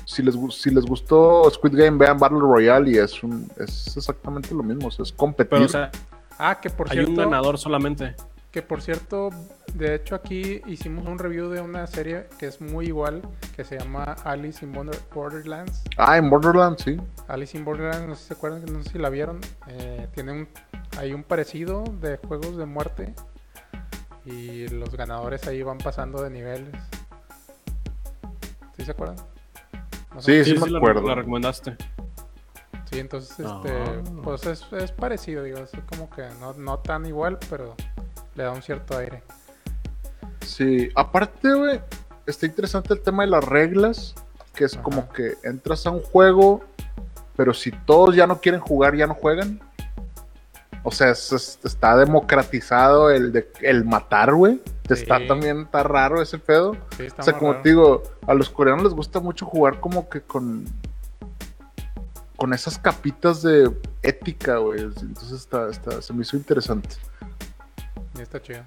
si 0.09 0.23
les, 0.23 0.35
si 0.55 0.71
les 0.71 0.85
gustó 0.87 1.51
Squid 1.51 1.75
Game, 1.77 1.99
vean 1.99 2.18
Battle 2.18 2.38
Royale 2.40 2.90
y 2.90 2.97
es 2.97 3.23
un, 3.23 3.47
es 3.59 3.94
exactamente 3.97 4.55
lo 4.55 4.62
mismo, 4.62 4.88
o 4.88 4.90
sea, 4.90 5.03
es 5.03 5.12
competir. 5.12 5.51
Pero, 5.51 5.64
o 5.66 5.68
sea, 5.68 5.90
Ah, 6.38 6.59
que 6.61 6.71
por 6.71 6.88
hay 6.88 6.94
cierto. 6.99 7.11
un 7.11 7.16
ganador 7.16 7.59
solamente. 7.59 8.14
Que 8.51 8.62
por 8.62 8.81
cierto, 8.81 9.29
de 9.75 9.97
hecho 9.97 10.14
aquí 10.14 10.62
hicimos 10.66 11.07
un 11.07 11.18
review 11.18 11.51
de 11.51 11.61
una 11.61 11.87
serie 11.87 12.29
que 12.38 12.47
es 12.47 12.61
muy 12.62 12.87
igual, 12.87 13.21
que 13.55 13.64
se 13.64 13.79
llama 13.79 14.16
Alice 14.25 14.64
in 14.64 14.73
Borderlands. 14.73 15.83
ah, 15.99 16.16
en 16.16 16.31
Borderlands, 16.31 16.83
sí. 16.83 16.97
Alice 17.27 17.59
in 17.59 17.64
Borderlands, 17.64 18.09
no 18.09 18.14
sé 18.14 18.23
si 18.23 18.29
se 18.29 18.35
acuerdan, 18.35 18.64
no 18.73 18.83
sé 18.83 18.90
si 18.92 18.99
la 18.99 19.11
vieron. 19.11 19.40
eh, 19.66 20.09
tiene 20.14 20.33
un, 20.33 20.49
hay 20.97 21.12
un 21.12 21.23
parecido 21.25 21.85
de 22.01 22.16
juegos 22.16 22.57
de 22.57 22.64
muerte 22.64 23.14
y 24.25 24.68
los 24.68 24.94
ganadores 24.97 25.47
ahí 25.47 25.62
van 25.62 25.79
pasando 25.79 26.23
de 26.23 26.31
niveles. 26.31 26.75
¿Sí 28.77 28.85
se 28.85 28.92
acuerdan? 28.92 29.16
No 30.14 30.23
sé. 30.23 30.44
Sí, 30.44 30.53
sí, 30.53 30.59
me 30.59 30.71
la- 30.71 30.79
acuerdo. 30.79 31.07
La, 31.07 31.14
recomendaste. 31.14 31.77
Sí, 32.90 32.99
entonces, 33.01 33.31
este, 33.38 33.44
Ah. 33.47 34.03
pues 34.25 34.47
es, 34.47 34.64
es 34.73 34.92
parecido, 34.92 35.42
digo, 35.42 35.59
es 35.59 35.71
como 35.90 36.09
que 36.09 36.23
no, 36.40 36.55
no 36.55 36.79
tan 36.79 37.05
igual, 37.07 37.38
pero 37.51 37.75
le 38.35 38.44
da 38.44 38.51
un 38.53 38.62
cierto 38.62 38.97
aire. 38.97 39.23
Sí, 40.40 40.88
aparte, 40.94 41.53
güey, 41.53 41.81
está 42.27 42.47
interesante 42.47 42.94
el 42.94 43.01
tema 43.03 43.25
de 43.25 43.31
las 43.31 43.44
reglas, 43.44 44.14
que 44.55 44.64
es 44.64 44.75
Ajá. 44.75 44.83
como 44.83 45.09
que 45.12 45.35
entras 45.44 45.87
a 45.87 45.90
un 45.90 46.01
juego, 46.03 46.64
pero 47.37 47.53
si 47.53 47.71
todos 47.73 48.16
ya 48.16 48.27
no 48.27 48.40
quieren 48.40 48.61
jugar, 48.61 48.97
ya 48.97 49.07
no 49.07 49.14
juegan. 49.14 49.61
O 50.83 50.90
sea, 50.90 51.11
es- 51.11 51.31
es- 51.33 51.59
está 51.64 51.97
democratizado 51.97 53.11
el, 53.11 53.33
de, 53.33 53.51
el 53.61 53.85
matar, 53.85 54.33
güey. 54.35 54.62
Está 54.94 55.18
Sí. 55.18 55.27
también, 55.27 55.61
está 55.62 55.83
raro 55.83 56.20
ese 56.22 56.38
pedo. 56.38 56.77
Sí, 56.96 57.05
está 57.05 57.22
O 57.22 57.24
sea, 57.24 57.35
como 57.38 57.53
raro. 57.53 57.62
te 57.62 57.68
digo, 57.70 58.03
a 58.27 58.35
los 58.35 58.48
coreanos 58.51 58.85
les 58.85 58.92
gusta 58.94 59.20
mucho 59.20 59.46
jugar 59.46 59.81
como 59.81 60.09
que 60.09 60.20
con 60.22 60.64
con 62.37 62.55
esas 62.55 62.79
capitas 62.79 63.42
de 63.42 63.68
ética, 64.03 64.59
güey. 64.59 64.81
Entonces 64.83 65.33
está, 65.33 65.68
está, 65.68 66.01
se 66.01 66.12
me 66.12 66.22
hizo 66.22 66.37
interesante. 66.37 66.90
Está 68.20 68.40
chido. 68.40 68.62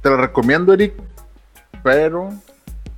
Te 0.00 0.08
lo 0.08 0.16
recomiendo, 0.16 0.72
Eric, 0.72 0.94
pero, 1.82 2.30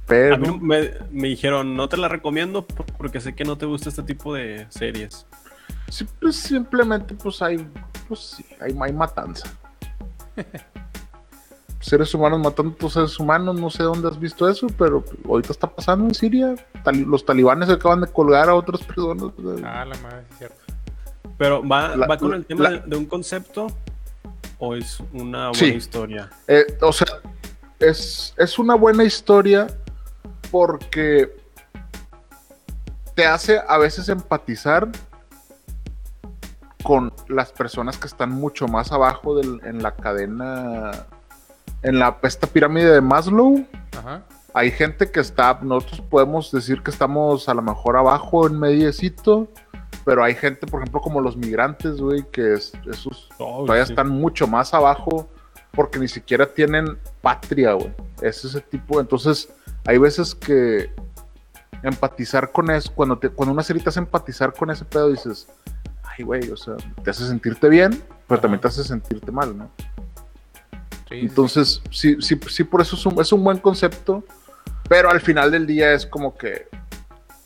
pero, 0.07 0.37
A 0.37 0.39
mí 0.39 0.59
me, 0.61 0.93
me 1.11 1.27
dijeron, 1.27 1.75
no 1.75 1.89
te 1.89 1.97
la 1.97 2.07
recomiendo 2.07 2.65
por- 2.65 2.87
porque 2.93 3.21
sé 3.21 3.35
que 3.35 3.43
no 3.45 3.59
te 3.59 3.67
gusta 3.67 3.89
este 3.89 4.05
tipo 4.05 4.33
de 4.33 4.67
series. 4.71 5.27
sí, 5.89 6.07
pues, 6.21 6.37
simplemente, 6.37 7.15
pues 7.17 7.43
hay, 7.43 7.69
pues 8.07 8.21
sí, 8.21 8.47
hay, 8.61 8.77
hay 8.81 8.93
matanza. 8.93 9.49
seres 11.83 12.15
humanos 12.15 12.41
matando 12.41 12.71
a 12.71 12.75
otros 12.75 12.93
seres 12.95 13.19
humanos, 13.21 13.61
no 13.61 13.69
sé 13.69 13.83
dónde 13.83 14.09
has 14.09 14.19
visto 14.19 14.49
eso, 14.49 14.67
pero 14.79 15.05
ahorita 15.29 15.53
está 15.53 15.67
pasando 15.67 16.07
en 16.07 16.15
Siria. 16.15 16.55
Los 17.07 17.27
talibanes 17.27 17.69
acaban 17.69 18.01
de 18.01 18.07
colgar 18.07 18.49
a 18.49 18.55
otras 18.55 18.83
personas. 18.83 19.33
Ah, 19.65 19.85
la 19.85 19.97
madre, 19.99 20.25
sí, 20.31 20.37
cierto. 20.39 20.57
Pero 21.37 21.67
¿va, 21.69 21.97
La- 21.97 22.07
va 22.07 22.17
con 22.17 22.33
el 22.35 22.47
tema 22.47 22.63
la- 22.65 22.71
de, 22.71 22.81
de 22.87 22.97
un 22.97 23.05
concepto 23.07 23.67
o 24.59 24.75
es 24.77 25.01
una 25.13 25.49
buena 25.49 25.55
Sí. 25.55 25.67
historia? 25.75 26.31
Eh, 26.47 26.65
o 26.81 26.93
sea, 26.93 27.09
es, 27.81 28.33
es 28.39 28.59
una 28.59 28.77
buena 28.77 29.03
historia 29.05 29.67
porque 30.53 31.35
te 33.17 33.27
hace 33.27 33.61
a 33.69 33.77
veces 33.79 34.09
empatizar 34.09 34.89
con 36.85 37.13
las 37.29 37.53
personas 37.53 37.97
que 37.99 38.07
están 38.07 38.31
mucho 38.31 38.67
más 38.69 38.93
abajo 38.93 39.37
del- 39.37 39.61
en 39.65 39.83
la 39.83 39.95
cadena, 39.95 41.07
en 41.83 41.99
la 41.99 42.19
esta 42.23 42.47
pirámide 42.47 42.91
de 42.93 43.01
Maslow. 43.01 43.67
Ajá. 43.99 44.23
Hay 44.55 44.71
gente 44.71 45.11
que 45.11 45.21
está, 45.21 45.59
nosotros 45.63 46.03
podemos 46.03 46.51
decir 46.53 46.83
que 46.83 46.91
estamos 46.91 47.49
a 47.49 47.55
lo 47.55 47.63
mejor 47.63 47.97
abajo 47.97 48.47
en 48.47 48.59
mediecito, 48.59 49.49
pero 50.05 50.23
hay 50.23 50.35
gente, 50.35 50.67
por 50.67 50.81
ejemplo, 50.81 51.01
como 51.01 51.21
los 51.21 51.37
migrantes, 51.37 52.01
güey, 52.01 52.25
que 52.31 52.55
es, 52.55 52.73
esos 52.91 53.29
Oh, 53.39 53.65
todavía 53.65 53.87
sí. 53.87 53.93
están 53.93 54.09
mucho 54.11 54.47
más 54.47 54.75
abajo 54.75 55.29
porque 55.73 55.99
ni 55.99 56.09
siquiera 56.09 56.47
tienen 56.53 56.99
patria, 57.23 57.73
güey. 57.73 57.93
Es 58.21 58.45
ese 58.45 58.61
tipo. 58.61 59.01
Entonces, 59.01 59.49
hay 59.87 59.97
veces 59.97 60.35
que 60.35 60.91
empatizar 61.83 62.53
con 62.53 62.71
eso, 62.71 62.93
cuando, 62.95 63.19
te, 63.19 63.31
cuando 63.31 63.53
una 63.53 63.63
serie 63.63 63.83
te 63.83 63.89
hace 63.89 64.01
empatizar 64.01 64.53
con 64.53 64.71
ese 64.71 64.85
pedo, 64.85 65.09
dices, 65.11 65.49
ay, 66.05 66.25
güey, 66.25 66.51
o 66.51 66.57
sea, 66.57 66.75
te 67.03 67.11
hace 67.11 67.27
sentirte 67.27 67.69
bien, 67.69 67.91
pero 68.29 68.35
Ajá. 68.39 68.43
también 68.43 68.61
te 68.61 68.69
hace 68.69 68.85
sentirte 68.85 69.33
mal, 69.33 69.57
¿no? 69.57 69.71
Sí, 71.13 71.21
Entonces, 71.21 71.83
sí, 71.91 72.17
sí, 72.21 72.39
sí, 72.49 72.65
por 72.65 72.81
eso 72.81 72.97
es 72.97 73.05
un, 73.07 73.21
es 73.21 73.33
un 73.33 73.45
buen 73.45 73.59
concepto, 73.59 74.25
pero 74.89 75.11
al 75.11 75.21
final 75.21 75.51
del 75.51 75.67
día 75.67 75.93
es 75.93 76.07
como 76.07 76.37
que 76.37 76.67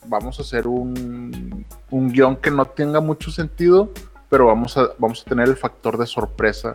vamos 0.07 0.39
a 0.39 0.43
hacer 0.43 0.67
un, 0.69 1.67
un 1.91 2.09
guion 2.13 2.37
que 2.37 2.51
no 2.51 2.65
tenga 2.65 3.01
mucho 3.01 3.31
sentido, 3.31 3.91
pero 4.29 4.47
vamos 4.47 4.77
a, 4.77 4.89
vamos 4.99 5.23
a 5.27 5.29
tener 5.29 5.49
el 5.49 5.57
factor 5.57 5.99
de 5.99 6.07
sorpresa 6.07 6.75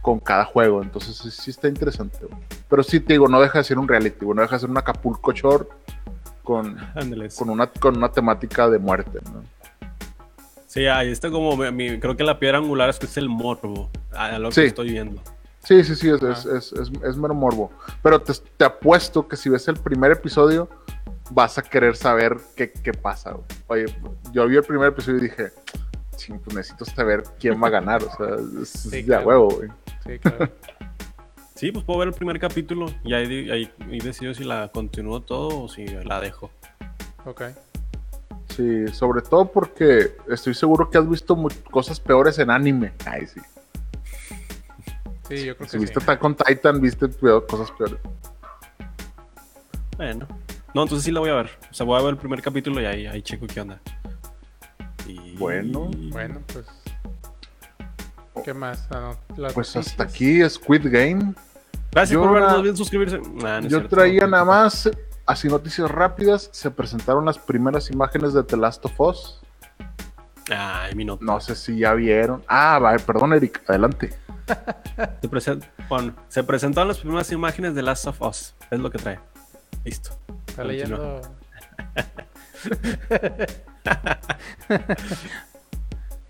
con 0.00 0.18
cada 0.20 0.44
juego. 0.44 0.82
Entonces, 0.82 1.16
sí, 1.16 1.30
sí 1.30 1.50
está 1.50 1.68
interesante. 1.68 2.18
güey. 2.20 2.40
Pero 2.68 2.82
sí, 2.82 3.00
te 3.00 3.14
digo, 3.14 3.28
no 3.28 3.40
deja 3.40 3.58
de 3.58 3.64
ser 3.64 3.78
un 3.78 3.88
reality, 3.88 4.24
güey, 4.24 4.36
no 4.36 4.42
deja 4.42 4.56
de 4.56 4.60
ser 4.60 4.70
un 4.70 4.78
Acapulco 4.78 5.32
Short 5.32 5.68
con, 6.42 6.76
con, 7.36 7.50
una, 7.50 7.66
con 7.66 7.96
una 7.96 8.10
temática 8.10 8.68
de 8.68 8.78
muerte. 8.78 9.18
¿no? 9.24 9.42
Sí, 10.66 10.86
ahí 10.86 11.10
está 11.10 11.30
como 11.30 11.56
mi- 11.56 11.70
mi- 11.70 12.00
creo 12.00 12.16
que 12.16 12.24
la 12.24 12.38
piedra 12.38 12.58
angular 12.58 12.88
es 12.88 12.98
que 12.98 13.06
es 13.06 13.16
el 13.18 13.28
morbo, 13.28 13.90
a 14.12 14.38
lo 14.38 14.48
que 14.48 14.54
Sí. 14.54 14.60
estoy 14.62 14.90
viendo. 14.90 15.20
Sí, 15.64 15.84
sí, 15.84 15.94
sí, 15.94 16.08
es, 16.10 16.22
Ah. 16.22 16.32
es, 16.32 16.44
es, 16.46 16.72
es- 16.72 16.90
es 17.04 17.16
mero 17.16 17.34
morbo. 17.34 17.70
Pero 18.02 18.20
te, 18.20 18.32
te 18.56 18.64
apuesto 18.64 19.26
que 19.28 19.36
si 19.36 19.48
ves 19.48 19.68
el 19.68 19.76
primer 19.76 20.10
episodio, 20.12 20.68
vas 21.30 21.56
a 21.58 21.62
querer 21.62 21.96
saber 21.96 22.36
qué, 22.56 22.72
qué 22.72 22.92
pasa. 22.92 23.32
güey. 23.32 23.44
Oye, 23.86 23.96
yo 24.32 24.46
vi 24.48 24.56
el 24.56 24.64
primer 24.64 24.88
episodio 24.88 25.18
y 25.18 25.22
dije, 25.22 25.52
"Sí, 26.16 26.32
pues 26.44 26.56
necesito 26.56 26.84
saber 26.84 27.22
quién 27.38 27.62
va 27.62 27.68
a 27.68 27.70
ganar. 27.70 28.02
O 28.02 28.10
sea, 28.16 28.36
es, 28.62 28.68
Sí, 28.68 28.90
de 28.90 29.04
claro. 29.04 29.26
huevo, 29.28 29.48
güey. 29.50 29.68
Sí, 30.06 30.18
claro. 30.18 30.48
Sí, 31.54 31.70
pues 31.70 31.84
puedo 31.84 32.00
ver 32.00 32.08
el 32.08 32.14
primer 32.14 32.40
capítulo 32.40 32.86
y 33.04 33.14
ahí, 33.14 33.48
ahí, 33.48 33.72
ahí 33.88 34.00
decido 34.00 34.34
si 34.34 34.42
la 34.42 34.68
continúo 34.74 35.22
todo 35.22 35.62
o 35.62 35.68
si 35.68 35.86
la 35.86 36.18
dejo. 36.18 36.50
ok. 37.24 37.42
Sí, 38.48 38.88
sobre 38.88 39.22
todo 39.22 39.44
porque 39.52 40.16
estoy 40.28 40.54
seguro 40.54 40.90
que 40.90 40.98
has 40.98 41.08
visto 41.08 41.38
cosas 41.70 42.00
peores 42.00 42.38
en 42.40 42.50
anime. 42.50 42.92
Ay, 43.06 43.28
sí. 43.28 43.40
Sí, 45.36 45.44
yo 45.46 45.56
creo 45.56 45.68
Si 45.68 45.72
que 45.72 45.78
viste 45.80 46.00
sí. 46.00 46.04
Attack 46.04 46.24
on 46.24 46.34
Titan, 46.36 46.80
viste 46.80 47.08
peor- 47.08 47.46
cosas 47.46 47.70
peores. 47.72 47.96
Bueno. 49.96 50.26
No, 50.74 50.82
entonces 50.82 51.04
sí 51.04 51.10
la 51.12 51.20
voy 51.20 51.30
a 51.30 51.34
ver. 51.34 51.50
O 51.70 51.74
sea, 51.74 51.84
voy 51.86 51.98
a 51.98 52.02
ver 52.02 52.10
el 52.14 52.16
primer 52.18 52.40
capítulo 52.42 52.80
y 52.80 52.86
ahí, 52.86 53.06
ahí 53.06 53.22
checo 53.22 53.46
qué 53.46 53.60
onda. 53.60 53.80
Y... 55.06 55.36
Bueno. 55.36 55.90
Bueno, 56.10 56.40
pues. 56.52 56.66
¿Qué 58.44 58.54
más? 58.54 58.86
Ah, 58.90 59.14
no, 59.36 59.48
Pues 59.48 59.76
hasta 59.76 60.04
aquí 60.04 60.40
Squid 60.48 60.86
Game. 60.90 61.34
Gracias 61.92 62.14
Yo 62.14 62.22
por 62.22 62.32
vernos, 62.32 62.52
na- 62.52 62.58
olviden 62.58 62.76
suscribirse. 62.76 63.18
Nah, 63.18 63.60
no 63.60 63.66
es 63.66 63.72
Yo 63.72 63.78
cierto. 63.78 63.96
traía 63.96 64.26
nada 64.26 64.44
más, 64.44 64.90
así 65.26 65.48
noticias 65.48 65.90
rápidas, 65.90 66.48
se 66.52 66.70
presentaron 66.70 67.24
las 67.26 67.38
primeras 67.38 67.90
imágenes 67.90 68.32
de 68.32 68.42
The 68.42 68.56
Last 68.56 68.84
of 68.86 68.98
Us. 68.98 69.40
Ay, 70.50 70.94
mi 70.94 71.04
nota. 71.04 71.24
No 71.24 71.38
sé 71.40 71.54
si 71.54 71.78
ya 71.78 71.92
vieron. 71.92 72.42
Ah, 72.48 72.78
va, 72.78 72.96
perdón, 72.96 73.34
Eric, 73.34 73.62
adelante. 73.68 74.12
Se, 75.20 75.28
present- 75.30 75.64
bueno, 75.88 76.14
se 76.28 76.42
presentaron 76.44 76.88
las 76.88 76.98
primeras 76.98 77.30
imágenes 77.32 77.74
de 77.74 77.82
Last 77.82 78.06
of 78.06 78.20
Us. 78.22 78.54
Es 78.70 78.78
lo 78.80 78.90
que 78.90 78.98
trae. 78.98 79.18
Listo. 79.84 80.10
Está 80.46 80.64
leyendo. 80.64 81.20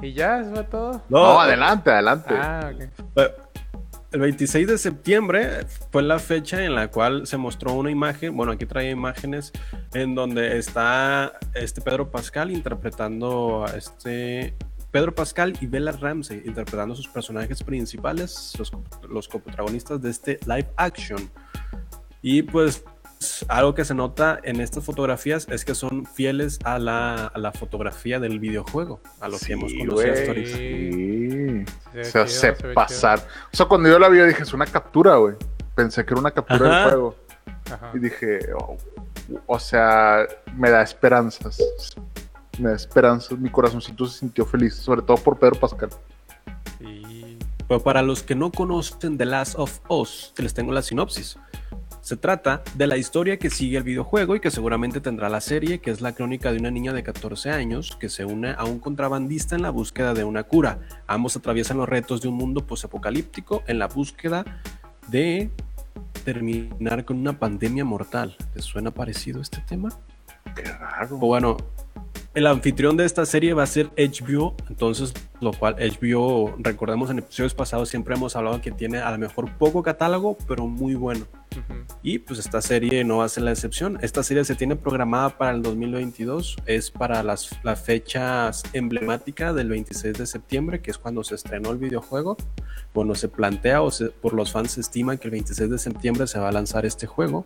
¿Y 0.03 0.12
ya? 0.14 0.40
¿Eso 0.40 0.51
fue 0.55 0.64
todo? 0.64 1.03
No, 1.09 1.40
adelante, 1.40 1.90
adelante. 1.90 2.35
Ah, 2.37 2.70
ok. 2.75 2.81
Eh, 3.16 3.35
El 4.12 4.20
26 4.20 4.66
de 4.66 4.79
septiembre 4.79 5.64
fue 5.90 6.03
la 6.03 6.18
fecha 6.18 6.62
en 6.64 6.75
la 6.75 6.88
cual 6.88 7.27
se 7.27 7.37
mostró 7.38 7.72
una 7.75 7.90
imagen, 7.90 8.37
bueno, 8.37 8.53
aquí 8.53 8.66
trae 8.66 8.90
imágenes 8.90 9.53
en 9.94 10.14
donde 10.14 10.59
está 10.59 11.33
este 11.55 11.81
Pedro 11.81 12.11
Pascal 12.11 12.51
interpretando 12.51 13.64
a 13.64 13.70
este 13.77 14.55
Pedro 14.92 15.14
Pascal 15.14 15.55
y 15.61 15.66
Bella 15.66 15.90
Ramsey 15.92 16.42
interpretando 16.44 16.94
sus 16.94 17.09
personajes 17.09 17.62
principales, 17.64 18.52
los, 18.59 18.70
los 19.09 19.26
coprotagonistas 19.26 20.00
de 20.00 20.11
este 20.11 20.38
live 20.46 20.68
action 20.76 21.31
Y 22.20 22.42
pues 22.42 22.85
algo 23.48 23.74
que 23.74 23.85
se 23.85 23.94
nota 23.94 24.38
en 24.42 24.61
estas 24.61 24.85
fotografías 24.85 25.46
es 25.48 25.64
que 25.64 25.74
son 25.74 26.07
fieles 26.07 26.59
a 26.64 26.78
la, 26.78 27.26
a 27.28 27.38
la 27.38 27.52
fotografía 27.52 28.20
del 28.20 28.38
videojuego, 28.38 29.00
a 29.20 29.28
lo 29.28 29.38
que 29.38 29.55
hemos 29.55 29.72
conocido 29.72 30.12
hasta 30.12 30.26
ahorita. 30.26 30.57
Sí. 30.57 31.64
Se 32.02 32.12
chido, 32.12 32.26
se 32.26 32.52
pasar. 32.74 33.20
O 33.52 33.57
sea, 33.57 33.66
cuando 33.66 33.88
yo 33.88 33.98
la 33.98 34.09
vi, 34.09 34.20
dije, 34.20 34.42
es 34.42 34.52
una 34.52 34.66
captura, 34.66 35.16
güey. 35.16 35.37
Pensé 35.74 36.05
que 36.05 36.12
era 36.14 36.20
una 36.20 36.33
captura 36.33 36.68
Ajá. 36.68 36.81
del 36.81 36.90
juego. 36.90 37.16
Ajá. 37.70 37.90
Y 37.94 37.98
dije, 37.98 38.40
oh, 38.59 38.76
o 39.46 39.59
sea, 39.59 40.26
me 40.57 40.70
da 40.70 40.83
esperanzas. 40.83 41.59
Me 42.62 42.70
da 42.70 42.77
esperanzas. 42.77 43.37
Mi 43.40 43.51
corazoncito 43.51 44.07
se 44.07 44.20
sintió 44.20 44.46
feliz, 44.46 44.77
sobre 44.77 45.03
todo 45.03 45.16
por 45.16 45.37
Pedro 45.37 45.59
Pascal. 45.59 45.90
Sí. 46.79 47.37
Pero 47.66 47.83
para 47.83 48.03
los 48.03 48.22
que 48.22 48.37
no 48.37 48.53
conocen 48.53 49.18
The 49.18 49.25
Last 49.25 49.59
of 49.59 49.81
Us, 49.88 50.33
les 50.37 50.55
tengo 50.55 50.70
la 50.70 50.83
sinopsis. 50.83 51.38
Se 52.03 52.16
trata 52.16 52.62
de 52.77 52.87
la 52.87 52.96
historia 52.96 53.37
que 53.37 53.51
sigue 53.51 53.79
el 53.79 53.83
videojuego 53.83 54.37
y 54.37 54.40
que 54.40 54.53
seguramente 54.53 55.01
tendrá 55.01 55.29
la 55.29 55.40
serie, 55.40 55.81
que 55.81 55.90
es 55.90 56.01
la 56.01 56.12
crónica 56.12 56.53
de 56.53 56.59
una 56.59 56.70
niña 56.70 56.92
de 56.92 57.03
14 57.03 57.51
años 57.51 57.96
que 57.98 58.09
se 58.09 58.25
une 58.25 58.55
a 58.57 58.64
un 58.64 58.79
contrabandista 58.79 59.57
en 59.57 59.62
la 59.62 59.70
búsqueda 59.70 60.14
de 60.14 60.22
una 60.22 60.44
cura. 60.44 60.79
Ambos 61.09 61.37
atraviesan 61.37 61.79
los 61.79 61.88
retos 61.88 62.20
de 62.20 62.29
un 62.29 62.35
mundo 62.35 62.64
posapocalíptico 62.64 63.64
en 63.66 63.81
la 63.81 63.88
búsqueda 63.88 64.44
de 65.09 65.51
terminar 66.25 67.05
con 67.05 67.18
una 67.18 67.38
pandemia 67.38 67.85
mortal. 67.85 68.37
¿Les 68.55 68.64
suena 68.64 68.92
parecido 68.92 69.40
este 69.40 69.61
tema? 69.61 69.88
Qué 70.55 70.64
raro. 70.64 71.16
O 71.16 71.27
bueno, 71.27 71.57
el 72.35 72.47
anfitrión 72.47 72.97
de 72.97 73.05
esta 73.05 73.27
serie 73.27 73.53
va 73.55 73.62
a 73.64 73.66
ser 73.66 73.90
HBO, 73.97 74.55
entonces 74.68 75.12
lo 75.40 75.53
cual 75.53 75.75
HBO, 75.77 76.55
recordemos 76.59 77.11
en 77.11 77.18
episodios 77.18 77.53
pasados 77.55 77.88
siempre 77.88 78.14
hemos 78.14 78.37
hablado 78.37 78.61
que 78.61 78.71
tiene 78.71 78.99
a 78.99 79.11
lo 79.11 79.18
mejor 79.18 79.51
poco 79.59 79.83
catálogo, 79.83 80.37
pero 80.47 80.66
muy 80.66 80.95
bueno. 80.95 81.27
Y 82.03 82.18
pues 82.21 82.38
esta 82.38 82.62
serie 82.62 83.05
no 83.05 83.18
va 83.18 83.25
a 83.27 83.29
ser 83.29 83.42
la 83.42 83.51
excepción. 83.51 83.99
Esta 84.01 84.23
serie 84.23 84.42
se 84.45 84.55
tiene 84.55 84.75
programada 84.77 85.37
para 85.37 85.51
el 85.51 85.61
2022, 85.62 86.57
es 86.64 86.90
para 86.90 87.23
las, 87.23 87.51
la 87.62 87.77
fecha 87.77 88.51
emblemática 88.73 89.53
del 89.53 89.68
26 89.68 90.16
de 90.16 90.27
septiembre, 90.27 90.81
que 90.81 90.90
es 90.90 90.97
cuando 90.99 91.23
se 91.25 91.35
estrenó 91.35 91.71
el 91.71 91.79
videojuego. 91.79 92.38
Bueno, 92.95 93.14
se 93.14 93.29
plantea 93.29 93.83
o 93.83 93.90
se- 93.90 94.07
por 94.11 94.33
los 94.33 94.53
fans 94.53 94.73
se 94.73 94.81
estima 94.81 95.16
que 95.18 95.29
el 95.29 95.33
26 95.33 95.68
de 95.71 95.79
septiembre 95.79 96.27
se 96.27 96.38
va 96.38 96.49
a 96.49 96.53
lanzar 96.53 96.87
este 96.87 97.07
juego. 97.07 97.45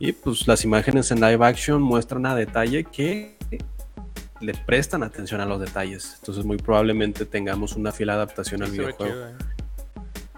Y 0.00 0.12
pues 0.12 0.48
las 0.48 0.64
imágenes 0.64 1.10
en 1.12 1.20
live 1.20 1.44
action 1.46 1.80
muestran 1.80 2.26
a 2.26 2.34
detalle 2.34 2.82
que 2.84 3.36
le 4.44 4.54
prestan 4.54 5.02
atención 5.02 5.40
a 5.40 5.46
los 5.46 5.60
detalles. 5.60 6.16
Entonces 6.20 6.44
muy 6.44 6.56
probablemente 6.56 7.24
tengamos 7.26 7.74
una 7.76 7.92
fiel 7.92 8.10
adaptación 8.10 8.62
al 8.62 8.70
videojuego. 8.70 9.14
eh. 9.14 9.32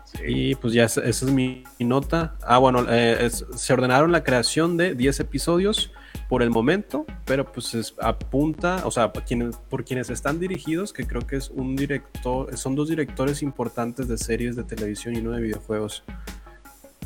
Sí. 0.04 0.18
Y 0.24 0.54
pues 0.54 0.72
ya 0.72 0.84
esa 0.84 1.02
es 1.04 1.22
mi, 1.24 1.64
mi 1.78 1.86
nota. 1.86 2.36
Ah, 2.42 2.58
bueno, 2.58 2.86
eh, 2.88 3.18
es- 3.26 3.44
se 3.54 3.72
ordenaron 3.72 4.12
la 4.12 4.22
creación 4.24 4.76
de 4.76 4.94
10 4.94 5.20
episodios 5.20 5.90
por 6.28 6.42
el 6.42 6.50
momento, 6.50 7.04
pero 7.24 7.50
pues 7.52 7.74
es- 7.74 7.94
apunta, 8.00 8.82
o 8.86 8.90
sea, 8.90 9.12
por 9.12 9.24
quienes, 9.24 9.56
por 9.56 9.84
quienes 9.84 10.08
están 10.10 10.38
dirigidos, 10.40 10.92
que 10.92 11.06
creo 11.06 11.26
que 11.26 11.36
es 11.36 11.50
un 11.50 11.76
director, 11.76 12.56
son 12.56 12.74
dos 12.76 12.88
directores 12.88 13.42
importantes 13.42 14.08
de 14.08 14.16
series 14.16 14.56
de 14.56 14.62
televisión 14.64 15.14
y 15.14 15.18
uno 15.18 15.32
de 15.32 15.42
videojuegos, 15.42 16.02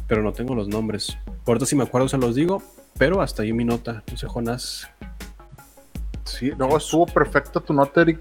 pero 0.06 0.22
no 0.22 0.32
tengo 0.32 0.54
los 0.54 0.68
nombres. 0.68 1.16
Por 1.44 1.54
ahorita 1.54 1.66
si 1.66 1.76
me 1.76 1.84
acuerdo 1.84 2.08
se 2.08 2.18
los 2.18 2.34
digo, 2.34 2.62
pero 2.98 3.22
hasta 3.22 3.42
ahí 3.42 3.52
mi 3.52 3.64
nota. 3.64 4.04
No 4.10 4.16
sé, 4.16 4.26
Jonás. 4.28 4.88
Sí, 6.24 6.52
no, 6.56 6.76
estuvo 6.76 7.06
perfecta 7.06 7.60
tu 7.60 7.72
nota, 7.72 8.02
Eric. 8.02 8.20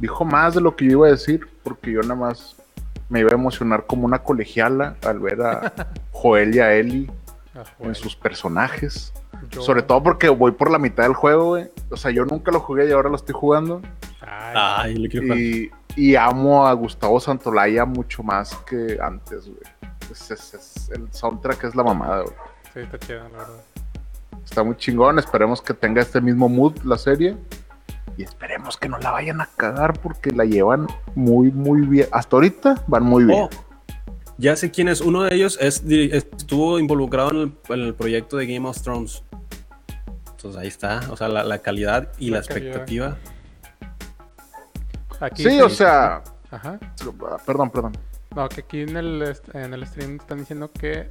Dijo 0.00 0.24
más 0.24 0.54
de 0.54 0.60
lo 0.60 0.74
que 0.74 0.86
yo 0.86 0.90
iba 0.92 1.06
a 1.08 1.10
decir, 1.10 1.46
porque 1.62 1.92
yo 1.92 2.00
nada 2.02 2.14
más 2.14 2.56
me 3.08 3.20
iba 3.20 3.30
a 3.30 3.34
emocionar 3.34 3.86
como 3.86 4.06
una 4.06 4.18
colegiala 4.20 4.96
al 5.06 5.18
ver 5.20 5.42
a 5.42 5.72
Joel 6.12 6.54
y 6.54 6.60
a 6.60 6.72
Ellie 6.74 7.10
Ah, 7.54 7.64
en 7.80 7.94
sus 7.94 8.16
personajes. 8.16 9.12
Yo- 9.50 9.60
Sobre 9.60 9.82
todo 9.82 10.02
porque 10.02 10.30
voy 10.30 10.52
por 10.52 10.70
la 10.70 10.78
mitad 10.78 11.02
del 11.02 11.12
juego, 11.12 11.48
güey. 11.48 11.68
O 11.90 11.98
sea, 11.98 12.10
yo 12.10 12.24
nunca 12.24 12.50
lo 12.50 12.60
jugué 12.60 12.88
y 12.88 12.92
ahora 12.92 13.10
lo 13.10 13.16
estoy 13.16 13.34
jugando. 13.34 13.82
Ay, 14.22 14.54
Ay, 14.56 14.94
le 14.96 15.08
quiero 15.10 15.36
Y, 15.36 15.70
y 15.94 16.16
amo 16.16 16.66
a 16.66 16.72
Gustavo 16.72 17.20
Santolaya 17.20 17.84
mucho 17.84 18.22
más 18.22 18.54
que 18.66 18.98
antes, 19.02 19.46
güey. 19.48 19.60
Es- 20.10 20.30
es- 20.30 20.54
es- 20.54 20.90
el 20.94 21.12
soundtrack 21.12 21.64
es 21.64 21.74
la 21.74 21.82
mamada, 21.82 22.22
güey. 22.22 22.34
sí, 22.72 22.80
está 22.80 22.98
chido, 22.98 23.22
la 23.28 23.28
verdad. 23.38 23.60
Está 24.44 24.62
muy 24.64 24.76
chingón. 24.76 25.18
Esperemos 25.18 25.62
que 25.62 25.74
tenga 25.74 26.02
este 26.02 26.20
mismo 26.20 26.48
mood 26.48 26.76
la 26.84 26.98
serie. 26.98 27.36
Y 28.16 28.24
esperemos 28.24 28.76
que 28.76 28.88
no 28.88 28.98
la 28.98 29.10
vayan 29.10 29.40
a 29.40 29.48
cagar 29.56 29.98
porque 30.00 30.30
la 30.32 30.44
llevan 30.44 30.86
muy, 31.14 31.50
muy 31.50 31.82
bien. 31.82 32.08
Hasta 32.12 32.36
ahorita 32.36 32.82
van 32.86 33.04
muy 33.04 33.24
bien. 33.24 33.44
Oh, 33.44 33.50
ya 34.36 34.56
sé 34.56 34.70
quién 34.70 34.88
es. 34.88 35.00
Uno 35.00 35.22
de 35.22 35.34
ellos 35.34 35.56
es, 35.60 35.82
estuvo 35.86 36.78
involucrado 36.78 37.30
en 37.30 37.36
el, 37.36 37.52
en 37.68 37.80
el 37.80 37.94
proyecto 37.94 38.36
de 38.36 38.46
Game 38.46 38.68
of 38.68 38.80
Thrones. 38.82 39.22
Entonces 40.32 40.60
ahí 40.60 40.68
está. 40.68 41.00
O 41.10 41.16
sea, 41.16 41.28
la, 41.28 41.44
la 41.44 41.58
calidad 41.58 42.08
y 42.18 42.30
la, 42.30 42.40
La 42.40 42.44
calidad. 42.44 42.66
expectativa. 42.66 43.16
Aquí 45.20 45.44
sí, 45.44 45.60
o 45.60 45.68
sea. 45.70 46.22
Ajá. 46.50 46.78
Perdón, 47.46 47.70
perdón. 47.70 47.92
No, 48.34 48.48
que 48.48 48.62
aquí 48.62 48.80
en 48.82 48.96
el, 48.96 49.36
en 49.54 49.72
el 49.74 49.86
stream 49.86 50.16
están 50.16 50.38
diciendo 50.38 50.70
que 50.72 51.08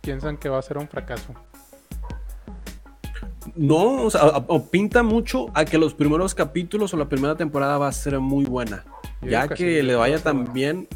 piensan 0.00 0.36
que 0.36 0.48
va 0.48 0.58
a 0.58 0.62
ser 0.62 0.76
un 0.78 0.88
fracaso. 0.88 1.34
No, 3.58 4.02
o 4.04 4.10
sea, 4.10 4.20
a- 4.22 4.44
o 4.46 4.66
pinta 4.66 5.02
mucho 5.02 5.46
a 5.54 5.64
que 5.64 5.78
los 5.78 5.92
primeros 5.94 6.34
capítulos 6.34 6.94
o 6.94 6.96
la 6.96 7.08
primera 7.08 7.34
temporada 7.36 7.76
va 7.76 7.88
a 7.88 7.92
ser 7.92 8.18
muy 8.20 8.44
buena. 8.44 8.84
Yo 9.20 9.30
ya 9.30 9.48
que 9.48 9.56
sí, 9.56 9.82
le 9.82 9.94
vaya 9.96 10.18
tan 10.20 10.38
bueno. 10.38 10.52
bien 10.52 10.88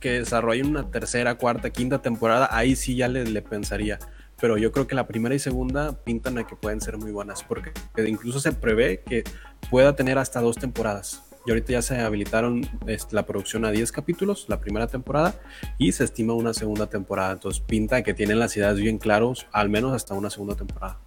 que 0.00 0.10
desarrollen 0.18 0.66
una 0.66 0.90
tercera, 0.90 1.36
cuarta, 1.36 1.70
quinta 1.70 2.02
temporada, 2.02 2.48
ahí 2.50 2.74
sí 2.76 2.96
ya 2.96 3.08
le, 3.08 3.24
le 3.24 3.42
pensaría. 3.42 3.98
Pero 4.40 4.56
yo 4.56 4.70
creo 4.72 4.86
que 4.86 4.94
la 4.94 5.06
primera 5.06 5.34
y 5.34 5.38
segunda 5.38 5.92
pintan 6.04 6.38
a 6.38 6.46
que 6.46 6.54
pueden 6.56 6.80
ser 6.80 6.96
muy 6.98 7.10
buenas, 7.12 7.42
porque 7.42 7.72
incluso 8.06 8.38
se 8.40 8.52
prevé 8.52 9.00
que 9.00 9.24
pueda 9.70 9.94
tener 9.96 10.18
hasta 10.18 10.40
dos 10.40 10.56
temporadas. 10.56 11.22
Y 11.46 11.50
ahorita 11.50 11.72
ya 11.72 11.82
se 11.82 11.98
habilitaron 12.00 12.68
este, 12.86 13.14
la 13.16 13.24
producción 13.26 13.64
a 13.64 13.70
10 13.70 13.90
capítulos, 13.90 14.44
la 14.48 14.60
primera 14.60 14.86
temporada, 14.86 15.34
y 15.78 15.92
se 15.92 16.04
estima 16.04 16.34
una 16.34 16.52
segunda 16.52 16.86
temporada. 16.88 17.32
Entonces 17.32 17.60
pinta 17.60 18.02
que 18.02 18.12
tienen 18.14 18.38
las 18.38 18.56
ideas 18.56 18.76
bien 18.76 18.98
claros, 18.98 19.46
al 19.52 19.68
menos 19.68 19.92
hasta 19.94 20.14
una 20.14 20.30
segunda 20.30 20.54
temporada. 20.56 20.98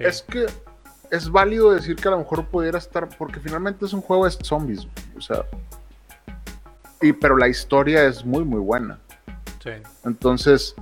Sí. 0.00 0.06
Es 0.06 0.22
que 0.22 0.46
es 1.10 1.30
válido 1.30 1.72
decir 1.72 1.96
que 1.96 2.08
a 2.08 2.12
lo 2.12 2.18
mejor 2.18 2.46
pudiera 2.46 2.78
estar. 2.78 3.08
Porque 3.18 3.40
finalmente 3.40 3.84
es 3.84 3.92
un 3.92 4.00
juego 4.00 4.24
de 4.24 4.30
zombies. 4.30 4.80
güey. 4.80 5.18
O 5.18 5.20
sea. 5.20 5.44
Y, 7.02 7.12
pero 7.12 7.36
la 7.36 7.48
historia 7.48 8.04
es 8.04 8.24
muy, 8.24 8.44
muy 8.44 8.60
buena. 8.60 8.98
Sí. 9.62 9.70
Entonces, 10.04 10.74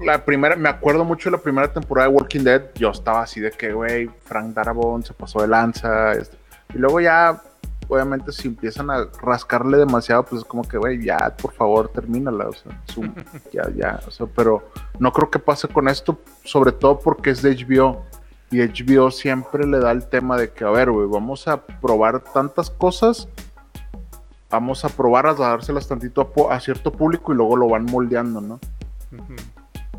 la 0.00 0.24
primera, 0.24 0.56
me 0.56 0.68
acuerdo 0.68 1.04
mucho 1.04 1.30
de 1.30 1.36
la 1.36 1.42
primera 1.42 1.72
temporada 1.72 2.08
de 2.08 2.14
Walking 2.14 2.44
Dead. 2.44 2.62
Yo 2.74 2.90
estaba 2.90 3.22
así 3.22 3.40
de 3.40 3.50
que, 3.50 3.72
güey, 3.72 4.10
Frank 4.24 4.54
Darabont 4.54 5.06
se 5.06 5.14
pasó 5.14 5.40
de 5.40 5.48
lanza. 5.48 6.12
este, 6.12 6.36
y 6.74 6.78
luego 6.78 7.00
ya, 7.00 7.42
obviamente, 7.88 8.32
si 8.32 8.48
empiezan 8.48 8.90
a 8.90 9.08
rascarle 9.20 9.78
demasiado, 9.78 10.24
pues 10.24 10.42
es 10.42 10.48
como 10.48 10.62
que, 10.62 10.78
güey, 10.78 11.04
ya, 11.04 11.34
por 11.36 11.52
favor, 11.52 11.88
termínala. 11.88 12.48
O 12.48 12.52
sea, 12.52 12.80
ya, 13.52 13.70
ya. 13.74 14.00
O 14.06 14.10
sea, 14.10 14.26
pero 14.26 14.68
no 14.98 15.12
creo 15.12 15.30
que 15.30 15.38
pase 15.38 15.68
con 15.68 15.88
esto, 15.88 16.18
sobre 16.44 16.72
todo 16.72 16.98
porque 16.98 17.30
es 17.30 17.42
de 17.42 17.54
HBO. 17.54 18.04
Y 18.52 18.60
HBO 18.60 19.10
siempre 19.10 19.66
le 19.66 19.78
da 19.80 19.90
el 19.90 20.06
tema 20.08 20.36
de 20.36 20.52
que, 20.52 20.64
a 20.64 20.70
ver, 20.70 20.90
güey, 20.90 21.08
vamos 21.08 21.48
a 21.48 21.62
probar 21.62 22.20
tantas 22.20 22.70
cosas. 22.70 23.26
Vamos 24.50 24.84
a 24.84 24.90
probarlas, 24.90 25.40
a 25.40 25.48
dárselas 25.48 25.88
tantito 25.88 26.30
a, 26.50 26.54
a 26.54 26.60
cierto 26.60 26.92
público 26.92 27.32
y 27.32 27.36
luego 27.36 27.56
lo 27.56 27.68
van 27.68 27.86
moldeando, 27.86 28.40
¿no? 28.42 28.60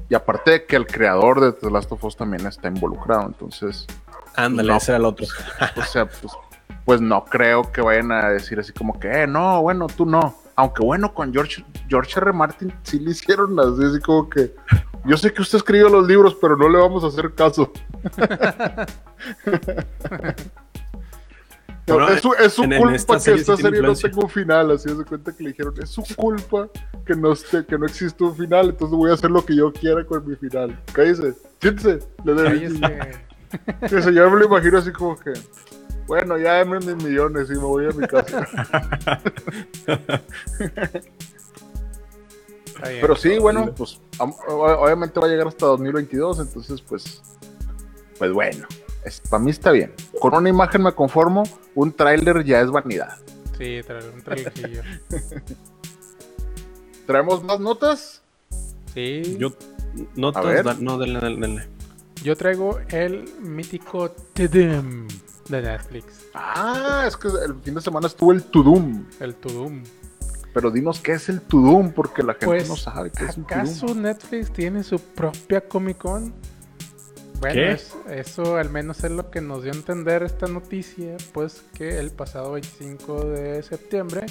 Y 0.08 0.16
aparte 0.16 0.52
de 0.52 0.66
que 0.66 0.76
el 0.76 0.86
creador 0.86 1.42
de 1.42 1.52
The 1.54 1.72
Last 1.72 1.92
of 1.92 2.04
Us 2.04 2.16
también 2.16 2.46
está 2.46 2.68
involucrado, 2.68 3.26
entonces, 3.26 3.88
Ándale, 4.36 4.70
No. 4.70 4.78
ese 4.78 4.92
era 4.92 4.98
el 5.00 5.06
otro. 5.06 5.26
o 5.76 5.82
sea, 5.84 6.06
pues, 6.06 6.34
pues 6.86 7.02
no 7.02 7.26
creo 7.26 7.72
que 7.72 7.82
vayan 7.82 8.12
a 8.12 8.30
decir 8.30 8.60
así 8.60 8.72
como 8.74 9.00
que, 9.00 9.24
eh, 9.24 9.28
no, 9.28 9.62
bueno, 9.64 9.88
tú 9.88 10.06
no. 10.06 10.36
Aunque 10.56 10.84
bueno, 10.84 11.14
con 11.16 11.34
George, 11.34 11.66
George 11.90 12.20
R. 12.20 12.32
Martin 12.34 12.72
sí 12.84 13.00
le 13.00 13.12
hicieron 13.12 13.60
así, 13.60 13.84
así 13.86 14.00
como 14.00 14.30
que, 14.30 14.54
yo 15.06 15.18
sé 15.18 15.34
que 15.34 15.42
usted 15.42 15.58
escribió 15.58 15.90
los 15.90 16.08
libros, 16.08 16.36
pero 16.40 16.56
no 16.58 16.68
le 16.70 16.78
vamos 16.80 17.04
a 17.04 17.08
hacer 17.08 17.34
caso. 17.34 17.72
Bueno, 21.86 22.08
es 22.08 22.22
su, 22.22 22.34
es 22.36 22.54
su 22.54 22.64
en- 22.64 22.72
en 22.74 22.80
culpa 22.82 22.96
esta 22.96 23.20
que 23.20 23.34
esta 23.34 23.58
serie 23.58 23.82
no 23.82 23.94
tenga 23.94 24.18
un 24.24 24.30
final, 24.30 24.72
así 24.72 24.88
se 24.88 25.04
cuenta 25.04 25.36
que 25.36 25.44
le 25.44 25.50
dijeron, 25.50 25.74
es 25.84 25.90
su 25.90 26.02
culpa 26.16 26.70
que 27.06 27.14
no, 27.14 27.34
esté, 27.34 27.66
que 27.66 27.78
no 27.78 27.86
existe 27.86 28.24
un 28.24 28.34
final, 28.38 28.70
entonces 28.70 28.96
voy 28.98 29.12
a 29.12 29.16
hacer 29.16 29.30
lo 29.30 29.44
que 29.44 29.54
yo 29.54 29.72
quiera 29.74 30.06
con 30.06 30.26
mi 30.26 30.38
final. 30.38 30.80
Cállese, 30.94 31.34
siéntese. 31.62 32.00
Le 32.24 32.34
doy- 32.34 32.80
Cállese. 32.80 33.20
Sí, 33.90 33.96
o 33.96 34.02
sea, 34.02 34.12
yo 34.14 34.32
me 34.32 34.40
lo 34.40 34.46
imagino 34.46 34.78
así 34.78 34.94
como 34.94 35.18
que, 35.20 35.34
bueno, 36.08 36.38
ya 36.38 36.54
denme 36.54 36.80
mis 36.80 37.04
millones 37.04 37.50
y 37.50 37.54
me 37.54 37.58
voy 37.60 37.86
a 37.86 37.90
mi 37.90 38.08
casa. 38.08 38.48
Pero 43.02 43.16
sí, 43.16 43.38
bueno, 43.40 43.74
pues 43.76 44.00
obviamente 44.20 45.20
va 45.20 45.26
a 45.28 45.30
llegar 45.30 45.48
hasta 45.48 45.66
2022, 45.66 46.40
entonces 46.40 46.82
pues, 46.82 47.22
pues 48.18 48.32
bueno, 48.32 48.68
es, 49.06 49.20
para 49.22 49.44
mí 49.44 49.52
está 49.52 49.72
bien. 49.72 49.94
Con 50.20 50.34
una 50.36 50.50
imagen 50.50 50.84
me 50.84 50.94
conformo, 50.94 51.44
un 51.76 51.92
tráiler 51.92 52.44
ya 52.44 52.62
es 52.62 52.70
vanidad. 52.72 53.18
Sí, 53.58 53.82
trae 53.86 54.10
un 54.10 54.22
trailercillo. 54.22 54.82
¿Traemos 57.08 57.44
más 57.44 57.60
notas? 57.60 58.22
Sí. 58.94 59.38
Yo 59.38 59.50
notas, 60.16 60.64
da- 60.64 60.78
no, 60.80 60.98
denle, 60.98 61.20
denle, 61.20 61.42
denle. 61.48 61.68
Yo 62.24 62.36
traigo 62.38 62.80
el 62.90 63.26
mítico 63.42 64.10
Tudum 64.34 65.08
de 65.50 65.62
Netflix. 65.62 66.06
Ah, 66.34 67.04
es 67.06 67.18
que 67.18 67.28
el 67.28 67.56
fin 67.62 67.74
de 67.76 67.82
semana 67.82 68.08
estuvo 68.08 68.32
el 68.32 68.44
Tudum. 68.44 69.06
El 69.20 69.36
Tudum. 69.36 69.84
Pero 70.54 70.70
dinos 70.72 71.00
qué 71.00 71.14
es 71.14 71.30
el 71.30 71.42
Tudum, 71.42 71.92
porque 71.92 72.22
la 72.24 72.34
gente 72.34 72.46
Pues, 72.46 72.70
no 72.70 72.76
sabe 72.76 73.10
qué 73.12 73.26
es 73.26 73.38
un 73.38 73.44
¿acaso 73.46 73.88
Tudum. 73.88 74.04
Netflix 74.04 74.52
tiene 74.54 74.84
su 74.84 75.00
propia 75.00 75.62
Comic 75.68 75.98
Con? 75.98 76.34
Bueno, 77.40 77.56
¿Qué? 77.56 77.72
es- 77.74 77.94
eso 78.10 78.56
al 78.58 78.70
menos 78.70 79.04
es 79.04 79.12
lo 79.12 79.30
que 79.32 79.42
nos 79.42 79.64
dio 79.64 79.74
a 79.74 79.76
entender 79.76 80.24
esta 80.24 80.46
noticia, 80.48 81.18
pues 81.34 81.64
que 81.74 82.00
el 82.00 82.12
pasado 82.12 82.52
25 82.54 83.26
de 83.26 83.62
septiembre 83.64 84.26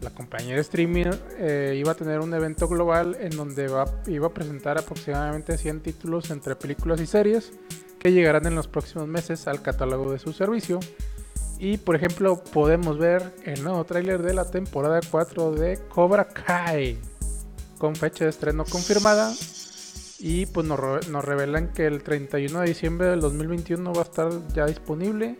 la 0.00 0.10
compañía 0.10 0.54
de 0.56 0.60
streaming 0.60 1.06
eh, 1.38 1.74
iba 1.78 1.92
a 1.92 1.94
tener 1.94 2.20
un 2.20 2.32
evento 2.34 2.68
global 2.68 3.16
en 3.20 3.30
donde 3.30 3.66
va- 3.68 3.90
iba 4.06 4.26
a 4.26 4.30
presentar 4.30 4.76
aproximadamente 4.78 5.56
100 5.56 5.80
títulos 5.80 6.30
entre 6.30 6.54
películas 6.56 7.00
y 7.00 7.06
series 7.06 7.52
que 7.98 8.12
llegarán 8.12 8.46
en 8.46 8.54
los 8.54 8.68
próximos 8.68 9.08
meses 9.08 9.46
al 9.48 9.62
catálogo 9.62 10.12
de 10.12 10.18
su 10.18 10.32
servicio. 10.32 10.80
Y 11.58 11.78
por 11.78 11.96
ejemplo, 11.96 12.42
podemos 12.52 12.98
ver 12.98 13.34
el 13.44 13.62
nuevo 13.62 13.84
tráiler 13.84 14.22
de 14.22 14.34
la 14.34 14.50
temporada 14.50 15.00
4 15.10 15.52
de 15.52 15.78
Cobra 15.88 16.28
Kai, 16.28 16.98
con 17.78 17.96
fecha 17.96 18.24
de 18.24 18.30
estreno 18.30 18.64
confirmada. 18.64 19.32
Y 20.18 20.46
pues 20.46 20.66
nos, 20.66 21.08
nos 21.08 21.24
revelan 21.24 21.72
que 21.72 21.86
el 21.86 22.02
31 22.02 22.60
de 22.60 22.68
diciembre 22.68 23.08
del 23.08 23.20
2021 23.20 23.92
va 23.92 24.00
a 24.00 24.04
estar 24.04 24.30
ya 24.54 24.66
disponible. 24.66 25.36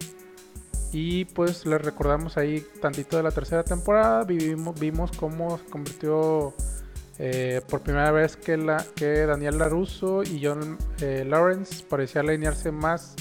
Y 0.92 1.26
pues 1.26 1.66
les 1.66 1.82
recordamos 1.82 2.36
ahí 2.36 2.64
tantito 2.80 3.16
de 3.16 3.22
la 3.22 3.30
tercera 3.30 3.62
temporada. 3.62 4.24
Vivimos, 4.24 4.78
vimos 4.78 5.10
cómo 5.12 5.58
se 5.58 5.64
convirtió 5.66 6.54
eh, 7.18 7.60
por 7.68 7.80
primera 7.80 8.10
vez 8.10 8.36
que, 8.36 8.56
la, 8.56 8.84
que 8.94 9.26
Daniel 9.26 9.58
LaRusso 9.58 10.22
y 10.22 10.44
John 10.44 10.78
eh, 11.00 11.24
Lawrence 11.26 11.84
parecían 11.84 12.28
alinearse 12.28 12.70
más 12.72 13.14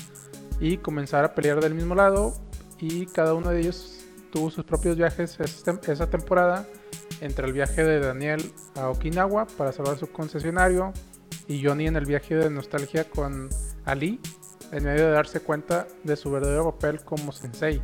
y 0.60 0.78
comenzar 0.78 1.24
a 1.26 1.34
pelear 1.34 1.62
del 1.62 1.74
mismo 1.74 1.96
lado. 1.96 2.34
Y 2.80 3.06
cada 3.08 3.34
uno 3.34 3.50
de 3.52 3.60
ellos 3.62 4.00
tuvo 4.32 4.50
sus 4.52 4.66
propios 4.66 4.98
viajes 4.98 5.38
esa 5.40 5.72
tem- 5.72 5.90
esa 5.90 6.10
temporada. 6.10 6.68
Entre 7.22 7.48
el 7.48 7.54
viaje 7.54 7.84
de 7.84 8.00
Daniel 8.00 8.52
a 8.76 8.90
Okinawa 8.90 9.48
para 9.58 9.72
salvar 9.72 9.98
su 9.98 10.08
concesionario 10.08 10.92
y 11.48 11.64
Johnny 11.64 11.88
en 11.88 11.96
el 11.96 12.06
viaje 12.06 12.36
de 12.36 12.50
nostalgia 12.50 13.10
con 13.10 13.48
Ali 13.86 14.20
en 14.72 14.84
medio 14.84 15.06
de 15.06 15.12
darse 15.12 15.40
cuenta 15.40 15.88
de 16.04 16.16
su 16.18 16.30
verdadero 16.32 16.72
papel 16.72 17.02
como 17.04 17.32
sensei. 17.32 17.82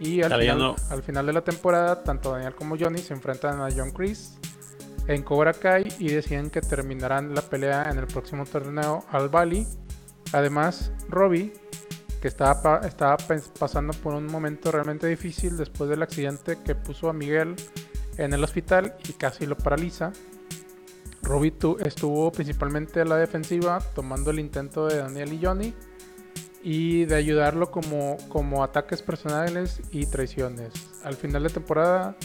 Y 0.00 0.22
al 0.22 0.30
final, 0.40 0.74
al 0.90 1.02
final 1.02 1.26
de 1.26 1.32
la 1.34 1.42
temporada, 1.42 2.02
tanto 2.02 2.30
Daniel 2.32 2.54
como 2.54 2.76
Johnny 2.78 2.98
se 2.98 3.12
enfrentan 3.12 3.60
a 3.60 3.68
John 3.74 3.90
Chris 3.90 4.38
en 5.06 5.22
Cobra 5.22 5.52
Kai 5.52 5.86
y 5.98 6.08
deciden 6.10 6.48
que 6.50 6.60
terminarán 6.62 7.34
la 7.34 7.42
pelea 7.42 7.88
en 7.90 7.98
el 7.98 8.06
próximo 8.06 8.44
torneo 8.46 9.04
al 9.10 9.28
Bali. 9.28 9.66
Además, 10.32 10.92
Robbie, 11.08 11.52
que 12.20 12.28
estaba, 12.28 12.80
estaba 12.86 13.16
pasando 13.58 13.92
por 13.94 14.14
un 14.14 14.26
momento 14.26 14.72
realmente 14.72 15.06
difícil 15.06 15.56
después 15.56 15.90
del 15.90 16.02
accidente 16.02 16.58
que 16.64 16.74
puso 16.74 17.08
a 17.08 17.12
Miguel 17.12 17.54
en 18.16 18.32
el 18.32 18.42
hospital 18.42 18.94
y 19.08 19.12
casi 19.12 19.46
lo 19.46 19.56
paraliza. 19.56 20.12
Robbie 21.22 21.50
tu- 21.50 21.76
estuvo 21.78 22.30
principalmente 22.32 23.00
a 23.00 23.04
la 23.04 23.16
defensiva, 23.16 23.80
tomando 23.94 24.30
el 24.30 24.38
intento 24.38 24.86
de 24.86 24.98
Daniel 24.98 25.32
y 25.32 25.44
Johnny 25.44 25.74
y 26.62 27.04
de 27.04 27.14
ayudarlo 27.14 27.70
como, 27.70 28.16
como 28.28 28.64
ataques 28.64 29.02
personales 29.02 29.80
y 29.90 30.06
traiciones. 30.06 30.72
Al 31.04 31.14
final 31.16 31.42
de 31.44 31.50
temporada 31.50 32.16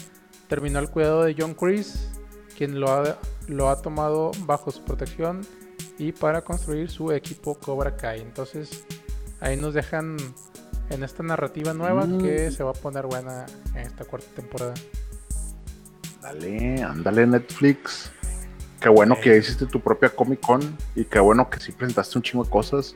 terminó 0.48 0.80
al 0.80 0.90
cuidado 0.90 1.24
de 1.24 1.36
John 1.38 1.54
Chris, 1.54 2.10
quien 2.58 2.80
lo 2.80 2.90
ha, 2.92 3.18
lo 3.48 3.70
ha 3.70 3.82
tomado 3.82 4.32
bajo 4.46 4.72
su 4.72 4.84
protección 4.84 5.42
y 5.98 6.12
para 6.12 6.42
construir 6.44 6.90
su 6.90 7.12
equipo 7.12 7.56
Cobra 7.56 7.96
Kai. 7.98 8.22
Entonces 8.22 8.86
ahí 9.42 9.58
nos 9.58 9.74
dejan 9.74 10.16
en 10.90 11.04
esta 11.04 11.24
narrativa 11.24 11.74
nueva 11.74 12.06
Mm. 12.06 12.22
que 12.24 12.52
se 12.52 12.64
va 12.64 12.72
a 12.72 12.74
poner 12.74 13.06
buena 13.08 13.46
en 13.74 13.80
esta 13.82 14.06
cuarta 14.06 14.28
temporada. 14.36 14.74
Dale, 16.22 16.82
ándale 16.84 17.26
Netflix. 17.28 18.12
Qué 18.80 18.90
bueno 18.90 19.16
que 19.22 19.38
hiciste 19.38 19.66
tu 19.68 19.80
propia 19.80 20.10
Comic 20.10 20.40
Con 20.42 20.78
y 20.96 21.06
qué 21.06 21.20
bueno 21.20 21.50
que 21.50 21.60
sí 21.60 21.72
presentaste 21.72 22.18
un 22.18 22.24
chingo 22.24 22.44
de 22.44 22.50
cosas. 22.50 22.96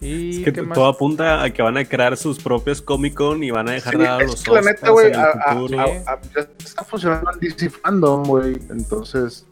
Y 0.00 0.42
Es 0.44 0.52
que 0.52 0.62
todo 0.62 0.86
apunta 0.88 1.42
a 1.42 1.50
que 1.50 1.62
van 1.62 1.78
a 1.78 1.84
crear 1.86 2.16
sus 2.18 2.38
propios 2.42 2.82
Comic 2.82 3.14
Con 3.14 3.42
y 3.42 3.50
van 3.50 3.68
a 3.68 3.72
dejar 3.72 3.94
Sí, 3.94 3.98
de 3.98 4.04
dar 4.04 4.22
es 4.22 4.30
los 4.30 4.42
que 4.42 4.50
la 4.50 4.60
neta, 4.60 4.90
güey, 4.90 5.12
a- 5.12 5.22
a- 5.24 5.30
a- 5.52 6.12
a- 6.12 6.20
ya 6.34 6.40
está 6.62 6.84
funcionando 6.84 7.30
el 7.30 7.40
DC 7.40 7.70
Fandom, 7.70 8.22
güey. 8.24 8.54
Entonces, 8.70 9.46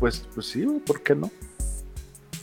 pues, 0.00 0.26
pues 0.34 0.46
sí, 0.46 0.64
güey, 0.64 0.78
¿por 0.80 1.02
qué 1.02 1.14
no? 1.14 1.30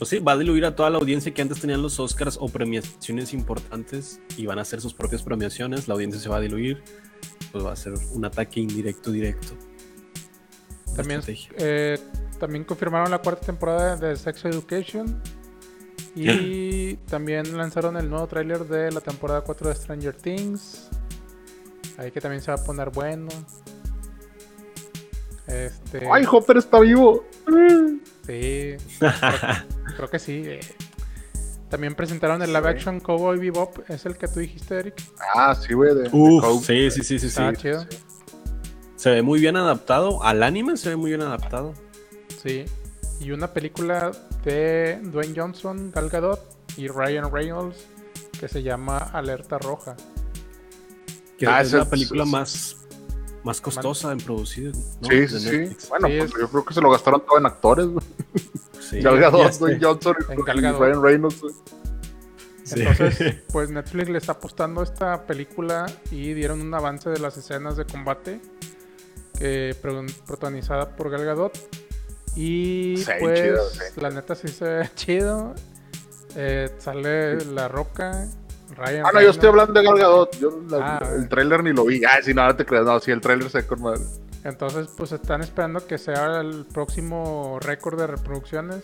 Pues 0.02 0.08
sí, 0.08 0.18
va 0.18 0.32
a 0.32 0.36
diluir 0.36 0.64
a 0.64 0.74
toda 0.74 0.90
la 0.90 0.98
audiencia 0.98 1.32
que 1.32 1.42
antes 1.42 1.60
tenían 1.60 1.80
los 1.80 2.00
Oscars 2.00 2.36
o 2.40 2.48
premiaciones 2.48 3.32
importantes 3.32 4.20
y 4.36 4.46
van 4.46 4.58
a 4.58 4.62
hacer 4.62 4.80
sus 4.80 4.94
propias 4.94 5.22
premiaciones. 5.22 5.86
La 5.86 5.94
audiencia 5.94 6.20
se 6.20 6.28
va 6.28 6.38
a 6.38 6.40
diluir. 6.40 6.82
Pues 7.52 7.64
va 7.64 7.70
a 7.70 7.76
ser 7.76 7.94
un 8.12 8.24
ataque 8.24 8.58
indirecto, 8.58 9.12
directo. 9.12 9.52
También, 10.96 11.20
eh, 11.56 12.00
también 12.40 12.64
confirmaron 12.64 13.12
la 13.12 13.18
cuarta 13.18 13.46
temporada 13.46 13.94
de 13.94 14.16
Sex 14.16 14.44
Education. 14.46 15.22
Y 16.16 16.96
también 17.08 17.56
lanzaron 17.56 17.96
el 17.96 18.10
nuevo 18.10 18.26
tráiler 18.26 18.66
de 18.66 18.90
la 18.90 19.00
temporada 19.00 19.42
4 19.42 19.68
de 19.68 19.74
Stranger 19.76 20.16
Things. 20.16 20.88
Ahí 21.96 22.10
que 22.10 22.20
también 22.20 22.42
se 22.42 22.50
va 22.50 22.60
a 22.60 22.64
poner 22.64 22.90
bueno. 22.90 23.28
Este, 25.46 26.08
¡Ay, 26.10 26.24
Hopper 26.28 26.56
está 26.56 26.80
vivo! 26.80 27.24
sí, 28.26 28.74
creo, 29.96 30.10
que 30.10 30.18
sí. 30.18 30.42
eh. 30.44 30.60
También 31.68 31.94
presentaron 31.94 32.42
el 32.42 32.52
live 32.52 32.68
action 32.68 33.00
Cowboy 33.00 33.38
Bebop. 33.38 33.88
Es 33.88 34.04
el 34.06 34.16
que 34.16 34.28
tú 34.28 34.40
dijiste, 34.40 34.78
Eric. 34.78 34.94
Ah, 35.34 35.54
sí, 35.54 35.72
güey. 35.74 35.92
sí, 36.62 36.90
sí, 36.90 37.02
sí, 37.02 37.18
sí, 37.18 37.30
sí. 37.30 37.42
Chido. 37.56 37.86
Se 38.96 39.10
ve 39.10 39.22
muy 39.22 39.40
bien 39.40 39.56
adaptado. 39.56 40.22
Al 40.22 40.42
anime 40.42 40.76
se 40.76 40.90
ve 40.90 40.96
muy 40.96 41.10
bien 41.10 41.22
adaptado. 41.22 41.72
Sí. 42.42 42.64
Y 43.20 43.30
una 43.30 43.52
película 43.52 44.12
de 44.44 45.00
Dwayne 45.02 45.34
Johnson, 45.36 45.90
Gal 45.94 46.08
Gadot 46.10 46.40
y 46.76 46.88
Ryan 46.88 47.30
Reynolds 47.32 47.78
que 48.38 48.48
se 48.48 48.62
llama 48.62 48.98
Alerta 48.98 49.58
Roja. 49.58 49.96
Que 51.38 51.46
Ah, 51.46 51.60
es 51.60 51.68
ese 51.68 51.76
la 51.78 51.82
es- 51.84 51.88
película 51.88 52.24
es- 52.24 52.28
más, 52.28 52.76
más 53.44 53.60
costosa 53.60 54.12
en 54.12 54.18
producir. 54.18 54.72
¿no? 55.00 55.08
Sí, 55.08 55.28
sí, 55.28 55.38
sí. 55.40 55.88
Bueno, 55.88 56.08
Sí, 56.08 56.14
pues 56.18 56.30
es- 56.30 56.40
yo 56.40 56.48
creo 56.50 56.64
que 56.64 56.74
se 56.74 56.80
lo 56.80 56.90
gastaron 56.90 57.22
todo 57.24 57.38
en 57.38 57.46
actores, 57.46 57.86
güey. 57.86 58.04
Sí, 58.80 59.00
Gal 59.00 59.14
ya 59.16 59.20
Gadot, 59.30 59.52
sé. 59.52 59.58
Dwayne 59.60 59.78
Johnson 59.82 60.16
y-. 60.30 60.60
Ryan 60.78 61.02
Reynolds. 61.02 61.42
Sí. 62.64 62.82
Entonces, 62.82 63.36
pues 63.52 63.70
Netflix 63.70 64.08
le 64.08 64.18
está 64.18 64.32
apostando 64.32 64.80
a 64.80 64.84
esta 64.84 65.26
película 65.26 65.86
y 66.10 66.32
dieron 66.34 66.60
un 66.60 66.72
avance 66.74 67.10
de 67.10 67.18
las 67.18 67.36
escenas 67.36 67.76
de 67.76 67.84
combate 67.84 68.40
que 69.38 69.76
pro- 69.80 70.04
protagonizada 70.26 70.94
por 70.94 71.10
Gal 71.10 71.24
Gadot. 71.24 71.52
Y 72.36 72.94
Sí, 72.98 73.10
pues 73.20 73.40
chido, 73.40 73.68
sí. 73.70 74.00
la 74.00 74.10
neta 74.10 74.34
sí 74.34 74.48
se 74.48 74.64
ve 74.64 74.90
chido. 74.94 75.54
Eh, 76.34 76.70
sale 76.78 77.44
La 77.46 77.68
Roca, 77.68 78.26
Ryan 78.74 79.04
Ah, 79.06 79.10
no, 79.12 79.20
yo 79.20 79.30
estoy 79.30 79.48
hablando 79.50 79.72
de 79.74 79.84
Gal 79.84 79.98
Gadot. 79.98 80.38
Yo 80.38 80.62
la- 80.70 80.96
Ah, 80.98 81.08
el 81.14 81.28
tráiler 81.28 81.62
ni 81.62 81.72
lo 81.72 81.84
vi. 81.84 82.02
Ah, 82.04 82.20
sí, 82.22 82.32
no, 82.32 82.46
no 82.46 82.56
te 82.56 82.64
creas. 82.64 82.84
No, 82.86 82.98
sí, 83.00 83.10
el 83.10 83.20
tráiler 83.20 83.50
se 83.50 83.58
ve 83.62 83.66
con 83.66 83.82
madre. 83.82 84.00
Entonces, 84.44 84.88
pues 84.96 85.12
están 85.12 85.40
esperando 85.42 85.86
que 85.86 85.98
sea 85.98 86.40
el 86.40 86.66
próximo 86.66 87.58
récord 87.60 87.98
de 87.98 88.06
reproducciones. 88.08 88.82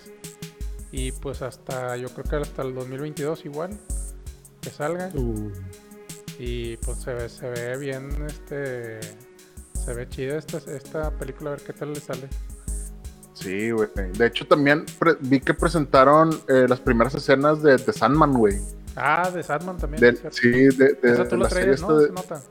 Y 0.92 1.12
pues 1.12 1.42
hasta, 1.42 1.96
yo 1.96 2.08
creo 2.10 2.24
que 2.24 2.36
hasta 2.36 2.62
el 2.62 2.74
2022 2.74 3.44
igual, 3.44 3.70
que 4.60 4.70
salga. 4.70 5.10
Uh, 5.14 5.50
Y 6.38 6.76
pues 6.78 6.98
se 6.98 7.12
ve, 7.12 7.28
se 7.28 7.50
ve 7.50 7.76
bien, 7.76 8.08
este, 8.26 9.00
se 9.84 9.92
ve 9.92 10.08
chida 10.08 10.38
esta, 10.38 10.58
esta 10.70 11.10
película, 11.10 11.50
a 11.50 11.54
ver 11.54 11.62
qué 11.62 11.72
tal 11.72 11.92
le 11.92 12.00
sale. 12.00 12.28
Sí, 13.34 13.70
güey. 13.70 13.88
De 14.16 14.26
hecho, 14.26 14.46
también 14.46 14.84
vi 15.20 15.40
que 15.40 15.54
presentaron 15.54 16.30
eh, 16.48 16.66
las 16.68 16.80
primeras 16.80 17.14
escenas 17.16 17.62
de, 17.62 17.76
de 17.76 17.92
Sandman, 17.92 18.32
güey. 18.34 18.58
Ah, 18.96 19.30
de 19.30 19.42
Sandman 19.42 19.76
también. 19.76 20.00
De- 20.00 20.30
sí, 20.32 20.48
de, 20.50 20.94
de- 20.94 21.12
Esa 21.12 21.24
de 21.24 21.28
tú 21.28 21.36
la 21.36 21.44
la 21.44 21.50
serie 21.50 21.74
esta 21.74 21.86
¿no? 21.88 21.98
de- 21.98 22.06
Se 22.06 22.12
nota. 22.12 22.42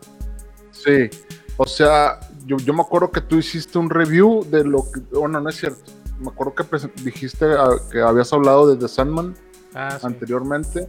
Sí. 0.72 1.10
O 1.58 1.66
sea, 1.66 2.20
yo, 2.48 2.58
yo 2.58 2.74
me 2.74 2.82
acuerdo 2.82 3.12
que 3.12 3.22
tú 3.22 3.36
hiciste 3.38 3.78
un 3.78 3.89
review 3.89 4.43
de 4.50 4.64
lo 4.64 4.84
que. 4.91 5.00
Bueno, 5.16 5.39
no 5.39 5.50
es 5.50 5.58
cierto. 5.58 5.91
Me 6.20 6.30
acuerdo 6.30 6.56
que 6.56 6.64
dijiste 7.04 7.45
ah, 7.45 7.76
que 7.91 8.02
habías 8.02 8.34
hablado 8.34 8.68
de 8.68 8.76
The 8.78 8.88
Sandman 8.88 9.36
Ah, 9.76 9.98
sí. 10.00 10.08
anteriormente. 10.08 10.88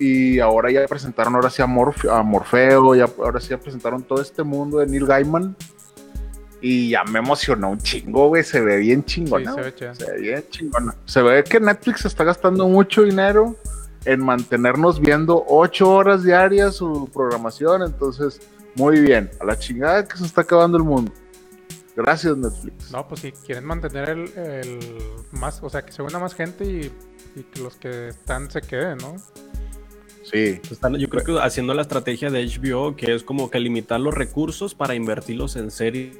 Y 0.00 0.38
ahora 0.40 0.70
ya 0.70 0.86
presentaron 0.86 1.34
ahora 1.34 1.50
sí 1.50 1.60
a, 1.62 1.66
Morfe- 1.66 2.08
a 2.10 2.22
Morfeo, 2.22 2.94
ya, 2.94 3.08
ahora 3.18 3.40
sí 3.40 3.48
ya 3.50 3.58
presentaron 3.60 4.02
todo 4.02 4.20
este 4.20 4.42
mundo 4.42 4.78
de 4.78 4.86
Neil 4.86 5.06
Gaiman. 5.06 5.54
Y 6.60 6.90
ya 6.90 7.04
me 7.04 7.20
emocionó 7.20 7.70
un 7.70 7.78
chingo, 7.78 8.28
güey. 8.28 8.42
Se 8.42 8.60
ve 8.60 8.78
bien 8.78 9.04
Sí, 9.06 9.14
chingona. 9.24 9.54
se 9.54 9.60
güey. 9.60 9.72
ve. 9.80 9.94
Se 9.94 10.10
ve 10.12 10.20
bien 10.20 10.44
chingona. 10.50 10.94
Se 11.04 11.22
ve 11.22 11.44
que 11.44 11.60
Netflix 11.60 12.04
está 12.04 12.24
gastando 12.24 12.66
mucho 12.66 13.02
dinero 13.02 13.54
en 14.04 14.24
mantenernos 14.24 15.00
viendo 15.00 15.44
ocho 15.48 15.88
horas 15.90 16.24
diarias 16.24 16.74
su 16.76 17.08
programación. 17.12 17.82
Entonces, 17.82 18.40
muy 18.78 19.00
bien. 19.00 19.30
A 19.40 19.44
la 19.44 19.58
chingada 19.58 20.06
que 20.06 20.16
se 20.16 20.24
está 20.24 20.40
acabando 20.42 20.78
el 20.78 20.84
mundo. 20.84 21.12
Gracias, 21.96 22.36
Netflix. 22.36 22.92
No, 22.92 23.06
pues 23.08 23.20
si 23.22 23.32
quieren 23.32 23.64
mantener 23.64 24.08
el, 24.10 24.28
el 24.38 24.78
más, 25.32 25.60
o 25.62 25.68
sea, 25.68 25.84
que 25.84 25.90
se 25.92 26.00
una 26.00 26.20
más 26.20 26.32
gente 26.34 26.64
y, 26.64 26.92
y 27.38 27.42
que 27.42 27.60
los 27.60 27.74
que 27.74 28.08
están 28.08 28.48
se 28.50 28.60
queden, 28.60 28.98
¿no? 28.98 29.16
Sí. 30.22 30.60
Están, 30.70 30.94
yo 30.96 31.08
creo 31.08 31.24
que 31.24 31.38
haciendo 31.40 31.74
la 31.74 31.82
estrategia 31.82 32.30
de 32.30 32.46
HBO, 32.46 32.94
que 32.94 33.14
es 33.14 33.24
como 33.24 33.50
que 33.50 33.58
limitar 33.58 33.98
los 33.98 34.14
recursos 34.14 34.74
para 34.74 34.94
invertirlos 34.94 35.56
en 35.56 35.70
series 35.70 36.16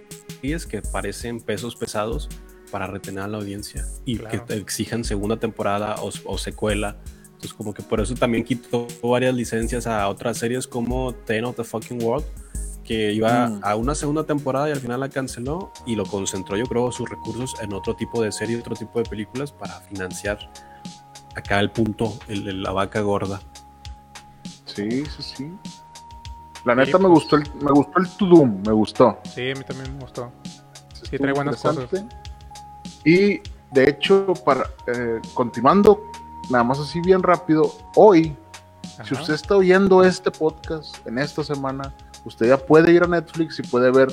que 0.68 0.82
parecen 0.82 1.40
pesos 1.40 1.76
pesados 1.76 2.28
para 2.72 2.86
retener 2.86 3.24
a 3.24 3.28
la 3.28 3.38
audiencia 3.38 3.86
y 4.04 4.18
Claro. 4.18 4.30
que 4.32 4.54
te 4.54 4.60
exijan 4.60 5.04
segunda 5.04 5.36
temporada 5.38 5.96
o, 6.02 6.10
o 6.24 6.38
secuela. 6.38 6.96
Entonces, 7.38 7.54
como 7.56 7.72
que 7.72 7.84
por 7.84 8.00
eso 8.00 8.14
también 8.16 8.42
quitó 8.42 8.88
varias 9.00 9.32
licencias 9.32 9.86
a 9.86 10.08
otras 10.08 10.38
series 10.38 10.66
como 10.66 11.14
Ten 11.14 11.44
of 11.44 11.54
the 11.54 11.62
Fucking 11.62 12.02
World, 12.02 12.24
que 12.82 13.12
iba 13.12 13.46
Mm. 13.48 13.60
a 13.62 13.76
una 13.76 13.94
segunda 13.94 14.24
temporada 14.24 14.68
y 14.68 14.72
al 14.72 14.80
final 14.80 14.98
la 14.98 15.08
canceló 15.08 15.70
y 15.86 15.94
lo 15.94 16.04
concentró, 16.04 16.56
yo 16.56 16.66
creo, 16.66 16.90
sus 16.90 17.08
recursos 17.08 17.54
en 17.62 17.72
otro 17.74 17.94
tipo 17.94 18.20
de 18.20 18.32
serie, 18.32 18.58
otro 18.58 18.74
tipo 18.74 18.98
de 19.00 19.08
películas 19.08 19.52
para 19.52 19.74
financiar 19.82 20.36
acá 21.36 21.60
el 21.60 21.70
punto, 21.70 22.18
el, 22.26 22.48
el- 22.48 22.60
la 22.64 22.72
vaca 22.72 23.02
gorda. 23.02 23.40
Sí, 24.64 25.04
sí, 25.06 25.22
sí. 25.22 25.52
La 26.64 26.74
Sí, 26.74 26.80
neta 26.80 26.98
me 26.98 27.04
pues. 27.08 27.20
gustó 27.20 27.36
el, 27.36 27.44
me 27.62 27.70
gustó 27.70 28.00
el 28.00 28.08
To 28.16 28.26
Doom, 28.26 28.62
me 28.66 28.72
gustó. 28.72 29.18
Sí, 29.32 29.52
a 29.52 29.54
mí 29.54 29.62
también 29.64 29.94
me 29.94 30.00
gustó. 30.02 30.32
Sí, 31.08 31.16
trae 31.16 31.32
buenas 31.32 31.64
interesante. 31.64 32.04
Y 33.04 33.40
de 33.70 33.90
hecho, 33.90 34.32
para 34.44 34.64
eh, 34.88 35.20
continuando, 35.34 36.07
nada 36.50 36.64
más 36.64 36.78
así 36.78 37.00
bien 37.00 37.22
rápido, 37.22 37.72
hoy, 37.94 38.36
si 39.04 39.14
usted 39.14 39.34
está 39.34 39.56
oyendo 39.56 40.02
este 40.04 40.30
podcast 40.30 41.06
en 41.06 41.18
esta 41.18 41.42
semana, 41.44 41.92
usted 42.24 42.48
ya 42.48 42.56
puede 42.56 42.92
ir 42.92 43.02
a 43.02 43.06
Netflix 43.06 43.58
y 43.58 43.62
puede 43.62 43.90
ver 43.90 44.08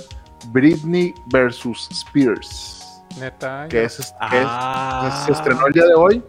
Britney 0.50 1.14
versus 1.28 1.88
Spears, 1.92 3.02
Neta, 3.20 3.68
que 3.70 3.84
es, 3.86 3.96
que 3.98 4.02
es- 4.04 4.14
Ah. 4.20 5.24
se 5.26 5.32
estrenó 5.32 5.68
el 5.68 5.74
día 5.74 5.86
de 5.86 5.94
hoy. 5.96 6.24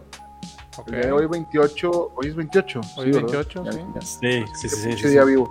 ok. 0.77 0.87
El 0.87 0.93
día 0.93 1.05
de 1.07 1.11
hoy 1.11 1.25
28, 1.27 2.11
hoy 2.15 2.27
es 2.27 2.35
28. 2.35 2.81
Hoy 2.95 3.05
sí, 3.05 3.11
¿verdad? 3.11 3.21
28, 3.21 3.63
Ya- 3.65 3.71
sí. 3.71 3.79
ya- 3.95 4.01
Sí, 4.01 4.45
sí, 4.55 4.69
sí, 4.69 4.93
sí, 4.97 5.07
día 5.09 5.23
sí. 5.23 5.27
vivo. 5.29 5.49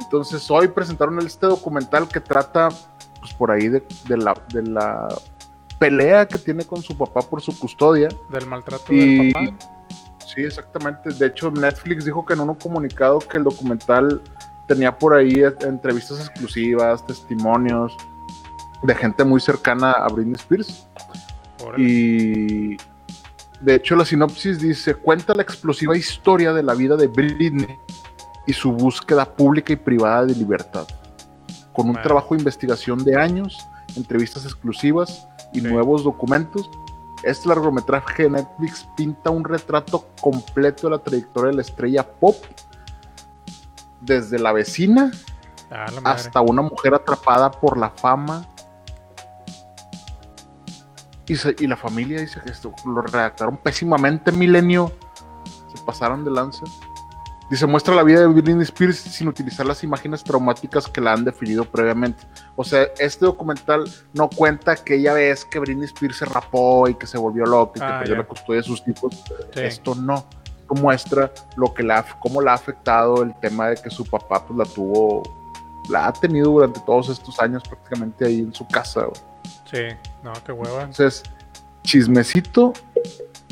Entonces 0.00 0.50
hoy 0.50 0.68
presentaron 0.68 1.18
este 1.20 1.46
documental 1.46 2.06
que 2.08 2.20
trata, 2.20 2.68
pues 3.20 3.32
por 3.34 3.50
ahí 3.50 3.68
de, 3.68 3.86
de 4.08 4.16
la, 4.18 4.34
de 4.52 4.62
la 4.62 5.08
pelea 5.78 6.26
que 6.26 6.38
tiene 6.38 6.64
con 6.64 6.82
su 6.82 6.96
papá 6.96 7.22
por 7.22 7.40
su 7.40 7.58
custodia. 7.58 8.08
Del 8.30 8.46
maltrato 8.46 8.92
Y 8.92 9.32
del 9.32 9.32
papá. 9.32 9.68
sí, 10.26 10.42
exactamente. 10.42 11.10
De 11.10 11.26
hecho, 11.26 11.50
Netflix 11.50 12.04
dijo 12.04 12.24
que 12.24 12.34
en 12.34 12.40
un 12.40 12.54
comunicado 12.54 13.18
que 13.18 13.38
el 13.38 13.44
documental 13.44 14.22
tenía 14.66 14.96
por 14.96 15.14
ahí 15.14 15.42
entrevistas 15.60 16.20
exclusivas, 16.20 17.06
testimonios 17.06 17.96
de 18.82 18.94
gente 18.94 19.24
muy 19.24 19.40
cercana 19.40 19.92
a 19.92 20.08
Britney 20.08 20.34
Spears. 20.34 20.86
Órale. 21.64 21.84
Y 21.84 22.76
de 23.60 23.74
hecho 23.74 23.96
la 23.96 24.04
sinopsis 24.04 24.60
dice, 24.60 24.94
cuenta 24.94 25.34
la 25.34 25.42
explosiva 25.42 25.96
historia 25.96 26.52
de 26.52 26.62
la 26.62 26.74
vida 26.74 26.96
de 26.96 27.06
Britney 27.06 27.78
y 28.46 28.52
su 28.52 28.72
búsqueda 28.72 29.24
pública 29.24 29.72
y 29.72 29.76
privada 29.76 30.26
de 30.26 30.34
libertad. 30.34 30.86
Con 31.72 31.88
un 31.90 32.00
trabajo 32.00 32.34
de 32.34 32.40
investigación 32.40 33.04
de 33.04 33.16
años, 33.16 33.58
entrevistas 33.96 34.44
exclusivas 34.44 35.26
y 35.56 35.60
Sí. 35.60 35.66
nuevos 35.66 36.04
documentos, 36.04 36.70
este 37.22 37.48
largometraje 37.48 38.24
de 38.24 38.30
Netflix 38.30 38.86
pinta 38.96 39.30
un 39.30 39.42
retrato 39.44 40.06
completo 40.20 40.86
de 40.88 40.96
la 40.96 41.02
trayectoria 41.02 41.50
de 41.50 41.56
la 41.56 41.62
estrella 41.62 42.06
pop, 42.08 42.36
desde 44.00 44.38
la 44.38 44.52
vecina 44.52 45.10
Ah, 45.70 45.86
la 46.02 46.10
hasta 46.12 46.40
una 46.40 46.62
mujer 46.62 46.94
atrapada 46.94 47.50
por 47.50 47.76
la 47.76 47.90
fama. 47.90 48.46
Y, 51.26 51.34
se- 51.34 51.56
y 51.58 51.66
la 51.66 51.76
familia 51.76 52.20
dice 52.20 52.40
que 52.44 52.52
esto 52.52 52.72
lo 52.84 53.02
redactaron 53.02 53.56
pésimamente, 53.56 54.30
Milenio. 54.30 54.92
Se 55.74 55.82
pasaron 55.84 56.24
de 56.24 56.30
lanza. 56.30 56.64
Dice, 57.48 57.64
muestra 57.66 57.94
la 57.94 58.02
vida 58.02 58.20
de 58.20 58.26
Britney 58.26 58.62
Spears 58.64 58.96
sin 58.98 59.28
utilizar 59.28 59.64
las 59.66 59.84
imágenes 59.84 60.24
traumáticas 60.24 60.88
que 60.88 61.00
la 61.00 61.12
han 61.12 61.24
definido 61.24 61.64
previamente. 61.64 62.24
O 62.56 62.64
sea, 62.64 62.88
este 62.98 63.24
documental 63.24 63.84
no 64.14 64.28
cuenta 64.28 64.72
aquella 64.72 65.12
vez 65.14 65.44
que 65.44 65.60
Britney 65.60 65.84
Spears 65.84 66.16
se 66.16 66.24
rapó 66.24 66.88
y 66.88 66.94
que 66.94 67.06
se 67.06 67.18
volvió 67.18 67.46
loca 67.46 67.72
y 67.76 67.80
que 67.80 67.86
Ah, 67.86 67.98
perdió 68.00 68.14
ya. 68.16 68.22
la 68.22 68.26
custodia 68.26 68.60
de 68.62 68.66
sus 68.66 68.82
hijos. 68.88 69.14
Sí. 69.54 69.60
Esto 69.60 69.94
no. 69.94 70.26
Esto 70.60 70.74
muestra 70.74 71.30
lo 71.56 71.72
que 71.72 71.84
la, 71.84 72.04
cómo 72.18 72.42
la 72.42 72.50
ha 72.50 72.54
afectado 72.56 73.22
el 73.22 73.32
tema 73.38 73.68
de 73.68 73.76
que 73.76 73.90
su 73.90 74.04
papá 74.04 74.44
pues 74.44 74.58
la 74.58 74.64
tuvo, 74.64 75.22
la 75.88 76.08
ha 76.08 76.12
tenido 76.12 76.50
durante 76.50 76.80
todos 76.80 77.08
estos 77.10 77.38
años 77.38 77.62
prácticamente 77.68 78.24
ahí 78.26 78.40
en 78.40 78.52
su 78.52 78.66
casa. 78.66 79.02
güey. 79.02 79.20
Sí, 79.70 79.96
no, 80.24 80.32
qué 80.44 80.50
hueva. 80.50 80.80
Entonces, 80.80 81.22
chismecito, 81.84 82.72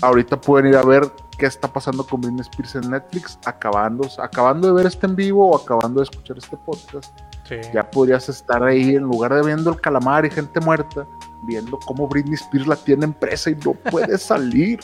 ahorita 0.06 0.40
pueden 0.40 0.68
ir 0.68 0.76
a 0.76 0.82
ver 0.84 1.10
qué 1.38 1.46
está 1.46 1.66
pasando 1.72 2.04
con 2.06 2.20
Britney 2.20 2.40
Spears 2.42 2.76
en 2.76 2.90
Netflix, 2.90 3.38
acabando, 3.44 4.08
acabando 4.18 4.68
de 4.68 4.74
ver 4.74 4.86
este 4.86 5.06
en 5.06 5.16
vivo 5.16 5.50
o 5.50 5.56
acabando 5.56 6.00
de 6.00 6.04
escuchar 6.04 6.38
este 6.38 6.56
podcast. 6.56 7.18
Sí. 7.48 7.56
Ya 7.72 7.88
podrías 7.90 8.28
estar 8.28 8.62
ahí 8.62 8.96
en 8.96 9.02
lugar 9.02 9.34
de 9.34 9.42
viendo 9.42 9.70
el 9.70 9.80
calamar 9.80 10.24
y 10.24 10.30
gente 10.30 10.60
muerta, 10.60 11.06
viendo 11.42 11.78
cómo 11.84 12.08
Britney 12.08 12.34
Spears 12.34 12.66
la 12.66 12.76
tiene 12.76 13.04
en 13.04 13.12
presa 13.12 13.50
y 13.50 13.56
no 13.56 13.72
puede 13.74 14.16
salir. 14.18 14.80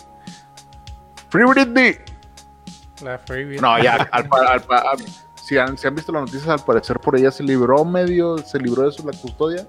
Free 1.30 1.44
Britney. 1.44 1.96
La 3.02 3.18
Free 3.18 3.58
No, 3.60 3.82
ya, 3.82 3.94
al, 4.10 4.28
al 4.30 4.64
al- 4.68 5.04
si, 5.42 5.56
han, 5.56 5.78
si 5.78 5.86
han 5.86 5.94
visto 5.94 6.12
las 6.12 6.22
noticias, 6.22 6.48
al 6.48 6.64
parecer 6.64 7.00
por 7.00 7.16
ella 7.16 7.30
se 7.30 7.42
libró 7.42 7.84
medio, 7.84 8.38
se 8.38 8.58
libró 8.58 8.82
de 8.82 8.90
eso 8.90 9.02
la 9.04 9.16
custodia. 9.16 9.66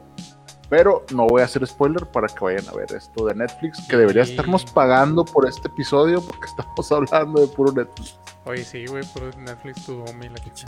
Pero 0.72 1.06
no 1.14 1.28
voy 1.28 1.42
a 1.42 1.46
hacer 1.46 1.68
spoiler 1.68 2.10
para 2.10 2.28
que 2.30 2.40
vayan 2.40 2.66
a 2.70 2.72
ver 2.72 2.94
esto 2.94 3.26
de 3.26 3.36
Netflix, 3.36 3.86
que 3.90 3.98
debería 3.98 4.24
Sí. 4.24 4.32
estarnos 4.32 4.64
pagando 4.64 5.26
por 5.26 5.46
este 5.46 5.68
episodio 5.68 6.22
porque 6.22 6.46
estamos 6.48 6.90
hablando 7.12 7.42
de 7.42 7.48
puro 7.48 7.74
Netflix. 7.74 8.18
Oye, 8.46 8.64
sí, 8.64 8.86
güey, 8.86 9.04
por 9.14 9.36
Netflix 9.38 9.86
tu 9.86 10.02
y 10.24 10.30
la 10.30 10.36
chicha. 10.36 10.68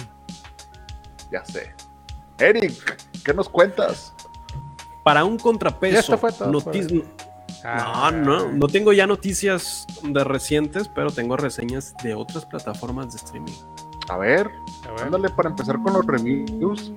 Ya 1.31 1.45
sé. 1.45 1.73
Eric, 2.37 2.99
¿qué 3.23 3.33
nos 3.33 3.47
cuentas? 3.47 4.13
Para 5.05 5.23
un 5.23 5.37
Ya 5.37 5.43
contrapeso, 5.43 5.99
esto 5.99 6.17
fue 6.17 6.33
todo, 6.33 6.51
notis- 6.51 7.03
Ah, 7.63 8.11
no, 8.13 8.39
no, 8.39 8.51
no 8.51 8.67
tengo 8.67 8.91
ya 8.91 9.07
noticias 9.07 9.87
de 10.03 10.21
recientes, 10.25 10.89
pero 10.89 11.11
tengo 11.11 11.37
reseñas 11.37 11.93
de 12.03 12.13
otras 12.13 12.45
plataformas 12.45 13.11
de 13.13 13.17
streaming. 13.19 13.53
A 14.09 14.17
ver, 14.17 14.51
A 14.85 14.91
ver. 14.91 15.01
ándale 15.03 15.29
para 15.29 15.49
empezar 15.49 15.81
con 15.81 15.93
los 15.93 16.05
reviews. 16.05 16.91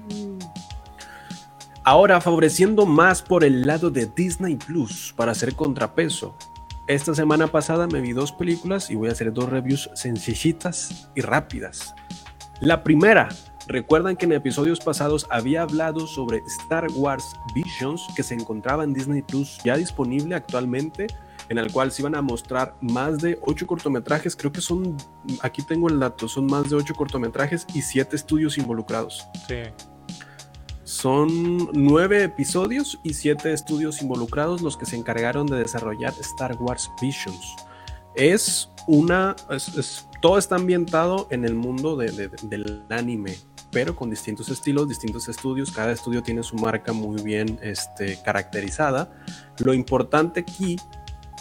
Ahora 1.88 2.20
favoreciendo 2.20 2.84
más 2.84 3.22
por 3.22 3.44
el 3.44 3.64
lado 3.64 3.92
de 3.92 4.06
Disney 4.06 4.56
Plus 4.56 5.14
para 5.16 5.30
hacer 5.30 5.54
contrapeso. 5.54 6.36
Esta 6.88 7.14
semana 7.14 7.46
pasada 7.46 7.86
me 7.86 8.00
vi 8.00 8.10
dos 8.10 8.32
películas 8.32 8.90
y 8.90 8.96
voy 8.96 9.08
a 9.08 9.12
hacer 9.12 9.32
dos 9.32 9.48
reviews 9.48 9.88
sencillitas 9.94 11.08
y 11.14 11.20
rápidas. 11.20 11.94
La 12.60 12.82
primera, 12.82 13.28
recuerdan 13.68 14.16
que 14.16 14.26
en 14.26 14.32
episodios 14.32 14.80
pasados 14.80 15.28
había 15.30 15.62
hablado 15.62 16.08
sobre 16.08 16.38
Star 16.58 16.88
Wars 16.96 17.36
Visions 17.54 18.04
que 18.16 18.24
se 18.24 18.34
encontraba 18.34 18.82
en 18.82 18.92
Disney 18.92 19.22
Plus 19.22 19.60
ya 19.64 19.76
disponible 19.76 20.34
actualmente, 20.34 21.06
en 21.48 21.58
el 21.58 21.70
cual 21.70 21.92
se 21.92 22.02
iban 22.02 22.16
a 22.16 22.20
mostrar 22.20 22.74
más 22.80 23.18
de 23.18 23.38
ocho 23.42 23.64
cortometrajes, 23.68 24.34
creo 24.34 24.50
que 24.50 24.60
son, 24.60 24.96
aquí 25.40 25.62
tengo 25.62 25.88
el 25.88 26.00
dato, 26.00 26.26
son 26.26 26.46
más 26.46 26.68
de 26.68 26.74
ocho 26.74 26.96
cortometrajes 26.96 27.64
y 27.74 27.82
siete 27.82 28.16
estudios 28.16 28.58
involucrados. 28.58 29.28
Sí. 29.46 29.62
Son 30.86 31.68
nueve 31.72 32.22
episodios 32.22 33.00
y 33.02 33.14
siete 33.14 33.52
estudios 33.52 34.00
involucrados 34.02 34.62
los 34.62 34.76
que 34.76 34.86
se 34.86 34.94
encargaron 34.94 35.44
de 35.48 35.58
desarrollar 35.58 36.14
Star 36.20 36.56
Wars 36.60 36.92
Visions. 37.02 37.56
Es 38.14 38.70
una. 38.86 39.34
es- 39.50 39.76
es- 39.76 40.08
todo 40.22 40.38
está 40.38 40.54
ambientado 40.54 41.26
en 41.32 41.44
el 41.44 41.56
mundo 41.56 41.96
de- 41.96 42.12
de- 42.12 42.28
del 42.44 42.84
anime, 42.88 43.36
pero 43.72 43.96
con 43.96 44.10
distintos 44.10 44.48
estilos, 44.48 44.88
distintos 44.88 45.26
estudios. 45.28 45.72
Cada 45.72 45.90
estudio 45.90 46.22
tiene 46.22 46.44
su 46.44 46.54
marca 46.54 46.92
muy 46.92 47.20
bien 47.20 47.58
este, 47.64 48.22
caracterizada. 48.22 49.10
Lo 49.58 49.74
importante 49.74 50.38
aquí 50.38 50.76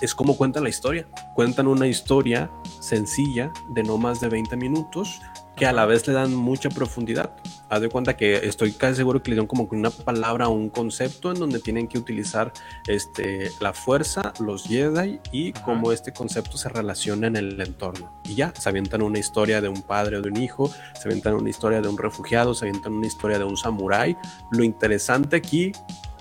es 0.02 0.16
cómo 0.16 0.36
cuentan 0.36 0.64
la 0.64 0.70
historia. 0.70 1.08
Cuentan 1.36 1.68
una 1.68 1.86
historia 1.86 2.50
sencilla 2.80 3.54
de 3.76 3.84
no 3.84 4.00
más 4.00 4.22
de 4.22 4.28
20 4.30 4.58
minutos 4.58 5.22
que 5.56 5.66
a 5.66 5.74
la 5.74 5.86
vez 5.86 6.08
le 6.08 6.14
dan 6.14 6.34
mucha 6.34 6.70
profundidad. 6.70 7.32
Haz 7.70 7.82
de 7.82 7.90
cuenta 7.90 8.16
que 8.16 8.48
estoy 8.48 8.74
casi 8.74 8.96
seguro 8.96 9.24
que 9.24 9.32
le 9.32 9.36
dieron 9.36 9.48
como 9.48 9.70
que 9.70 9.76
una 9.76 9.90
palabra 9.90 10.48
o 10.50 10.52
un 10.52 10.70
concepto 10.70 11.32
en 11.32 11.40
donde 11.40 11.60
tienen 11.60 11.88
que 11.88 11.98
utilizar 11.98 12.52
este, 12.88 13.50
la 13.60 13.74
fuerza, 13.74 14.34
los 14.40 14.66
Jedi 14.66 15.20
y 15.32 15.52
Ajá. 15.52 15.64
cómo 15.64 15.92
este 15.92 16.14
concepto 16.14 16.58
se 16.58 16.70
relaciona 16.70 17.28
en 17.28 17.38
el 17.38 17.60
entorno. 17.60 18.22
Y 18.26 18.36
ya, 18.36 18.54
se 18.58 18.70
avientan 18.70 19.02
una 19.02 19.18
historia 19.18 19.62
de 19.62 19.70
un 19.70 19.82
padre 19.82 20.18
o 20.18 20.22
de 20.22 20.30
un 20.30 20.38
hijo, 20.38 20.70
se 20.70 21.08
avientan 21.08 21.34
una 21.36 21.50
historia 21.50 21.82
de 21.82 21.88
un 21.88 21.98
refugiado, 21.98 22.54
se 22.54 22.66
avientan 22.66 22.94
una 22.94 23.08
historia 23.08 23.40
de 23.40 23.46
un 23.46 23.58
samurái. 23.58 24.16
Lo 24.52 24.64
interesante 24.64 25.38
aquí 25.38 25.72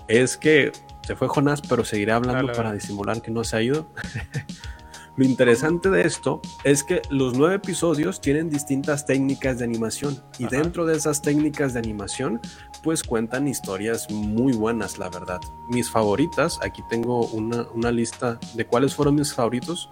es 0.07 0.37
que 0.37 0.71
se 1.05 1.15
fue 1.15 1.27
Jonás, 1.27 1.61
pero 1.61 1.85
seguirá 1.85 2.15
hablando 2.15 2.47
Dale, 2.47 2.57
para 2.57 2.73
disimular 2.73 3.21
que 3.21 3.31
no 3.31 3.43
se 3.43 3.57
ha 3.57 3.61
ido. 3.61 3.87
Lo 5.17 5.23
interesante 5.23 5.89
de 5.89 6.01
esto 6.01 6.41
es 6.65 6.83
que 6.83 7.01
los 7.09 7.37
nueve 7.37 7.55
episodios 7.55 8.19
tienen 8.19 8.49
distintas 8.49 9.05
técnicas 9.05 9.59
de 9.59 9.65
animación 9.65 10.21
y 10.37 10.45
Ajá. 10.45 10.57
dentro 10.57 10.85
de 10.85 10.97
esas 10.97 11.21
técnicas 11.21 11.73
de 11.73 11.79
animación 11.79 12.41
pues 12.83 13.01
cuentan 13.01 13.47
historias 13.47 14.11
muy 14.11 14.53
buenas, 14.53 14.97
la 14.97 15.09
verdad. 15.09 15.39
Mis 15.69 15.89
favoritas, 15.89 16.59
aquí 16.61 16.81
tengo 16.89 17.27
una, 17.27 17.65
una 17.73 17.91
lista 17.91 18.39
de 18.53 18.65
cuáles 18.67 18.93
fueron 18.93 19.15
mis 19.15 19.33
favoritos. 19.33 19.89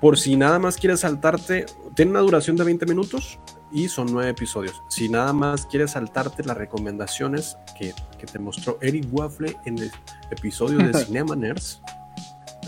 Por 0.00 0.18
si 0.18 0.36
nada 0.36 0.58
más 0.58 0.76
quieres 0.76 1.00
saltarte, 1.00 1.66
tiene 1.94 2.10
una 2.10 2.20
duración 2.20 2.56
de 2.56 2.64
20 2.64 2.86
minutos 2.86 3.38
y 3.70 3.88
son 3.88 4.08
nueve 4.10 4.30
episodios. 4.30 4.82
Si 4.88 5.08
nada 5.08 5.32
más 5.32 5.66
quieres 5.66 5.92
saltarte 5.92 6.42
las 6.42 6.56
recomendaciones 6.56 7.56
que, 7.78 7.94
que 8.18 8.26
te 8.26 8.38
mostró 8.38 8.78
Eric 8.80 9.06
Waffle 9.12 9.56
en 9.64 9.78
el 9.78 9.92
episodio 10.30 10.78
de 10.78 10.92
Cinema 11.04 11.36
Nerds, 11.36 11.80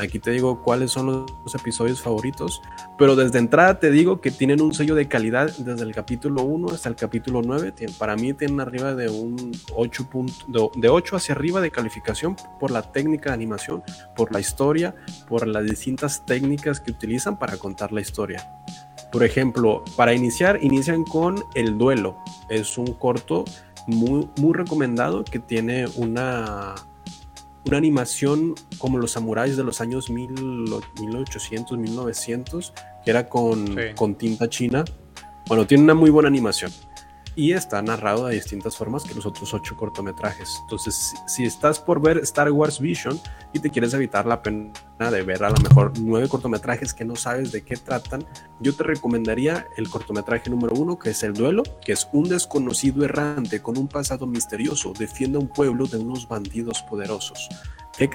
Aquí 0.01 0.19
te 0.19 0.31
digo 0.31 0.63
cuáles 0.63 0.91
son 0.91 1.27
los 1.45 1.55
episodios 1.55 2.01
favoritos, 2.01 2.63
pero 2.97 3.15
desde 3.15 3.39
entrada 3.39 3.79
te 3.79 3.91
digo 3.91 4.21
que 4.21 4.31
tienen 4.31 4.63
un 4.63 4.73
sello 4.73 4.95
de 4.95 5.07
calidad 5.07 5.51
desde 5.59 5.85
el 5.85 5.95
capítulo 5.95 6.43
1 6.43 6.69
hasta 6.73 6.89
el 6.89 6.97
capítulo 6.97 7.43
9. 7.45 7.75
Para 7.99 8.17
mí 8.17 8.33
tienen 8.33 8.61
arriba 8.61 8.95
de 8.95 9.11
un 9.11 9.53
8 9.75 10.09
de 10.77 10.89
8 10.89 11.17
hacia 11.17 11.35
arriba 11.35 11.61
de 11.61 11.71
calificación 11.71 12.37
por 12.59 12.71
la 12.71 12.91
técnica 12.91 13.31
de 13.31 13.35
animación, 13.35 13.83
por 14.17 14.33
la 14.33 14.41
historia, 14.41 14.95
por 15.29 15.47
las 15.47 15.65
distintas 15.65 16.25
técnicas 16.25 16.81
que 16.81 16.91
utilizan 16.91 17.39
para 17.39 17.59
contar 17.59 17.93
la 17.93 18.01
historia. 18.01 18.51
Por 19.13 19.25
ejemplo, 19.25 19.85
para 19.95 20.15
iniciar, 20.15 20.59
inician 20.63 21.05
con 21.05 21.45
El 21.55 21.77
Duelo. 21.77 22.17
Es 22.49 22.79
un 22.79 22.95
corto 22.95 23.45
muy, 23.87 24.29
muy 24.39 24.55
recomendado 24.55 25.23
que 25.23 25.39
tiene 25.39 25.87
una 25.97 26.75
una 27.65 27.77
animación 27.77 28.55
como 28.79 28.99
los 28.99 29.13
samuráis 29.13 29.57
de 29.57 29.65
los 29.65 29.81
años 29.81 30.11
1800, 30.11 31.79
1900, 31.79 32.73
que 33.05 33.11
era 33.11 33.29
con, 33.29 33.77
con 33.97 34.15
tinta 34.17 34.49
china. 34.49 34.85
Bueno, 35.47 35.67
tiene 35.67 35.85
una 35.85 35.95
muy 35.95 36.11
buena 36.11 36.29
animación 36.29 36.73
y 37.35 37.53
está 37.53 37.81
narrado 37.83 38.27
de 38.27 38.35
distintas 38.35 38.77
formas 38.77 39.05
que 39.05 39.15
los 39.15 39.27
otros 39.27 39.55
ocho 39.55 39.77
cortometrajes. 39.77 40.59
Entonces, 40.63 41.15
si, 41.27 41.45
estás 41.45 41.79
por 41.79 42.01
ver 42.01 42.19
Star 42.19 42.51
Wars 42.51 42.79
Vision 42.79 43.19
y 43.53 43.61
te 43.61 43.71
quieres 43.71 43.95
evitar 43.95 44.27
la 44.27 44.43
pena 44.43 44.73
de 44.99 45.23
ver 45.23 45.43
a 45.45 45.51
lo 45.51 45.57
mejor 45.57 45.93
nueve 45.99 46.29
cortometrajes 46.29 46.95
que 46.95 47.05
no 47.05 47.17
sabes 47.17 47.53
de 47.53 47.63
qué 47.63 47.77
tratan, 47.77 48.25
yo 48.61 48.75
te 48.75 48.85
recomendaría 48.85 49.67
el 49.77 49.89
cortometraje 49.89 50.51
número 50.51 50.75
uno, 50.75 50.99
que 50.99 51.11
es 51.11 51.23
El 51.23 51.35
Duelo, 51.35 51.63
que 51.85 51.93
es 51.93 52.09
un 52.13 52.29
desconocido 52.29 53.05
errante 53.05 53.61
con 53.61 53.77
un 53.79 53.89
pasado 53.89 54.27
misterioso 54.27 54.93
defiende 54.99 55.39
a 55.39 55.41
un 55.41 55.49
pueblo 55.49 55.87
de 55.87 55.99
unos 55.99 56.29
bandidos 56.29 56.83
poderosos. 56.83 57.49
¿Qué, 57.97 58.09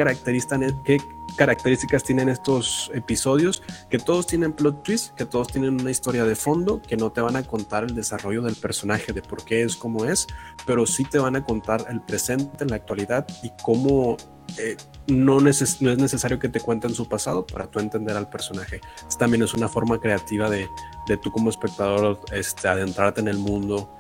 ¿Qué 0.84 1.00
características 1.36 2.04
tienen 2.04 2.30
estos 2.30 2.92
episodios? 2.94 3.62
Que 3.90 4.00
todos 4.00 4.28
tienen 4.28 4.54
plot 4.54 4.84
twist, 4.84 5.14
que 5.16 5.26
todos 5.26 5.48
tienen 5.48 5.80
una 5.80 5.92
historia 5.92 6.26
de 6.26 6.36
fondo, 6.36 6.82
que 6.82 6.98
no 6.98 7.12
te 7.12 7.22
van 7.22 7.36
a 7.36 7.44
contar 7.44 7.84
el 7.84 7.94
desarrollo 7.94 8.42
del 8.42 8.56
personaje, 8.56 9.14
de 9.14 9.22
por 9.22 9.46
qué 9.46 9.64
es 9.64 9.76
como 9.76 10.06
es, 10.06 10.28
pero 10.66 10.86
sí 10.86 11.04
te 11.04 11.20
van 11.20 11.36
a 11.36 11.44
contar 11.44 11.86
el 11.90 12.02
presente, 12.02 12.66
la 12.66 12.78
actualidad 12.78 13.28
y 13.44 13.52
cómo 13.62 14.18
eh, 14.58 14.78
no, 15.08 15.40
no, 15.40 15.50
es 15.50 15.82
necesario 15.82 16.40
que 16.40 16.50
te 16.50 16.60
cuenten 16.60 16.94
su 16.94 17.08
pasado 17.08 17.46
para 17.46 17.70
tú 17.70 17.80
entender 17.80 18.18
al 18.18 18.30
personaje. 18.30 18.82
también 19.20 19.44
es 19.44 19.54
una 19.54 19.68
forma 19.68 20.00
creativa 20.00 20.50
de, 20.50 20.68
de 21.08 21.18
tú 21.18 21.32
como 21.32 21.50
espectador 21.50 22.20
este, 22.32 22.68
adentrarte 22.68 23.22
en 23.22 23.28
el 23.28 23.38
mundo 23.38 23.94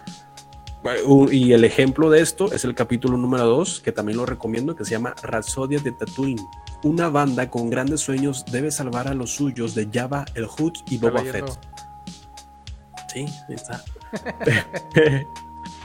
y 1.32 1.54
el 1.54 1.64
ejemplo 1.64 2.10
de 2.10 2.22
esto 2.22 2.52
es 2.52 2.64
el 2.64 2.76
capítulo 2.76 3.18
número 3.18 3.46
2, 3.46 3.82
que 3.82 3.92
también 3.92 4.18
lo 4.18 4.26
recomiendo, 4.26 4.76
que 4.76 4.86
se 4.86 4.92
llama 4.92 5.16
Rapsodia 5.22 5.80
de 5.80 5.92
Tatooine. 5.92 6.42
Una 6.84 7.10
banda 7.10 7.50
con 7.50 7.70
grandes 7.70 8.02
sueños 8.02 8.46
debe 8.52 8.72
salvar 8.72 9.08
a 9.08 9.14
los 9.14 9.32
suyos 9.32 9.76
de 9.76 9.90
Java, 9.92 10.26
el 10.36 10.46
Hood 10.46 10.74
y 10.90 10.98
Boba 10.98 11.24
Fett. 11.24 11.46
Sí, 13.12 13.26
ahí 13.50 13.56
está. 13.56 13.84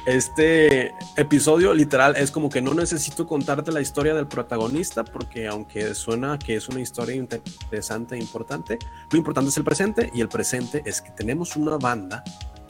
este 0.07 0.93
episodio 1.16 1.72
literal 1.72 2.16
es 2.16 2.30
como 2.30 2.51
que 2.51 2.61
no 2.61 2.74
necesito 2.74 3.26
contarte 3.26 3.72
la 3.72 3.80
historia 3.80 4.14
del 4.14 4.26
protagonista 4.26 5.05
porque 5.05 5.47
aunque 5.47 5.95
suena 5.95 6.38
que 6.38 6.57
es 6.57 6.68
una 6.68 6.80
historia 6.80 7.14
interesante 7.14 8.16
e 8.16 8.18
importante, 8.18 8.78
lo 9.11 9.18
importante 9.18 9.51
es 9.51 9.57
el 9.57 9.64
presente 9.64 10.11
y 10.12 10.20
el 10.20 10.28
presente 10.28 10.82
es 10.84 11.01
que 11.01 11.11
tenemos 11.12 11.57
una 11.57 11.76
banda 11.78 12.22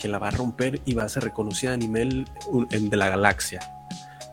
que 0.03 0.09
la 0.09 0.19
va 0.19 0.29
a 0.29 0.33
romper 0.33 0.83
y 0.85 0.95
va 0.95 1.05
a 1.05 1.09
ser 1.09 1.23
reconocida 1.23 1.75
a 1.75 1.77
nivel 1.77 2.29
de 2.69 2.97
la 2.97 3.09
galaxia. 3.09 3.61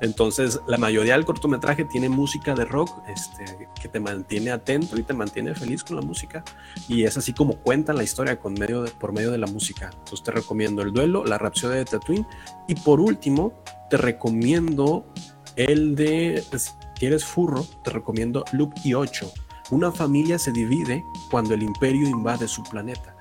Entonces, 0.01 0.59
la 0.65 0.77
mayoría 0.77 1.13
del 1.13 1.25
cortometraje 1.25 1.85
tiene 1.85 2.09
música 2.09 2.55
de 2.55 2.65
rock 2.65 3.03
este, 3.07 3.67
que 3.79 3.87
te 3.87 3.99
mantiene 3.99 4.49
atento 4.49 4.97
y 4.97 5.03
te 5.03 5.13
mantiene 5.13 5.53
feliz 5.53 5.83
con 5.83 5.97
la 5.97 6.01
música. 6.01 6.43
Y 6.87 7.03
es 7.03 7.17
así 7.17 7.33
como 7.33 7.57
cuentan 7.57 7.97
la 7.97 8.03
historia 8.03 8.39
con 8.39 8.53
medio 8.53 8.85
por 8.97 9.11
medio 9.11 9.29
de 9.29 9.37
la 9.37 9.45
música. 9.45 9.91
Entonces, 9.91 10.23
te 10.23 10.31
recomiendo 10.31 10.81
El 10.81 10.91
Duelo, 10.91 11.23
La 11.23 11.37
Rapsodia 11.37 11.75
de 11.75 11.85
Tatooine. 11.85 12.25
Y 12.67 12.75
por 12.75 12.99
último, 12.99 13.61
te 13.91 13.97
recomiendo 13.97 15.05
el 15.55 15.95
de, 15.95 16.43
si 16.97 17.05
eres 17.05 17.25
furro, 17.25 17.63
te 17.83 17.91
recomiendo 17.91 18.43
Loop 18.53 18.73
y 18.83 18.95
8. 18.95 19.31
Una 19.71 19.91
familia 19.91 20.39
se 20.39 20.51
divide 20.51 21.03
cuando 21.29 21.53
el 21.53 21.61
imperio 21.61 22.07
invade 22.07 22.47
su 22.47 22.63
planeta. 22.63 23.18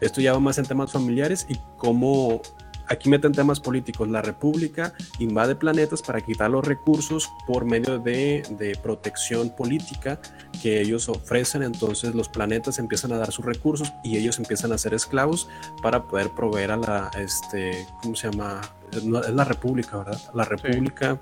Esto 0.00 0.20
ya 0.20 0.32
va 0.32 0.40
más 0.40 0.58
en 0.58 0.66
temas 0.66 0.92
familiares 0.92 1.46
y 1.48 1.56
cómo 1.76 2.40
aquí 2.88 3.08
meten 3.08 3.32
temas 3.32 3.60
políticos. 3.60 4.08
La 4.08 4.22
República 4.22 4.94
invade 5.18 5.54
planetas 5.54 6.02
para 6.02 6.20
quitar 6.20 6.50
los 6.50 6.66
recursos 6.66 7.30
por 7.46 7.64
medio 7.64 7.98
de, 7.98 8.42
de, 8.58 8.76
protección 8.82 9.50
política 9.50 10.20
que 10.62 10.80
ellos 10.80 11.08
ofrecen. 11.08 11.62
Entonces 11.62 12.14
los 12.14 12.28
planetas 12.28 12.78
empiezan 12.78 13.12
a 13.12 13.18
dar 13.18 13.30
sus 13.32 13.44
recursos 13.44 13.92
y 14.02 14.16
ellos 14.16 14.38
empiezan 14.38 14.72
a 14.72 14.78
ser 14.78 14.94
esclavos 14.94 15.48
para 15.82 16.04
poder 16.04 16.30
proveer 16.30 16.72
a 16.72 16.76
la, 16.76 17.10
este, 17.18 17.86
¿cómo 18.02 18.16
se 18.16 18.30
llama? 18.30 18.60
Es 18.92 19.04
la 19.04 19.44
República, 19.44 19.98
¿verdad? 19.98 20.20
La 20.34 20.44
República, 20.44 21.20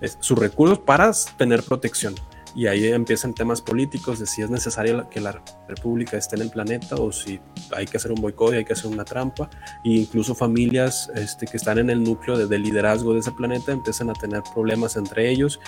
es, 0.00 0.16
sus 0.20 0.38
recursos 0.38 0.78
para 0.78 1.12
tener 1.36 1.62
protección 1.62 2.14
y 2.54 2.66
ahí 2.66 2.86
empiezan 2.86 3.34
temas 3.34 3.60
políticos 3.60 4.18
de 4.18 4.26
si 4.26 4.42
es 4.42 4.50
necesario 4.50 5.08
que 5.08 5.20
la 5.20 5.42
república 5.68 6.16
esté 6.16 6.36
en 6.36 6.42
el 6.42 6.50
planeta 6.50 6.96
o 6.96 7.12
si 7.12 7.40
hay 7.74 7.86
que 7.86 7.96
hacer 7.96 8.12
un 8.12 8.20
boicot 8.20 8.52
y 8.52 8.56
hay 8.58 8.64
que 8.64 8.74
hacer 8.74 8.90
una 8.90 9.04
trampa. 9.04 9.48
E 9.84 9.90
incluso 9.90 10.34
familias 10.34 11.10
este, 11.14 11.46
que 11.46 11.56
están 11.56 11.78
en 11.78 11.90
el 11.90 12.02
núcleo 12.02 12.46
de, 12.46 12.58
liderazgo 12.58 13.14
de 13.14 13.20
ese 13.20 13.32
planeta 13.32 13.72
empiezan 13.72 14.10
a 14.10 14.12
tener 14.12 14.42
problemas 14.54 14.96
entre 14.96 15.30
ellos. 15.30 15.60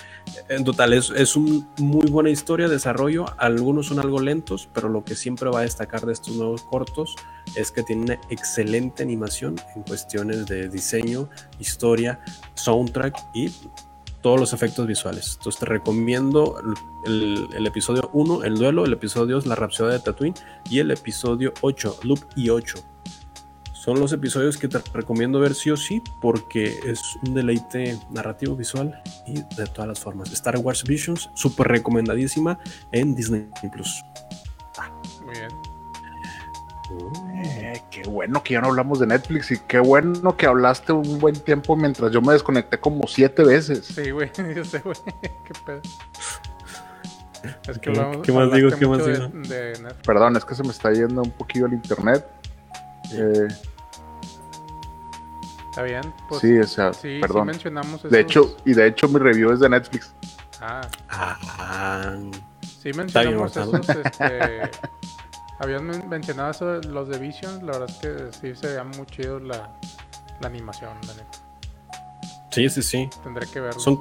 En 0.48 0.64
total 0.64 0.92
es, 0.92 1.10
es 1.10 1.36
una 1.36 1.66
muy 1.78 2.10
buena 2.10 2.30
historia 2.30 2.68
de 2.68 2.74
desarrollo. 2.74 3.26
Algunos 3.38 3.86
son 3.86 3.98
algo 3.98 4.20
lentos 4.20 4.68
pero 4.72 4.88
lo 4.88 5.04
que 5.04 5.14
siempre 5.14 5.50
va 5.50 5.60
a 5.60 5.62
destacar 5.62 6.04
de 6.06 6.12
estos 6.12 6.36
nuevos 6.36 6.62
cortos 6.62 7.16
es 7.56 7.70
que 7.70 7.82
tiene 7.82 8.02
una 8.02 8.20
excelente 8.30 9.02
animación 9.02 9.56
en 9.74 9.82
cuestiones 9.82 10.46
de 10.46 10.68
diseño 10.68 11.28
historia 11.58 12.20
soundtrack 12.54 13.16
y 13.34 13.52
todos 14.24 14.40
los 14.40 14.54
efectos 14.54 14.86
visuales. 14.86 15.34
Entonces 15.36 15.60
te 15.60 15.66
recomiendo 15.66 16.56
el, 17.04 17.66
episodio 17.66 18.08
1, 18.14 18.44
el 18.44 18.54
duelo, 18.54 18.86
el 18.86 18.94
episodio 18.94 19.34
2, 19.34 19.44
la 19.44 19.54
rapsodia 19.54 19.92
de 19.92 20.00
Tatooine 20.00 20.34
y 20.70 20.78
el 20.78 20.90
episodio 20.90 21.52
8, 21.60 21.98
Loop 22.04 22.20
y 22.34 22.48
8. 22.48 22.78
Son 23.74 24.00
los 24.00 24.14
episodios 24.14 24.56
que 24.56 24.66
te 24.66 24.78
recomiendo 24.94 25.40
ver 25.40 25.54
sí 25.54 25.70
o 25.70 25.76
sí 25.76 26.02
porque 26.22 26.80
es 26.86 27.02
un 27.26 27.34
deleite 27.34 27.98
narrativo 28.08 28.56
visual 28.56 28.98
y 29.26 29.34
de 29.34 29.66
todas 29.66 29.88
las 29.88 30.00
formas. 30.00 30.32
Star 30.32 30.56
Wars 30.56 30.84
Visions, 30.84 31.28
súper 31.34 31.68
recomendadísima 31.68 32.58
en 32.92 33.14
Disney 33.14 33.46
Plus. 33.74 34.02
Muy 35.22 35.34
bien. 35.34 35.50
Eh, 36.90 37.82
qué 37.90 38.02
bueno 38.02 38.42
que 38.42 38.54
ya 38.54 38.60
no 38.60 38.68
hablamos 38.68 39.00
de 39.00 39.06
Netflix 39.06 39.50
y 39.50 39.58
qué 39.58 39.78
bueno 39.78 40.36
que 40.36 40.46
hablaste 40.46 40.92
un 40.92 41.18
buen 41.18 41.34
tiempo 41.34 41.76
mientras 41.76 42.12
yo 42.12 42.20
me 42.20 42.32
desconecté 42.32 42.78
como 42.78 43.06
siete 43.06 43.42
veces. 43.42 43.86
Sí, 43.86 44.10
güey, 44.10 44.30
yo 44.54 44.64
sé, 44.64 44.80
güey, 44.80 44.96
qué 45.22 45.52
pedo. 45.64 45.80
Es 47.68 47.78
que 47.78 47.90
hablamos, 47.90 48.18
¿Qué 48.18 48.32
más 48.32 48.52
digo? 48.52 48.70
¿Qué 48.78 48.86
más 48.86 49.06
digo? 49.06 49.30
Perdón, 50.06 50.36
es 50.36 50.44
que 50.44 50.54
se 50.54 50.62
me 50.62 50.70
está 50.70 50.92
yendo 50.92 51.22
un 51.22 51.30
poquillo 51.30 51.66
el 51.66 51.74
internet. 51.74 52.26
Eh, 53.12 53.48
está 55.70 55.82
bien. 55.82 56.02
Pues, 56.28 56.40
sí, 56.40 56.58
o 56.58 56.66
sea, 56.66 56.92
sí, 56.92 57.18
perdón. 57.20 57.42
Sí 57.42 57.46
mencionamos 57.46 58.02
De 58.02 58.20
hecho, 58.20 58.56
y 58.64 58.74
de 58.74 58.86
hecho 58.86 59.08
mi 59.08 59.18
review 59.18 59.52
es 59.52 59.60
de 59.60 59.68
Netflix. 59.68 60.14
Ah. 60.60 60.80
ah 61.10 62.16
sí 62.82 62.92
mencionamos 62.94 63.56
esos, 63.56 63.88
este, 63.88 64.70
habían 65.58 66.08
mencionado 66.08 66.50
eso 66.50 66.80
los 66.88 67.08
de 67.08 67.18
Vision, 67.18 67.66
la 67.66 67.78
verdad 67.78 67.90
es 67.90 67.96
que 67.98 68.32
sí 68.32 68.60
se 68.60 68.68
veía 68.68 68.84
muy 68.84 69.06
chido 69.06 69.38
la, 69.38 69.70
animación, 70.42 70.92
la 71.06 71.14
neta. 71.14 71.38
Sí, 72.50 72.68
sí, 72.68 72.82
sí. 72.82 73.08
Tendré 73.22 73.46
que 73.46 73.60
verlo. 73.60 73.80
Son 73.80 73.96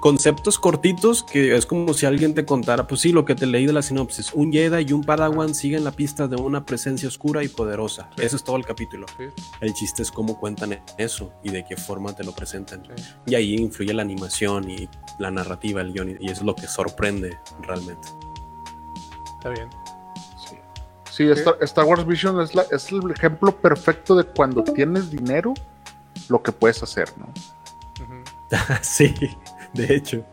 conceptos 0.00 0.58
cortitos 0.58 1.22
que 1.22 1.54
es 1.54 1.66
como 1.66 1.92
si 1.92 2.06
alguien 2.06 2.34
te 2.34 2.44
contara, 2.44 2.86
pues 2.86 3.02
sí, 3.02 3.12
lo 3.12 3.24
que 3.24 3.34
te 3.34 3.46
leí 3.46 3.66
de 3.66 3.72
la 3.72 3.82
sinopsis. 3.82 4.32
Un 4.32 4.52
Jedi 4.52 4.86
y 4.88 4.92
un 4.92 5.04
Padawan 5.04 5.54
siguen 5.54 5.84
la 5.84 5.92
pista 5.92 6.26
de 6.26 6.36
una 6.36 6.64
presencia 6.64 7.06
oscura 7.06 7.44
y 7.44 7.48
poderosa. 7.48 8.10
Eso 8.16 8.36
es 8.36 8.42
todo 8.42 8.56
el 8.56 8.64
capítulo. 8.64 9.06
El 9.60 9.74
chiste 9.74 10.02
es 10.02 10.10
cómo 10.10 10.40
cuentan 10.40 10.82
eso 10.98 11.32
y 11.44 11.50
de 11.50 11.64
qué 11.64 11.76
forma 11.76 12.14
te 12.14 12.24
lo 12.24 12.32
presentan. 12.32 12.82
Y 13.26 13.34
ahí 13.34 13.54
influye 13.54 13.92
la 13.92 14.02
animación 14.02 14.70
y 14.70 14.88
la 15.18 15.30
narrativa, 15.30 15.80
el 15.80 15.92
guion, 15.92 16.16
y 16.20 16.26
eso 16.26 16.40
es 16.40 16.42
lo 16.42 16.54
que 16.54 16.66
sorprende 16.66 17.38
realmente. 17.62 18.08
Está 19.38 19.50
bien. 19.50 19.68
Sí, 21.34 21.42
Star, 21.62 21.84
Wars 21.84 22.06
Vision 22.06 22.40
es, 22.40 22.52
es 22.70 22.92
el 22.92 23.10
ejemplo 23.10 23.52
perfecto 23.56 24.14
de 24.16 24.24
cuando 24.24 24.62
tienes 24.64 25.10
dinero, 25.10 25.54
lo 26.28 26.42
que 26.42 26.52
puedes 26.52 26.82
hacer, 26.82 27.12
¿no? 27.18 27.26
sí, 28.82 29.14
de 29.74 29.94
hecho. 29.94 30.24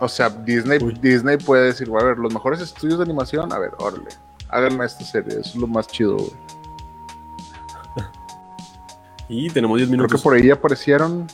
O 0.00 0.08
sea, 0.08 0.28
Disney, 0.28 0.78
Uy. 0.82 0.94
Disney 1.00 1.36
puede 1.38 1.66
decir, 1.66 1.88
a 1.98 2.04
ver, 2.04 2.18
los 2.18 2.32
mejores 2.32 2.60
estudios 2.60 2.98
de 2.98 3.04
animación, 3.04 3.52
a 3.52 3.58
ver, 3.58 3.70
órale, 3.78 4.08
háganme 4.48 4.84
esta 4.84 5.04
serie, 5.04 5.32
eso 5.40 5.50
es 5.50 5.56
lo 5.56 5.66
más 5.66 5.86
chido, 5.86 6.16
güey. 6.16 6.32
Y 9.28 9.48
tenemos 9.50 9.78
10 9.78 9.88
Creo 9.88 9.96
minutos. 9.98 10.20
que 10.20 10.22
por 10.22 10.34
ahí 10.34 10.50
aparecieron, 10.50 11.26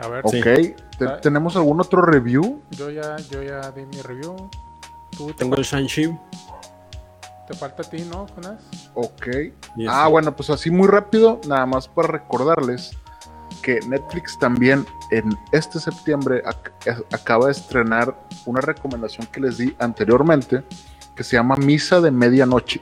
A 0.00 0.08
ver, 0.08 0.20
ok. 0.24 0.32
Sí. 0.32 0.74
¿Te- 0.98 1.04
Ah. 1.06 1.20
¿Tenemos 1.20 1.54
algún 1.56 1.80
otro 1.80 2.02
review? 2.02 2.60
yo 2.70 2.90
ya, 2.90 3.16
yo 3.30 3.42
ya 3.42 3.70
di 3.70 3.86
mi 3.86 4.00
review. 4.02 4.34
Tú 5.16 5.28
te, 5.28 5.34
Tengo 5.34 5.54
el 5.56 5.62
Shang-Chi. 5.62 6.16
Te 7.48 7.54
falta 7.54 7.82
a 7.82 7.88
ti, 7.88 8.02
¿no, 8.10 8.26
Jonas? 8.34 8.62
Ok. 8.94 9.26
Ah, 9.88 10.06
bueno, 10.08 10.36
pues 10.36 10.50
así 10.50 10.70
muy 10.70 10.86
rápido, 10.86 11.40
nada 11.48 11.64
más 11.66 11.88
para 11.88 12.08
recordarles 12.08 12.90
que 13.62 13.80
Netflix 13.88 14.38
también 14.38 14.86
en 15.10 15.36
este 15.52 15.80
septiembre 15.80 16.42
ac- 16.44 17.04
acaba 17.12 17.46
de 17.46 17.52
estrenar 17.52 18.14
una 18.46 18.60
recomendación 18.60 19.26
que 19.32 19.40
les 19.40 19.56
di 19.58 19.74
anteriormente, 19.78 20.62
que 21.16 21.24
se 21.24 21.36
llama 21.36 21.56
Misa 21.56 22.00
de 22.00 22.10
Medianoche. 22.10 22.80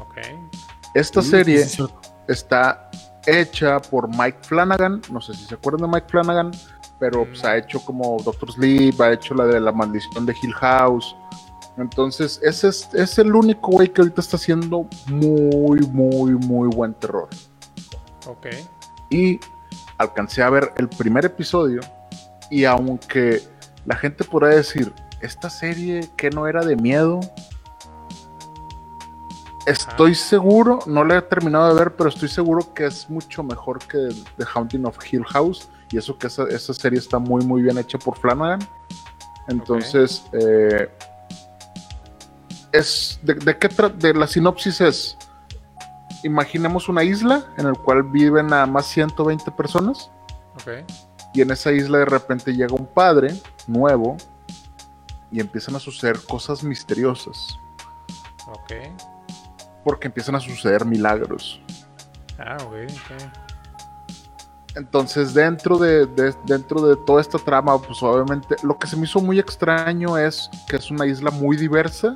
Ok. 0.00 0.18
Esta 0.94 1.22
sí, 1.22 1.30
serie 1.30 1.64
sí, 1.64 1.84
está 2.28 2.90
hecha 3.26 3.80
por 3.80 4.08
Mike 4.08 4.38
Flanagan, 4.42 5.00
no 5.10 5.20
sé 5.20 5.34
si 5.34 5.44
se 5.44 5.54
acuerdan 5.54 5.88
de 5.90 5.96
Mike 5.96 6.08
Flanagan, 6.10 6.50
pero 6.98 7.24
pues, 7.24 7.42
Mm. 7.42 7.46
ha 7.46 7.56
hecho 7.56 7.80
como 7.84 8.16
Doctor 8.24 8.50
Sleep, 8.52 9.00
ha 9.00 9.12
hecho 9.12 9.34
la 9.34 9.44
de 9.46 9.60
la 9.60 9.70
maldición 9.72 10.26
de 10.26 10.34
Hill 10.42 10.52
House. 10.54 11.14
Entonces, 11.80 12.40
ese 12.42 12.68
es, 12.68 12.88
es 12.94 13.18
el 13.18 13.34
único 13.34 13.70
güey 13.72 13.88
que 13.88 14.02
ahorita 14.02 14.20
está 14.20 14.36
haciendo 14.36 14.86
muy, 15.06 15.80
muy, 15.80 16.32
muy 16.32 16.68
buen 16.68 16.94
terror. 16.94 17.28
Ok. 18.26 18.46
Y 19.10 19.40
alcancé 19.98 20.42
a 20.42 20.50
ver 20.50 20.72
el 20.76 20.88
primer 20.88 21.24
episodio 21.24 21.80
y 22.50 22.64
aunque 22.64 23.42
la 23.86 23.96
gente 23.96 24.24
podrá 24.24 24.48
decir, 24.48 24.92
esta 25.20 25.50
serie 25.50 26.08
que 26.16 26.30
no 26.30 26.46
era 26.46 26.64
de 26.64 26.76
miedo, 26.76 27.20
estoy 29.66 30.14
seguro, 30.14 30.80
no 30.86 31.04
la 31.04 31.18
he 31.18 31.22
terminado 31.22 31.74
de 31.74 31.80
ver, 31.80 31.94
pero 31.94 32.08
estoy 32.08 32.28
seguro 32.28 32.72
que 32.74 32.86
es 32.86 33.08
mucho 33.08 33.42
mejor 33.42 33.78
que 33.78 34.08
The 34.36 34.44
Haunting 34.54 34.86
of 34.86 34.98
Hill 35.10 35.24
House 35.24 35.68
y 35.90 35.98
eso 35.98 36.16
que 36.18 36.26
esa, 36.26 36.44
esa 36.44 36.72
serie 36.74 36.98
está 36.98 37.18
muy 37.18 37.44
muy 37.44 37.62
bien 37.62 37.78
hecha 37.78 37.98
por 37.98 38.16
Flanagan. 38.16 38.60
Entonces, 39.48 40.24
eh, 40.32 40.88
es 42.72 43.18
de, 43.22 43.34
de 43.34 43.58
qué 43.58 43.68
tra- 43.68 43.92
de 43.94 44.14
la 44.14 44.26
sinopsis 44.26 44.80
es 44.80 45.16
imaginemos 46.22 46.88
una 46.88 47.02
isla 47.02 47.44
en 47.56 47.66
la 47.66 47.72
cual 47.72 48.02
viven 48.02 48.48
nada 48.48 48.66
más 48.66 48.86
120 48.86 49.50
personas 49.52 50.10
Ok. 50.54 50.84
y 51.32 51.40
en 51.42 51.50
esa 51.50 51.72
isla 51.72 51.98
de 51.98 52.04
repente 52.04 52.52
llega 52.52 52.74
un 52.74 52.86
padre 52.86 53.34
nuevo 53.66 54.16
y 55.32 55.40
empiezan 55.40 55.76
a 55.76 55.80
suceder 55.80 56.18
cosas 56.28 56.62
misteriosas 56.62 57.56
Ok. 58.48 58.72
porque 59.84 60.08
empiezan 60.08 60.34
a 60.34 60.40
suceder 60.40 60.84
milagros. 60.84 61.60
Ah, 62.38 62.56
ok. 62.64 62.74
ok. 62.90 63.32
Entonces 64.76 65.34
dentro 65.34 65.78
de, 65.78 66.06
de- 66.06 66.34
dentro 66.44 66.80
de 66.82 66.96
toda 67.04 67.20
esta 67.20 67.38
trama, 67.38 67.80
pues 67.80 68.02
obviamente 68.02 68.56
lo 68.62 68.78
que 68.78 68.86
se 68.86 68.96
me 68.96 69.04
hizo 69.04 69.20
muy 69.20 69.38
extraño 69.38 70.16
es 70.16 70.48
que 70.68 70.76
es 70.76 70.90
una 70.90 71.06
isla 71.06 71.30
muy 71.30 71.56
diversa 71.56 72.14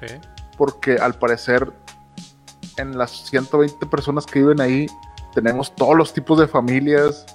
Sí. 0.00 0.14
porque 0.56 0.96
al 0.96 1.14
parecer 1.14 1.72
en 2.76 2.96
las 2.96 3.10
120 3.28 3.84
personas 3.86 4.24
que 4.26 4.38
viven 4.40 4.60
ahí 4.60 4.86
tenemos 5.34 5.74
todos 5.74 5.94
los 5.96 6.12
tipos 6.12 6.38
de 6.38 6.48
familias 6.48 7.26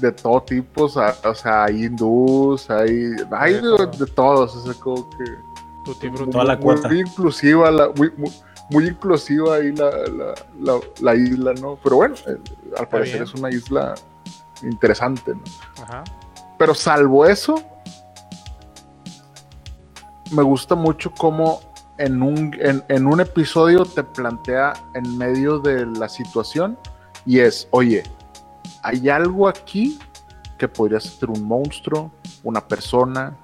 de 0.00 0.10
todo 0.10 0.42
tipo, 0.42 0.84
o 0.84 0.88
sea, 0.88 1.14
o 1.24 1.34
sea, 1.34 1.64
hay 1.64 1.84
hindús, 1.84 2.68
hay, 2.70 3.12
hay 3.30 3.52
De 3.54 3.60
de, 3.60 3.62
todo. 3.76 3.86
de 3.86 4.06
todos, 4.06 4.56
o 4.56 4.62
sea, 4.64 4.74
como 4.80 5.08
que 5.10 5.24
Tutti 5.84 6.10
muy. 6.10 6.28
Toda 6.30 6.44
la 6.44 6.58
cuota. 6.58 6.88
muy 6.88 7.00
inclusiva, 7.00 7.70
la- 7.70 7.88
muy, 7.90 8.10
muy, 8.16 8.32
muy 8.70 8.86
inclusiva 8.88 9.56
ahí 9.56 9.70
la, 9.72 9.90
la, 9.90 10.34
la- 10.60 10.80
la 11.00 11.14
isla, 11.14 11.52
¿no? 11.54 11.78
Pero 11.82 11.96
bueno, 11.96 12.16
eh, 12.26 12.36
al 12.76 12.88
parecer 12.88 13.20
bien. 13.20 13.22
es 13.24 13.34
una 13.34 13.48
isla 13.50 13.94
interesante, 14.62 15.34
¿no? 15.34 15.42
Ajá. 15.84 16.04
Pero 16.58 16.74
salvo 16.74 17.24
eso, 17.24 17.62
me 20.30 20.42
gusta 20.42 20.74
mucho 20.74 21.12
cómo 21.12 21.60
en 21.98 22.22
un, 22.22 22.56
en, 22.60 22.82
en 22.88 23.06
un 23.06 23.20
episodio 23.20 23.84
te 23.84 24.02
plantea 24.02 24.72
en 24.94 25.18
medio 25.18 25.58
de 25.58 25.86
la 25.86 26.08
situación 26.08 26.78
y 27.26 27.40
es, 27.40 27.68
oye, 27.70 28.02
hay 28.82 29.08
algo 29.08 29.48
aquí 29.48 29.98
que 30.58 30.68
podría 30.68 31.00
ser 31.00 31.30
un 31.30 31.42
monstruo, 31.44 32.10
una 32.44 32.66
persona, 32.66 33.36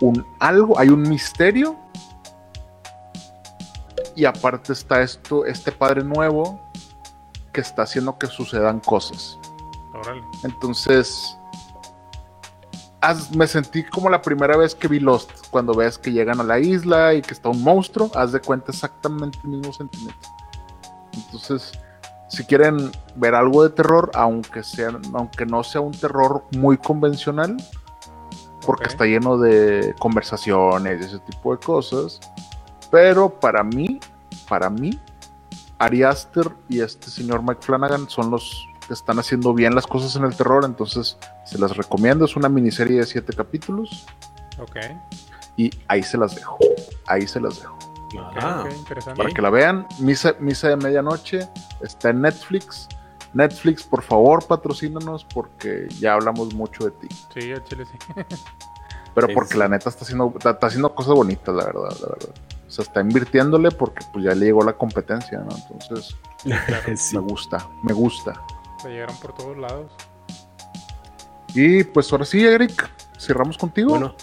un 0.00 0.24
algo, 0.38 0.78
hay 0.78 0.88
un 0.88 1.02
misterio. 1.02 1.76
Y 4.16 4.24
aparte 4.24 4.72
está 4.72 5.02
esto, 5.02 5.44
este 5.44 5.72
padre 5.72 6.04
nuevo 6.04 6.60
que 7.52 7.60
está 7.60 7.82
haciendo 7.82 8.18
que 8.18 8.26
sucedan 8.26 8.80
cosas. 8.80 9.38
Órale. 9.94 10.22
Entonces, 10.44 11.36
haz- 13.00 13.30
me 13.34 13.46
sentí 13.46 13.82
como 13.84 14.08
la 14.10 14.20
primera 14.22 14.56
vez 14.56 14.74
que 14.74 14.88
vi 14.88 15.00
Lost, 15.00 15.30
cuando 15.50 15.74
ves 15.74 15.98
que 15.98 16.12
llegan 16.12 16.40
a 16.40 16.44
la 16.44 16.58
isla 16.58 17.14
y 17.14 17.22
que 17.22 17.32
está 17.34 17.48
un 17.48 17.62
monstruo, 17.62 18.10
haz 18.14 18.32
de 18.32 18.40
cuenta 18.40 18.72
exactamente 18.72 19.38
el 19.44 19.50
mismo 19.50 19.72
sentimiento. 19.72 20.28
Entonces, 21.12 21.72
si 22.28 22.44
quieren 22.44 22.92
ver 23.16 23.34
algo 23.34 23.62
de 23.62 23.70
terror, 23.70 24.10
aunque, 24.14 24.62
sea, 24.62 24.90
aunque 25.14 25.46
no 25.46 25.62
sea 25.64 25.80
un 25.80 25.92
terror 25.92 26.44
muy 26.56 26.76
convencional, 26.76 27.56
porque 28.64 28.84
Ok. 28.84 28.90
está 28.90 29.04
lleno 29.06 29.38
de 29.38 29.94
conversaciones 29.98 31.00
y 31.00 31.04
ese 31.06 31.18
tipo 31.20 31.52
de 31.56 31.58
cosas, 31.64 32.20
pero 32.90 33.28
para 33.30 33.64
mí, 33.64 33.98
para 34.48 34.68
mí, 34.70 34.98
Ari 35.78 36.02
Aster 36.02 36.50
y 36.68 36.80
este 36.80 37.08
señor 37.10 37.42
Mike 37.42 37.62
Flanagan 37.62 38.08
son 38.08 38.30
los 38.30 38.66
están 38.94 39.18
haciendo 39.18 39.52
bien 39.54 39.74
las 39.74 39.86
cosas 39.86 40.16
en 40.16 40.24
el 40.24 40.36
terror, 40.36 40.64
entonces 40.64 41.16
se 41.44 41.58
las 41.58 41.76
recomiendo. 41.76 42.24
Es 42.24 42.36
una 42.36 42.48
miniserie 42.48 42.98
de 43.00 43.06
siete 43.06 43.32
capítulos 43.32 44.06
Ok. 44.58 44.76
y 45.56 45.70
ahí 45.88 46.02
se 46.02 46.18
las 46.18 46.34
dejo. 46.34 46.58
Ahí 47.06 47.26
se 47.26 47.40
las 47.40 47.60
dejo. 47.60 47.78
Ah, 48.40 48.64
ok, 48.66 48.72
interesante. 48.76 49.16
Para 49.22 49.32
que 49.34 49.40
la 49.42 49.50
vean, 49.50 49.86
Misa, 50.00 50.34
Misa 50.40 50.68
de 50.68 50.76
Medianoche 50.76 51.48
está 51.80 52.10
en 52.10 52.22
Netflix. 52.22 52.88
Netflix, 53.32 53.84
por 53.84 54.02
favor, 54.02 54.44
patrocínanos 54.46 55.24
porque 55.24 55.86
ya 56.00 56.14
hablamos 56.14 56.52
mucho 56.54 56.84
de 56.86 56.90
ti. 56.90 57.08
Sí, 57.32 57.50
el 57.50 57.62
chile 57.64 57.84
sí. 57.86 57.96
Pero 59.14 59.26
Sí, 59.28 59.34
porque 59.34 59.52
sí. 59.52 59.58
la 59.58 59.68
neta 59.68 59.88
está 59.88 60.04
haciendo, 60.04 60.32
está, 60.36 60.50
está 60.50 60.66
haciendo 60.68 60.94
cosas 60.94 61.14
bonitas, 61.14 61.54
la 61.54 61.64
verdad, 61.64 61.90
la 62.00 62.08
verdad. 62.08 62.34
O 62.66 62.70
sea, 62.70 62.84
está 62.84 63.00
invirtiéndole 63.00 63.70
porque 63.72 64.04
pues 64.12 64.24
ya 64.24 64.34
le 64.34 64.46
llegó 64.46 64.62
la 64.62 64.72
competencia, 64.72 65.38
¿no? 65.38 65.48
Entonces, 65.72 66.16
Sí. 66.96 67.16
me 67.16 67.22
gusta, 67.22 67.68
me 67.82 67.92
gusta. 67.92 68.32
Se 68.82 68.88
llegaron 68.88 69.16
por 69.16 69.34
todos 69.34 69.58
lados. 69.58 69.92
Y 71.54 71.84
pues 71.84 72.10
ahora 72.12 72.24
sí, 72.24 72.44
Eric, 72.44 72.88
cerramos 73.18 73.58
contigo. 73.58 73.90
Bueno, 73.90 74.14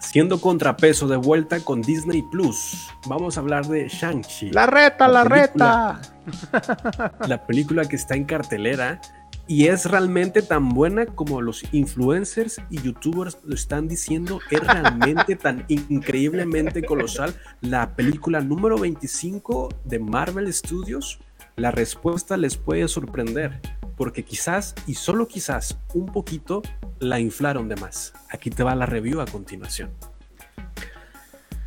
siendo 0.00 0.40
contrapeso 0.40 1.06
de 1.08 1.16
vuelta 1.16 1.60
con 1.60 1.80
Disney 1.82 2.22
Plus, 2.22 2.88
vamos 3.06 3.36
a 3.36 3.40
hablar 3.40 3.66
de 3.66 3.88
Shang-Chi. 3.88 4.50
la 4.50 4.66
reta, 4.66 5.08
la, 5.08 5.24
la 5.24 5.30
película. 5.30 6.00
reta. 6.26 7.16
la 7.28 7.46
película 7.46 7.84
que 7.84 7.96
está 7.96 8.14
en 8.14 8.24
cartelera 8.24 9.00
y 9.46 9.66
es 9.66 9.84
realmente 9.84 10.40
tan 10.40 10.70
buena 10.70 11.06
como 11.06 11.42
los 11.42 11.62
influencers 11.72 12.60
y 12.70 12.80
youtubers 12.80 13.38
lo 13.44 13.54
están 13.54 13.88
diciendo. 13.88 14.40
Es 14.50 14.60
realmente 14.60 15.36
tan 15.42 15.64
increíblemente 15.68 16.82
colosal. 16.82 17.34
La 17.60 17.94
película 17.94 18.40
número 18.40 18.78
25 18.78 19.68
de 19.84 19.98
Marvel 19.98 20.52
Studios, 20.52 21.20
la 21.56 21.70
respuesta 21.70 22.36
les 22.36 22.56
puede 22.56 22.88
sorprender 22.88 23.60
porque 23.96 24.24
quizás 24.24 24.74
y 24.86 24.94
solo 24.94 25.28
quizás 25.28 25.78
un 25.94 26.06
poquito 26.06 26.62
la 26.98 27.20
inflaron 27.20 27.68
de 27.68 27.76
más. 27.76 28.12
Aquí 28.30 28.50
te 28.50 28.62
va 28.62 28.74
la 28.74 28.86
review 28.86 29.20
a 29.20 29.26
continuación. 29.26 29.90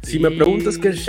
Si 0.04 0.20
me 0.20 0.32
preguntas 0.32 0.78
qué 0.78 0.90
es 0.90 1.06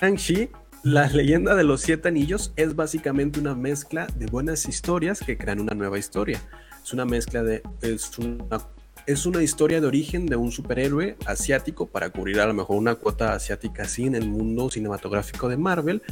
Shang-Chi, 0.00 0.48
la 0.84 1.06
leyenda 1.06 1.54
de 1.54 1.64
los 1.64 1.82
siete 1.82 2.08
anillos 2.08 2.52
es 2.56 2.74
básicamente 2.74 3.38
una 3.38 3.54
mezcla 3.54 4.06
de 4.16 4.26
buenas 4.26 4.66
historias 4.66 5.20
que 5.20 5.36
crean 5.36 5.60
una 5.60 5.74
nueva 5.74 5.98
historia. 5.98 6.40
Es 6.82 6.92
una 6.92 7.04
mezcla 7.04 7.42
de. 7.42 7.62
Es 7.82 8.18
una, 8.18 8.66
es 9.06 9.26
una 9.26 9.42
historia 9.42 9.80
de 9.80 9.86
origen 9.86 10.26
de 10.26 10.36
un 10.36 10.52
superhéroe 10.52 11.16
asiático 11.26 11.86
para 11.86 12.10
cubrir 12.10 12.40
a 12.40 12.46
lo 12.46 12.54
mejor 12.54 12.76
una 12.76 12.94
cuota 12.94 13.32
asiática 13.34 13.82
así 13.82 14.06
en 14.06 14.14
el 14.14 14.28
mundo 14.28 14.70
cinematográfico 14.70 15.48
de 15.48 15.56
Marvel, 15.56 16.02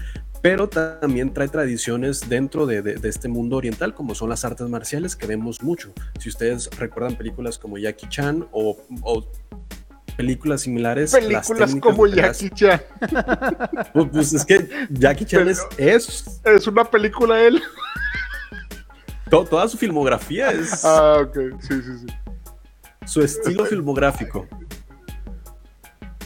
pero 0.42 0.68
también 0.68 1.32
trae 1.32 1.48
tradiciones 1.48 2.28
dentro 2.28 2.66
de, 2.66 2.82
de- 2.82 2.94
de 2.96 3.08
este 3.08 3.28
mundo 3.28 3.56
oriental, 3.56 3.94
como 3.94 4.14
son 4.14 4.30
las 4.30 4.44
artes 4.44 4.68
marciales, 4.68 5.14
que 5.14 5.26
vemos 5.26 5.62
mucho. 5.62 5.92
Si 6.18 6.28
ustedes 6.28 6.68
recuerdan 6.78 7.14
películas 7.16 7.58
como 7.58 7.78
Jackie 7.78 8.08
Chan 8.08 8.46
o, 8.50 8.76
o 9.02 9.26
películas 10.16 10.62
similares, 10.62 11.12
las 11.12 11.46
Películas 11.48 11.76
como 11.80 12.06
Jackie 12.06 12.50
Chan. 12.50 12.80
pues, 13.92 14.06
pues 14.12 14.32
es 14.32 14.44
que 14.44 14.68
Jackie 14.90 15.24
Chan 15.26 15.48
es, 15.48 15.66
es- 15.78 16.40
Es 16.44 16.66
una 16.66 16.84
película 16.84 17.40
él. 17.40 17.62
to- 19.30 19.44
toda 19.44 19.68
su 19.68 19.78
filmografía 19.78 20.50
es 20.50 20.84
Ah, 20.84 21.18
ok. 21.22 21.36
Sí, 21.60 21.74
sí, 21.82 21.98
sí. 22.00 22.06
Su 23.06 23.22
estilo 23.22 23.64
filmográfico. 23.64 24.46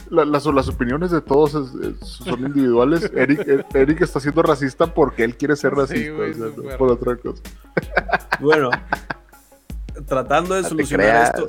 La- 0.09 0.23
las, 0.25 0.45
las 0.45 0.67
opiniones 0.69 1.09
de 1.11 1.19
todos 1.21 1.55
es- 1.55 1.73
es- 1.83 2.07
son 2.07 2.39
individuales. 2.41 3.11
Eric, 3.15 3.47
eh, 3.47 3.65
Eric 3.73 4.01
está 4.01 4.19
siendo 4.19 4.43
racista 4.43 4.93
porque 4.93 5.23
él 5.23 5.35
quiere 5.35 5.55
ser 5.55 5.71
Sí, 5.73 5.79
racista, 5.79 6.11
güey, 6.13 6.31
o 6.31 6.33
sea, 6.35 6.45
no 6.45 6.55
súper. 6.55 6.77
por 6.77 6.91
otra 6.91 7.15
cosa. 7.17 7.41
Bueno, 8.39 8.69
tratando 10.07 10.55
de 10.55 10.61
No 10.61 10.69
solucionar 10.69 11.35
esto, 11.35 11.47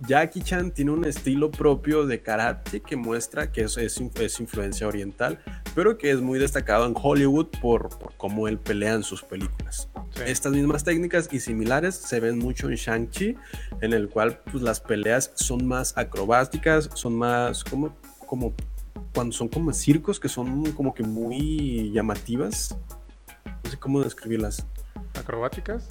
Jackie 0.00 0.42
Chan 0.42 0.72
tiene 0.72 0.90
un 0.90 1.04
estilo 1.06 1.50
propio 1.50 2.06
de 2.06 2.20
karate 2.20 2.80
que 2.80 2.96
muestra 2.96 3.50
que 3.50 3.62
es, 3.62 3.76
es, 3.78 3.98
in- 3.98 4.12
es 4.16 4.40
influencia 4.40 4.86
oriental, 4.86 5.40
pero 5.74 5.96
que 5.96 6.10
es 6.10 6.20
muy 6.20 6.38
destacado 6.38 6.86
en 6.86 6.94
Hollywood 6.94 7.46
por, 7.62 7.88
por 7.98 8.14
cómo 8.16 8.46
él 8.46 8.58
pelea 8.58 8.94
en 8.94 9.02
sus 9.02 9.22
películas. 9.22 9.88
Sí. 10.14 10.22
Estas 10.26 10.52
mismas 10.52 10.84
técnicas 10.84 11.28
y 11.32 11.40
similares 11.40 11.94
se 11.94 12.20
ven 12.20 12.38
mucho 12.38 12.68
en 12.68 12.74
Shang-Chi, 12.74 13.36
en 13.80 13.92
el 13.94 14.08
cual 14.08 14.40
pues, 14.50 14.62
las 14.62 14.80
peleas 14.80 15.32
son 15.34 15.66
más 15.66 15.96
acrobáticas, 15.96 16.90
son 16.92 17.16
más 17.16 17.64
como, 17.64 17.96
como 18.26 18.54
cuando 19.14 19.32
son 19.32 19.48
como 19.48 19.72
circos 19.72 20.20
que 20.20 20.28
son 20.28 20.72
como 20.72 20.92
que 20.92 21.04
muy 21.04 21.90
llamativas. 21.92 22.76
No 23.64 23.70
sé 23.70 23.78
cómo 23.78 24.02
describirlas. 24.02 24.66
¿Acrobáticas? 25.18 25.88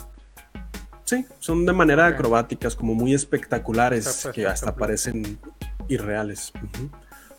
Sí, 1.06 1.26
son 1.40 1.66
de 1.66 1.74
manera 1.74 2.08
Ok. 2.08 2.16
acrobáticas, 2.16 2.76
como 2.76 2.94
muy 2.96 3.14
espectaculares, 3.14 4.06
Está 4.08 4.32
que 4.32 4.46
hasta 4.46 4.72
espectacular. 4.72 4.80
parecen 4.80 5.40
irreales. 5.88 6.52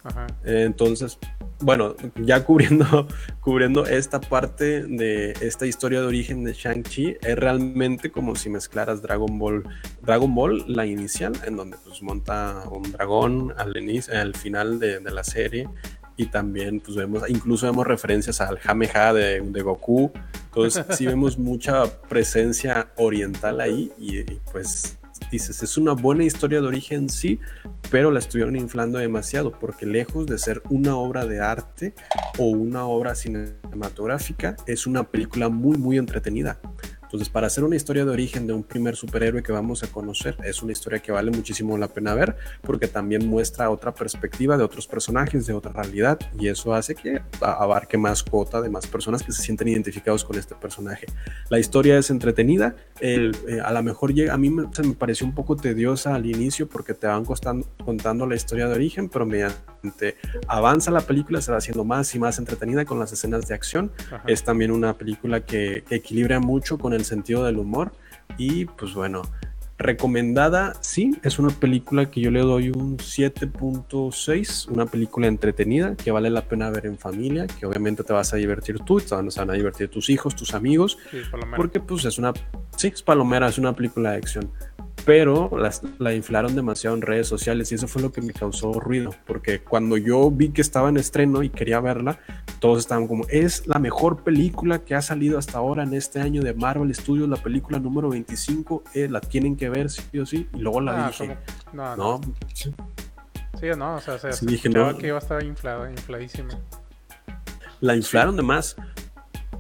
Ajá. 0.05 0.29
Entonces, 0.45 1.19
bueno, 1.59 1.97
ya 2.15 2.45
cubriendo, 2.45 3.09
cubriendo 3.41 3.87
esta 3.87 4.21
parte 4.21 4.85
de 4.85 5.33
esta 5.41 5.67
historia 5.67 6.01
de 6.01 6.07
origen 6.07 6.45
de 6.45 6.53
Shang-Chi, 6.53 7.17
es 7.21 7.37
realmente 7.37 8.13
como 8.13 8.37
si 8.37 8.49
mezclaras 8.49 9.03
Dragon 9.03 9.37
Ball, 9.37 9.65
Dragon 10.03 10.33
Ball, 10.33 10.65
la 10.69 10.87
inicial, 10.87 11.33
en 11.45 11.57
donde 11.57 11.77
pues 11.85 12.03
monta 12.03 12.63
un 12.71 12.93
dragón 12.93 13.53
al, 13.57 13.77
inicio, 13.77 14.17
al 14.17 14.37
final 14.37 14.79
de, 14.79 15.01
de 15.01 15.11
la 15.11 15.25
serie. 15.25 15.69
Y 16.17 16.27
también, 16.27 16.81
pues 16.81 16.97
vemos, 16.97 17.23
incluso 17.29 17.67
vemos 17.67 17.87
referencias 17.87 18.41
al 18.41 18.59
Jameha 18.59 19.13
de, 19.13 19.41
de 19.41 19.63
Goku. 19.63 20.11
Entonces, 20.47 20.85
sí 20.97 21.07
vemos 21.07 21.39
mucha 21.39 21.85
presencia 22.09 22.89
oriental 22.97 23.61
ahí. 23.61 23.93
Y, 23.99 24.21
y, 24.21 24.41
pues 24.51 24.99
dices, 25.31 25.63
es 25.63 25.77
una 25.77 25.93
buena 25.93 26.25
historia 26.25 26.61
de 26.61 26.67
origen, 26.67 27.09
sí, 27.09 27.41
pero 27.91 28.11
la 28.11 28.19
estuvieron 28.19 28.57
inflando 28.57 28.99
demasiado, 28.99 29.53
porque 29.53 29.87
lejos 29.87 30.27
de 30.27 30.39
ser 30.39 30.63
una 30.71 30.97
obra 30.97 31.27
de 31.27 31.41
arte 31.41 31.95
o 32.39 32.47
una 32.47 32.87
obra 32.87 33.15
cinematográfica, 33.15 34.57
es 34.67 34.87
una 34.87 35.05
película 35.05 35.49
muy, 35.49 35.77
muy 35.77 35.99
entretenida. 35.99 36.61
Entonces, 37.07 37.29
para 37.29 37.47
hacer 37.47 37.65
una 37.65 37.77
historia 37.77 38.05
de 38.05 38.11
origen 38.11 38.47
de 38.47 38.53
un 38.53 38.63
primer 38.63 38.97
superhéroe 38.97 39.43
que 39.43 39.53
vamos 39.53 39.83
a 39.83 39.87
conocer, 39.87 40.37
es 40.45 40.63
una 40.63 40.73
historia 40.73 40.99
que 40.99 41.13
vale 41.13 41.31
muchísimo 41.31 41.79
la 41.79 41.89
pena 41.89 42.15
ver, 42.15 42.37
porque 42.63 42.89
también 42.89 43.27
muestra 43.29 43.71
otra 43.71 43.95
perspectiva 43.95 44.57
de 44.57 44.65
otros 44.65 44.87
personajes, 44.87 45.47
de 45.47 45.53
otra 45.53 45.73
realidad, 45.73 46.19
y 46.39 46.49
eso 46.49 46.75
hace 46.75 46.95
que 46.95 47.23
abarque 47.41 47.97
más 47.97 48.23
cuota 48.23 48.61
de 48.61 48.69
más 48.71 48.87
personas 48.87 49.23
que 49.23 49.33
se 49.33 49.41
sienten 49.43 49.69
identificados 49.69 50.25
con 50.25 50.37
este 50.37 50.55
personaje. 50.57 51.07
La 51.49 51.59
historia 51.59 51.97
es 51.97 52.11
entretenida, 52.11 52.75
el- 53.01 53.37
eh, 53.49 53.61
a 53.65 53.73
lo 53.73 53.83
mejor 53.83 54.13
llega, 54.13 54.35
a 54.35 54.37
mí 54.39 54.51
me, 54.51 54.65
se 54.75 54.83
me 54.83 54.95
pareció 54.95 55.27
un 55.27 55.35
poco 55.35 55.57
tediosa 55.57 56.15
al 56.15 56.27
inicio 56.27 56.69
porque 56.69 56.93
te 56.93 57.07
van 57.07 57.25
costando- 57.25 57.67
contando 57.85 58.27
la 58.27 58.35
historia 58.35 58.67
de 58.69 58.75
origen, 58.75 59.09
pero 59.09 59.25
avanza 60.49 60.91
la 60.91 61.01
película 61.01 61.41
se 61.41 61.53
va 61.53 61.59
haciendo 61.59 61.85
más 61.85 62.15
y 62.15 62.19
más 62.19 62.39
entretenida 62.39 62.85
con 62.85 62.99
las 62.99 63.13
escenas 63.13 63.49
de 63.49 63.55
acción. 63.55 63.93
Ajá. 64.07 64.23
Es 64.27 64.45
también 64.45 64.71
una 64.71 64.95
película 64.95 65.45
que, 65.45 65.85
que 65.89 65.97
equilibra 65.97 66.41
mucho 66.41 66.79
con 66.79 66.93
el 66.93 67.05
sentido 67.05 67.45
del 67.45 67.59
humor 67.59 67.93
y 68.39 68.67
pues 68.67 68.95
bueno, 68.95 69.23
recomendada, 69.79 70.75
sí, 70.81 71.19
es 71.23 71.39
una 71.39 71.51
película 71.51 72.11
que 72.11 72.21
yo 72.21 72.31
le 72.31 72.41
doy 72.41 72.71
un 72.71 72.97
7.6, 72.97 74.69
una 74.71 74.87
película 74.87 75.27
entretenida 75.27 75.95
que 75.97 76.11
vale 76.11 76.31
la 76.31 76.43
pena 76.43 76.71
ver 76.71 76.87
en 76.87 76.97
familia, 76.97 77.47
que 77.47 77.67
obviamente 77.67 78.03
te 78.03 78.13
vas 78.13 78.33
a 78.33 78.37
divertir 78.37 78.79
tú, 78.81 79.01
te 79.01 79.15
van, 79.15 79.51
a 79.51 79.53
divertir 79.53 79.89
tus 79.89 80.09
hijos, 80.09 80.35
tus 80.35 80.55
amigos, 80.55 80.99
Sí, 81.11 81.19
porque 81.57 81.81
pues 81.81 82.05
es 82.07 82.19
una, 82.19 82.33
sí, 82.77 82.89
es 82.89 83.03
palomera, 83.03 83.49
es 83.49 83.59
una 83.59 83.75
película 83.75 84.13
de 84.13 84.17
acción. 84.17 84.51
Pero 85.07 85.49
las- 85.57 85.83
la 85.99 86.13
inflaron 86.13 86.55
demasiado 86.57 86.97
en 86.97 87.01
redes 87.03 87.29
sociales 87.29 87.71
y 87.71 87.77
eso 87.77 87.87
fue 87.87 88.03
lo 88.03 88.11
que 88.13 88.21
me 88.21 88.33
causó 88.33 88.73
ruido, 88.73 89.15
porque 89.25 89.61
cuando 89.63 89.97
yo 89.97 90.31
vi 90.33 90.49
que 90.51 90.61
estaba 90.61 90.89
en 90.89 90.97
estreno 90.97 91.43
y 91.45 91.49
quería 91.49 91.79
verla, 91.81 92.19
todos 92.59 92.81
estaban 92.81 93.07
como, 93.07 93.25
es 93.29 93.67
la 93.69 93.79
mejor 93.79 94.25
película 94.25 94.81
que 94.81 94.97
ha 94.97 95.01
salido 95.03 95.39
hasta 95.39 95.59
ahora 95.59 95.85
en 95.85 95.95
este 95.95 96.21
año 96.21 96.43
de 96.43 96.55
Marvel 96.55 96.93
Studios, 96.93 97.29
la 97.29 97.37
película 97.37 97.79
número 97.79 98.09
25, 98.11 98.83
eh, 98.95 99.07
la 99.09 99.21
tienen 99.21 99.57
que 99.57 99.69
ver 99.71 99.91
sí 99.91 100.19
o 100.19 100.27
sí, 100.27 100.49
y 100.53 100.59
luego 100.59 100.81
la 100.81 101.07
Ah, 101.07 101.09
dije. 101.09 101.39
No, 101.73 101.97
no. 101.97 102.19
no, 102.19 102.35
Sí, 103.61 103.69
no, 103.79 103.95
o 103.95 104.01
sea, 104.01 104.19
se, 104.19 104.33
Sí, 104.33 104.45
se 104.45 104.51
dije, 104.51 104.69
no. 104.69 104.99
que 104.99 105.07
iba 105.07 105.17
a 105.17 105.21
estar 105.21 105.43
inflada, 105.43 105.89
infladísima. 105.89 106.51
la 107.81 107.95
inflaron 107.95 108.37
de 108.37 108.43
más. 108.43 108.75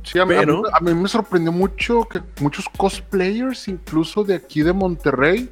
Sí, 0.06 0.18
a, 0.20 0.24
mí- 0.24 0.34
a 0.36 0.38
Pero- 0.40 0.62
mí, 0.62 0.68
a 0.72 0.80
mí 0.80 0.94
me 0.94 1.08
sorprendió 1.08 1.50
mucho 1.50 2.04
que 2.08 2.22
muchos 2.40 2.66
cosplayers, 2.76 3.66
incluso 3.66 4.22
de 4.22 4.36
aquí 4.36 4.62
de 4.62 4.72
Monterrey, 4.72 5.50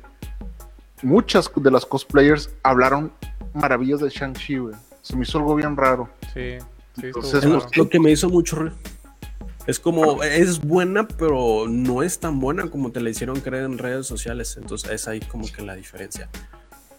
muchas 1.03 1.51
de 1.55 1.71
las 1.71 1.85
cosplayers 1.85 2.51
hablaron 2.63 3.13
maravillas 3.53 4.01
de 4.01 4.09
Shang-Chi, 4.11 4.59
güey. 4.59 4.75
Se 5.03 5.17
me 5.17 5.25
hizo 5.25 5.39
algo 5.39 5.55
bien 5.57 5.77
raro. 5.77 6.09
Sí, 6.33 6.59
sí, 6.97 7.07
Entonces, 7.07 7.45
lo, 7.45 7.67
lo 7.75 7.89
que 7.89 7.99
me 8.01 8.11
hizo 8.13 8.29
mucho. 8.29 8.71
Es 9.67 9.81
como, 9.81 10.23
es 10.23 10.61
buena, 10.61 11.09
pero 11.09 11.67
no 11.69 12.03
es 12.03 12.21
tan 12.21 12.39
buena 12.39 12.69
como 12.69 12.93
te 12.93 13.01
la 13.01 13.11
hicieron 13.11 13.41
creer 13.41 13.65
en 13.65 13.79
redes 13.79 14.07
sociales. 14.07 14.57
Entonces 14.61 14.91
es 14.91 15.09
ahí 15.09 15.21
como 15.21 15.51
que 15.51 15.63
la 15.63 15.75
diferencia. 15.75 16.29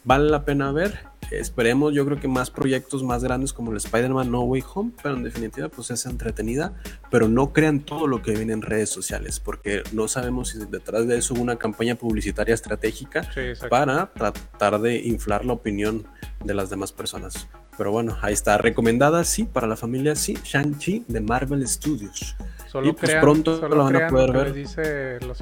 Vale 0.06 0.30
la 0.30 0.45
pena 0.45 0.72
ver. 0.72 0.99
Esperemos, 1.32 1.91
yo 1.93 2.06
creo 2.06 2.20
que 2.20 2.28
más 2.28 2.51
proyectos 2.51 3.03
más 3.03 3.24
grandes 3.24 3.51
como 3.51 3.72
el 3.72 3.78
Spider-Man 3.78 4.30
No 4.30 4.41
Way 4.41 4.64
Home, 4.76 4.91
pero 5.01 5.16
en 5.16 5.24
definitiva 5.24 5.70
pues 5.70 5.89
es 5.89 6.06
entretenida, 6.06 6.74
pero 7.10 7.28
no 7.28 7.51
crean 7.51 7.80
todo 7.80 8.06
lo 8.06 8.22
que 8.22 8.32
viene 8.36 8.53
en 8.53 8.62
redes 8.62 8.91
sociales, 8.91 9.39
porque 9.39 9.82
no 9.91 10.08
sabemos 10.08 10.49
si 10.49 10.60
detrás 10.60 11.08
de 11.08 11.18
eso 11.18 11.34
hubo 11.34 11.41
una 11.41 11.56
campaña 11.56 11.95
publicitaria 11.95 12.53
estratégica 12.53 13.24
Sí, 13.34 13.41
para 13.70 14.14
tratar 14.14 14.80
de 14.80 14.97
inflar 14.97 15.45
la 15.45 15.53
opinión 15.53 16.06
de 16.43 16.53
las 16.53 16.70
demás 16.70 16.91
personas. 16.91 17.47
Pero 17.76 17.91
bueno, 17.91 18.16
ahí 18.22 18.34
está, 18.34 18.60
recomendada 18.60 19.24
sí, 19.24 19.45
para 19.45 19.66
la 19.66 19.76
familia 19.76 20.16
sí, 20.16 20.38
Shang-Chi 20.43 21.06
de 21.08 21.22
Marvel 21.22 21.68
Studios. 21.68 22.36
Solo 22.68 22.89
y 22.89 22.93
pues 22.93 23.10
crean, 23.10 23.22
pronto 23.22 23.60
solo 23.60 23.76
lo 23.76 23.84
van 23.86 23.95
a 23.95 24.08
poder 24.08 24.28
lo 24.28 24.34
que 24.34 24.38
ver. 24.38 24.47
les 24.47 24.56
dice 24.56 25.20
los. 25.22 25.41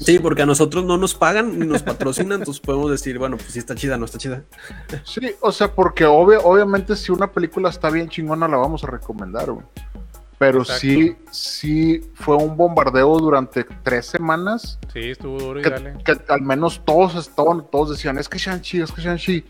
Sí, 0.00 0.18
porque 0.18 0.42
a 0.42 0.46
nosotros 0.46 0.84
no 0.84 0.96
nos 0.96 1.14
pagan 1.14 1.58
ni 1.58 1.66
nos 1.66 1.82
patrocinan, 1.82 2.40
entonces 2.40 2.60
podemos 2.60 2.90
decir, 2.90 3.18
bueno, 3.18 3.36
pues 3.36 3.50
sí 3.52 3.58
está 3.58 3.74
chida, 3.74 3.96
no 3.98 4.06
está 4.06 4.18
chida. 4.18 4.42
Sí, 5.04 5.20
o 5.40 5.52
sea, 5.52 5.72
porque 5.74 6.04
obvia- 6.06 6.40
obviamente 6.42 6.96
si 6.96 7.12
una 7.12 7.30
película 7.30 7.68
está 7.68 7.90
bien 7.90 8.08
chingona 8.08 8.48
la 8.48 8.56
vamos 8.56 8.82
a 8.84 8.86
recomendar, 8.86 9.50
güey. 9.52 9.64
Pero 10.38 10.60
Exacto. 10.60 10.80
sí, 10.80 11.16
sí 11.30 12.00
fue 12.14 12.34
un 12.36 12.56
bombardeo 12.56 13.18
durante 13.18 13.62
tres 13.82 14.06
semanas 14.06 14.78
Sí, 14.90 15.10
estuvo 15.10 15.38
duro 15.38 15.60
y 15.60 15.62
que, 15.62 15.68
dale. 15.68 15.94
que 16.02 16.16
al 16.28 16.40
menos 16.40 16.80
todos 16.86 17.14
estaban, 17.16 17.66
todos 17.70 17.90
decían, 17.90 18.16
es 18.16 18.26
que 18.26 18.38
Shang-Chi, 18.38 18.80
es 18.80 18.90
que 18.90 19.02
Shang-Chi. 19.02 19.44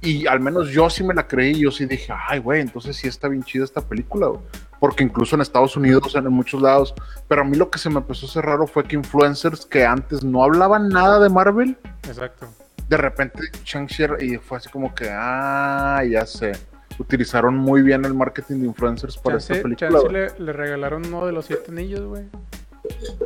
Y 0.00 0.26
al 0.26 0.40
menos 0.40 0.70
yo 0.70 0.90
sí 0.90 1.04
me 1.04 1.14
la 1.14 1.28
creí, 1.28 1.60
yo 1.60 1.70
sí 1.70 1.86
dije, 1.86 2.12
ay, 2.28 2.40
güey, 2.40 2.60
entonces 2.60 2.96
sí 2.96 3.06
está 3.06 3.28
bien 3.28 3.44
chida 3.44 3.62
esta 3.64 3.80
película, 3.82 4.26
güey. 4.26 4.40
Porque 4.82 5.04
incluso 5.04 5.36
en 5.36 5.42
Estados 5.42 5.76
Unidos, 5.76 6.12
en 6.16 6.24
muchos 6.32 6.60
lados. 6.60 6.92
Pero 7.28 7.42
a 7.42 7.44
mí 7.44 7.56
lo 7.56 7.70
que 7.70 7.78
se 7.78 7.88
me 7.88 7.98
empezó 8.00 8.26
a 8.26 8.28
hacer 8.28 8.44
raro 8.44 8.66
fue 8.66 8.82
que 8.82 8.96
influencers 8.96 9.64
que 9.64 9.86
antes 9.86 10.24
no 10.24 10.42
hablaban 10.42 10.88
nada 10.88 11.20
de 11.20 11.28
Marvel, 11.28 11.78
Exacto. 12.08 12.48
de 12.88 12.96
repente 12.96 13.38
Shang-Chi 13.64 14.02
y 14.20 14.38
fue 14.38 14.56
así 14.58 14.68
como 14.68 14.92
que, 14.92 15.08
ah, 15.08 16.02
ya 16.10 16.26
sé. 16.26 16.50
Utilizaron 16.98 17.56
muy 17.56 17.82
bien 17.82 18.04
el 18.04 18.12
marketing 18.12 18.56
de 18.62 18.66
influencers 18.66 19.16
para 19.18 19.36
Chance, 19.36 19.52
esta 19.52 19.62
película. 19.62 19.90
chance 20.00 20.12
le, 20.40 20.44
le 20.46 20.52
regalaron 20.52 21.06
uno 21.06 21.26
de 21.26 21.32
los 21.32 21.46
siete 21.46 21.70
anillos, 21.70 22.02
güey. 22.04 22.24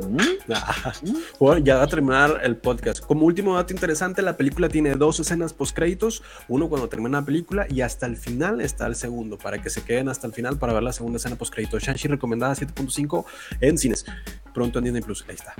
Mm, 0.08 0.52
Bueno, 1.38 1.64
ya 1.64 1.76
va 1.76 1.82
a 1.84 1.86
terminar 1.86 2.40
el 2.42 2.56
podcast. 2.56 3.00
Como 3.04 3.26
último 3.26 3.56
dato 3.56 3.72
interesante, 3.72 4.22
la 4.22 4.36
película 4.36 4.68
tiene 4.68 4.94
dos 4.94 5.20
escenas 5.20 5.52
postcréditos, 5.52 6.22
uno 6.48 6.68
cuando 6.68 6.88
termina 6.88 7.20
la 7.20 7.26
película 7.26 7.66
y 7.68 7.80
hasta 7.80 8.06
el 8.06 8.16
final 8.16 8.60
está 8.60 8.86
el 8.86 8.94
segundo, 8.94 9.38
para 9.38 9.60
que 9.60 9.70
se 9.70 9.82
queden 9.82 10.08
hasta 10.08 10.26
el 10.26 10.32
final 10.32 10.58
para 10.58 10.72
ver 10.72 10.82
la 10.82 10.92
segunda 10.92 11.16
escena 11.18 11.36
postcrédito. 11.36 11.78
Shang-Chi 11.78 12.08
recomendada 12.08 12.54
7.5 12.54 13.24
en 13.60 13.78
cines. 13.78 14.04
Pronto 14.54 14.78
en 14.78 14.84
Disney 14.86 15.02
Plus, 15.02 15.24
ahí 15.28 15.34
está. 15.34 15.54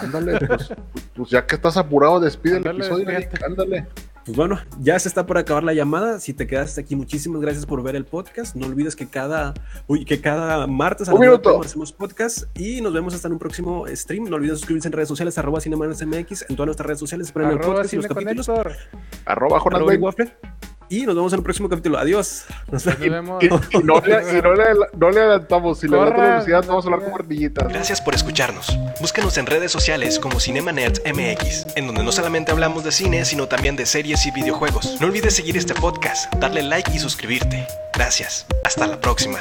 Ándale, 0.00 0.38
pues, 0.46 0.72
pues 1.14 1.30
ya 1.30 1.46
que 1.46 1.54
estás 1.54 1.76
apurado, 1.76 2.18
despide 2.20 2.56
el 2.58 2.66
episodio, 2.66 3.06
ándale. 3.44 3.86
Pues 4.26 4.36
bueno, 4.36 4.58
ya 4.80 4.98
se 4.98 5.06
está 5.08 5.24
por 5.24 5.38
acabar 5.38 5.62
la 5.62 5.72
llamada. 5.72 6.18
Si 6.18 6.34
te 6.34 6.48
quedaste 6.48 6.80
aquí, 6.80 6.96
muchísimas 6.96 7.40
gracias 7.40 7.64
por 7.64 7.80
ver 7.84 7.94
el 7.94 8.04
podcast. 8.04 8.56
No 8.56 8.66
olvides 8.66 8.96
que 8.96 9.06
cada, 9.06 9.54
uy, 9.86 10.04
que 10.04 10.20
cada 10.20 10.66
martes 10.66 11.08
a 11.08 11.14
minuto. 11.14 11.60
Hacemos 11.62 11.92
podcast 11.92 12.42
y 12.58 12.80
nos 12.80 12.92
vemos 12.92 13.14
hasta 13.14 13.28
en 13.28 13.34
un 13.34 13.38
próximo 13.38 13.84
stream. 13.86 14.24
No 14.24 14.34
olvides 14.34 14.58
suscribirse 14.58 14.88
en 14.88 14.92
redes 14.92 15.08
sociales, 15.08 15.38
arroba 15.38 15.60
CinemaNersMX, 15.60 16.46
en 16.50 16.56
todas 16.56 16.66
nuestras 16.66 16.86
redes 16.86 16.98
sociales. 16.98 17.28
Esperen 17.28 17.50
el 17.50 17.58
Arroba 17.58 17.74
podcast 17.74 17.94
y 17.94 17.96
los 17.98 18.06
capítulos. 18.08 18.48
Arroba 19.26 19.58
Arroba. 19.58 19.94
Waffle. 19.94 20.32
Y 20.88 21.04
nos 21.04 21.14
vemos 21.14 21.32
en 21.32 21.38
el 21.38 21.42
próximo 21.42 21.68
capítulo. 21.68 21.98
Adiós. 21.98 22.44
Nos 22.70 22.84
vemos. 22.98 23.42
Y, 23.42 23.46
y 23.46 23.82
no, 23.82 24.00
le, 24.00 24.38
y 24.38 24.42
no, 24.42 24.54
le, 24.54 24.64
no 24.96 25.10
le 25.10 25.20
adelantamos. 25.20 25.78
Si 25.80 25.88
le 25.88 25.96
Corra, 25.96 26.10
da 26.10 26.12
otra 26.12 26.30
velocidad, 26.30 26.64
vamos 26.66 26.84
a 26.84 26.88
hablar 26.88 27.04
como 27.04 27.16
ardillitas. 27.16 27.68
Gracias 27.68 28.00
por 28.00 28.14
escucharnos. 28.14 28.76
Búscanos 29.00 29.36
en 29.38 29.46
redes 29.46 29.72
sociales 29.72 30.18
como 30.18 30.40
Cinema 30.40 30.72
Nerds 30.72 31.02
MX, 31.04 31.76
en 31.76 31.86
donde 31.86 32.02
no 32.02 32.12
solamente 32.12 32.52
hablamos 32.52 32.84
de 32.84 32.92
cine, 32.92 33.24
sino 33.24 33.48
también 33.48 33.76
de 33.76 33.86
series 33.86 34.26
y 34.26 34.30
videojuegos. 34.30 35.00
No 35.00 35.06
olvides 35.06 35.34
seguir 35.34 35.56
este 35.56 35.74
podcast, 35.74 36.32
darle 36.34 36.62
like 36.62 36.90
y 36.92 36.98
suscribirte. 36.98 37.66
Gracias. 37.92 38.46
Hasta 38.64 38.86
la 38.86 39.00
próxima. 39.00 39.38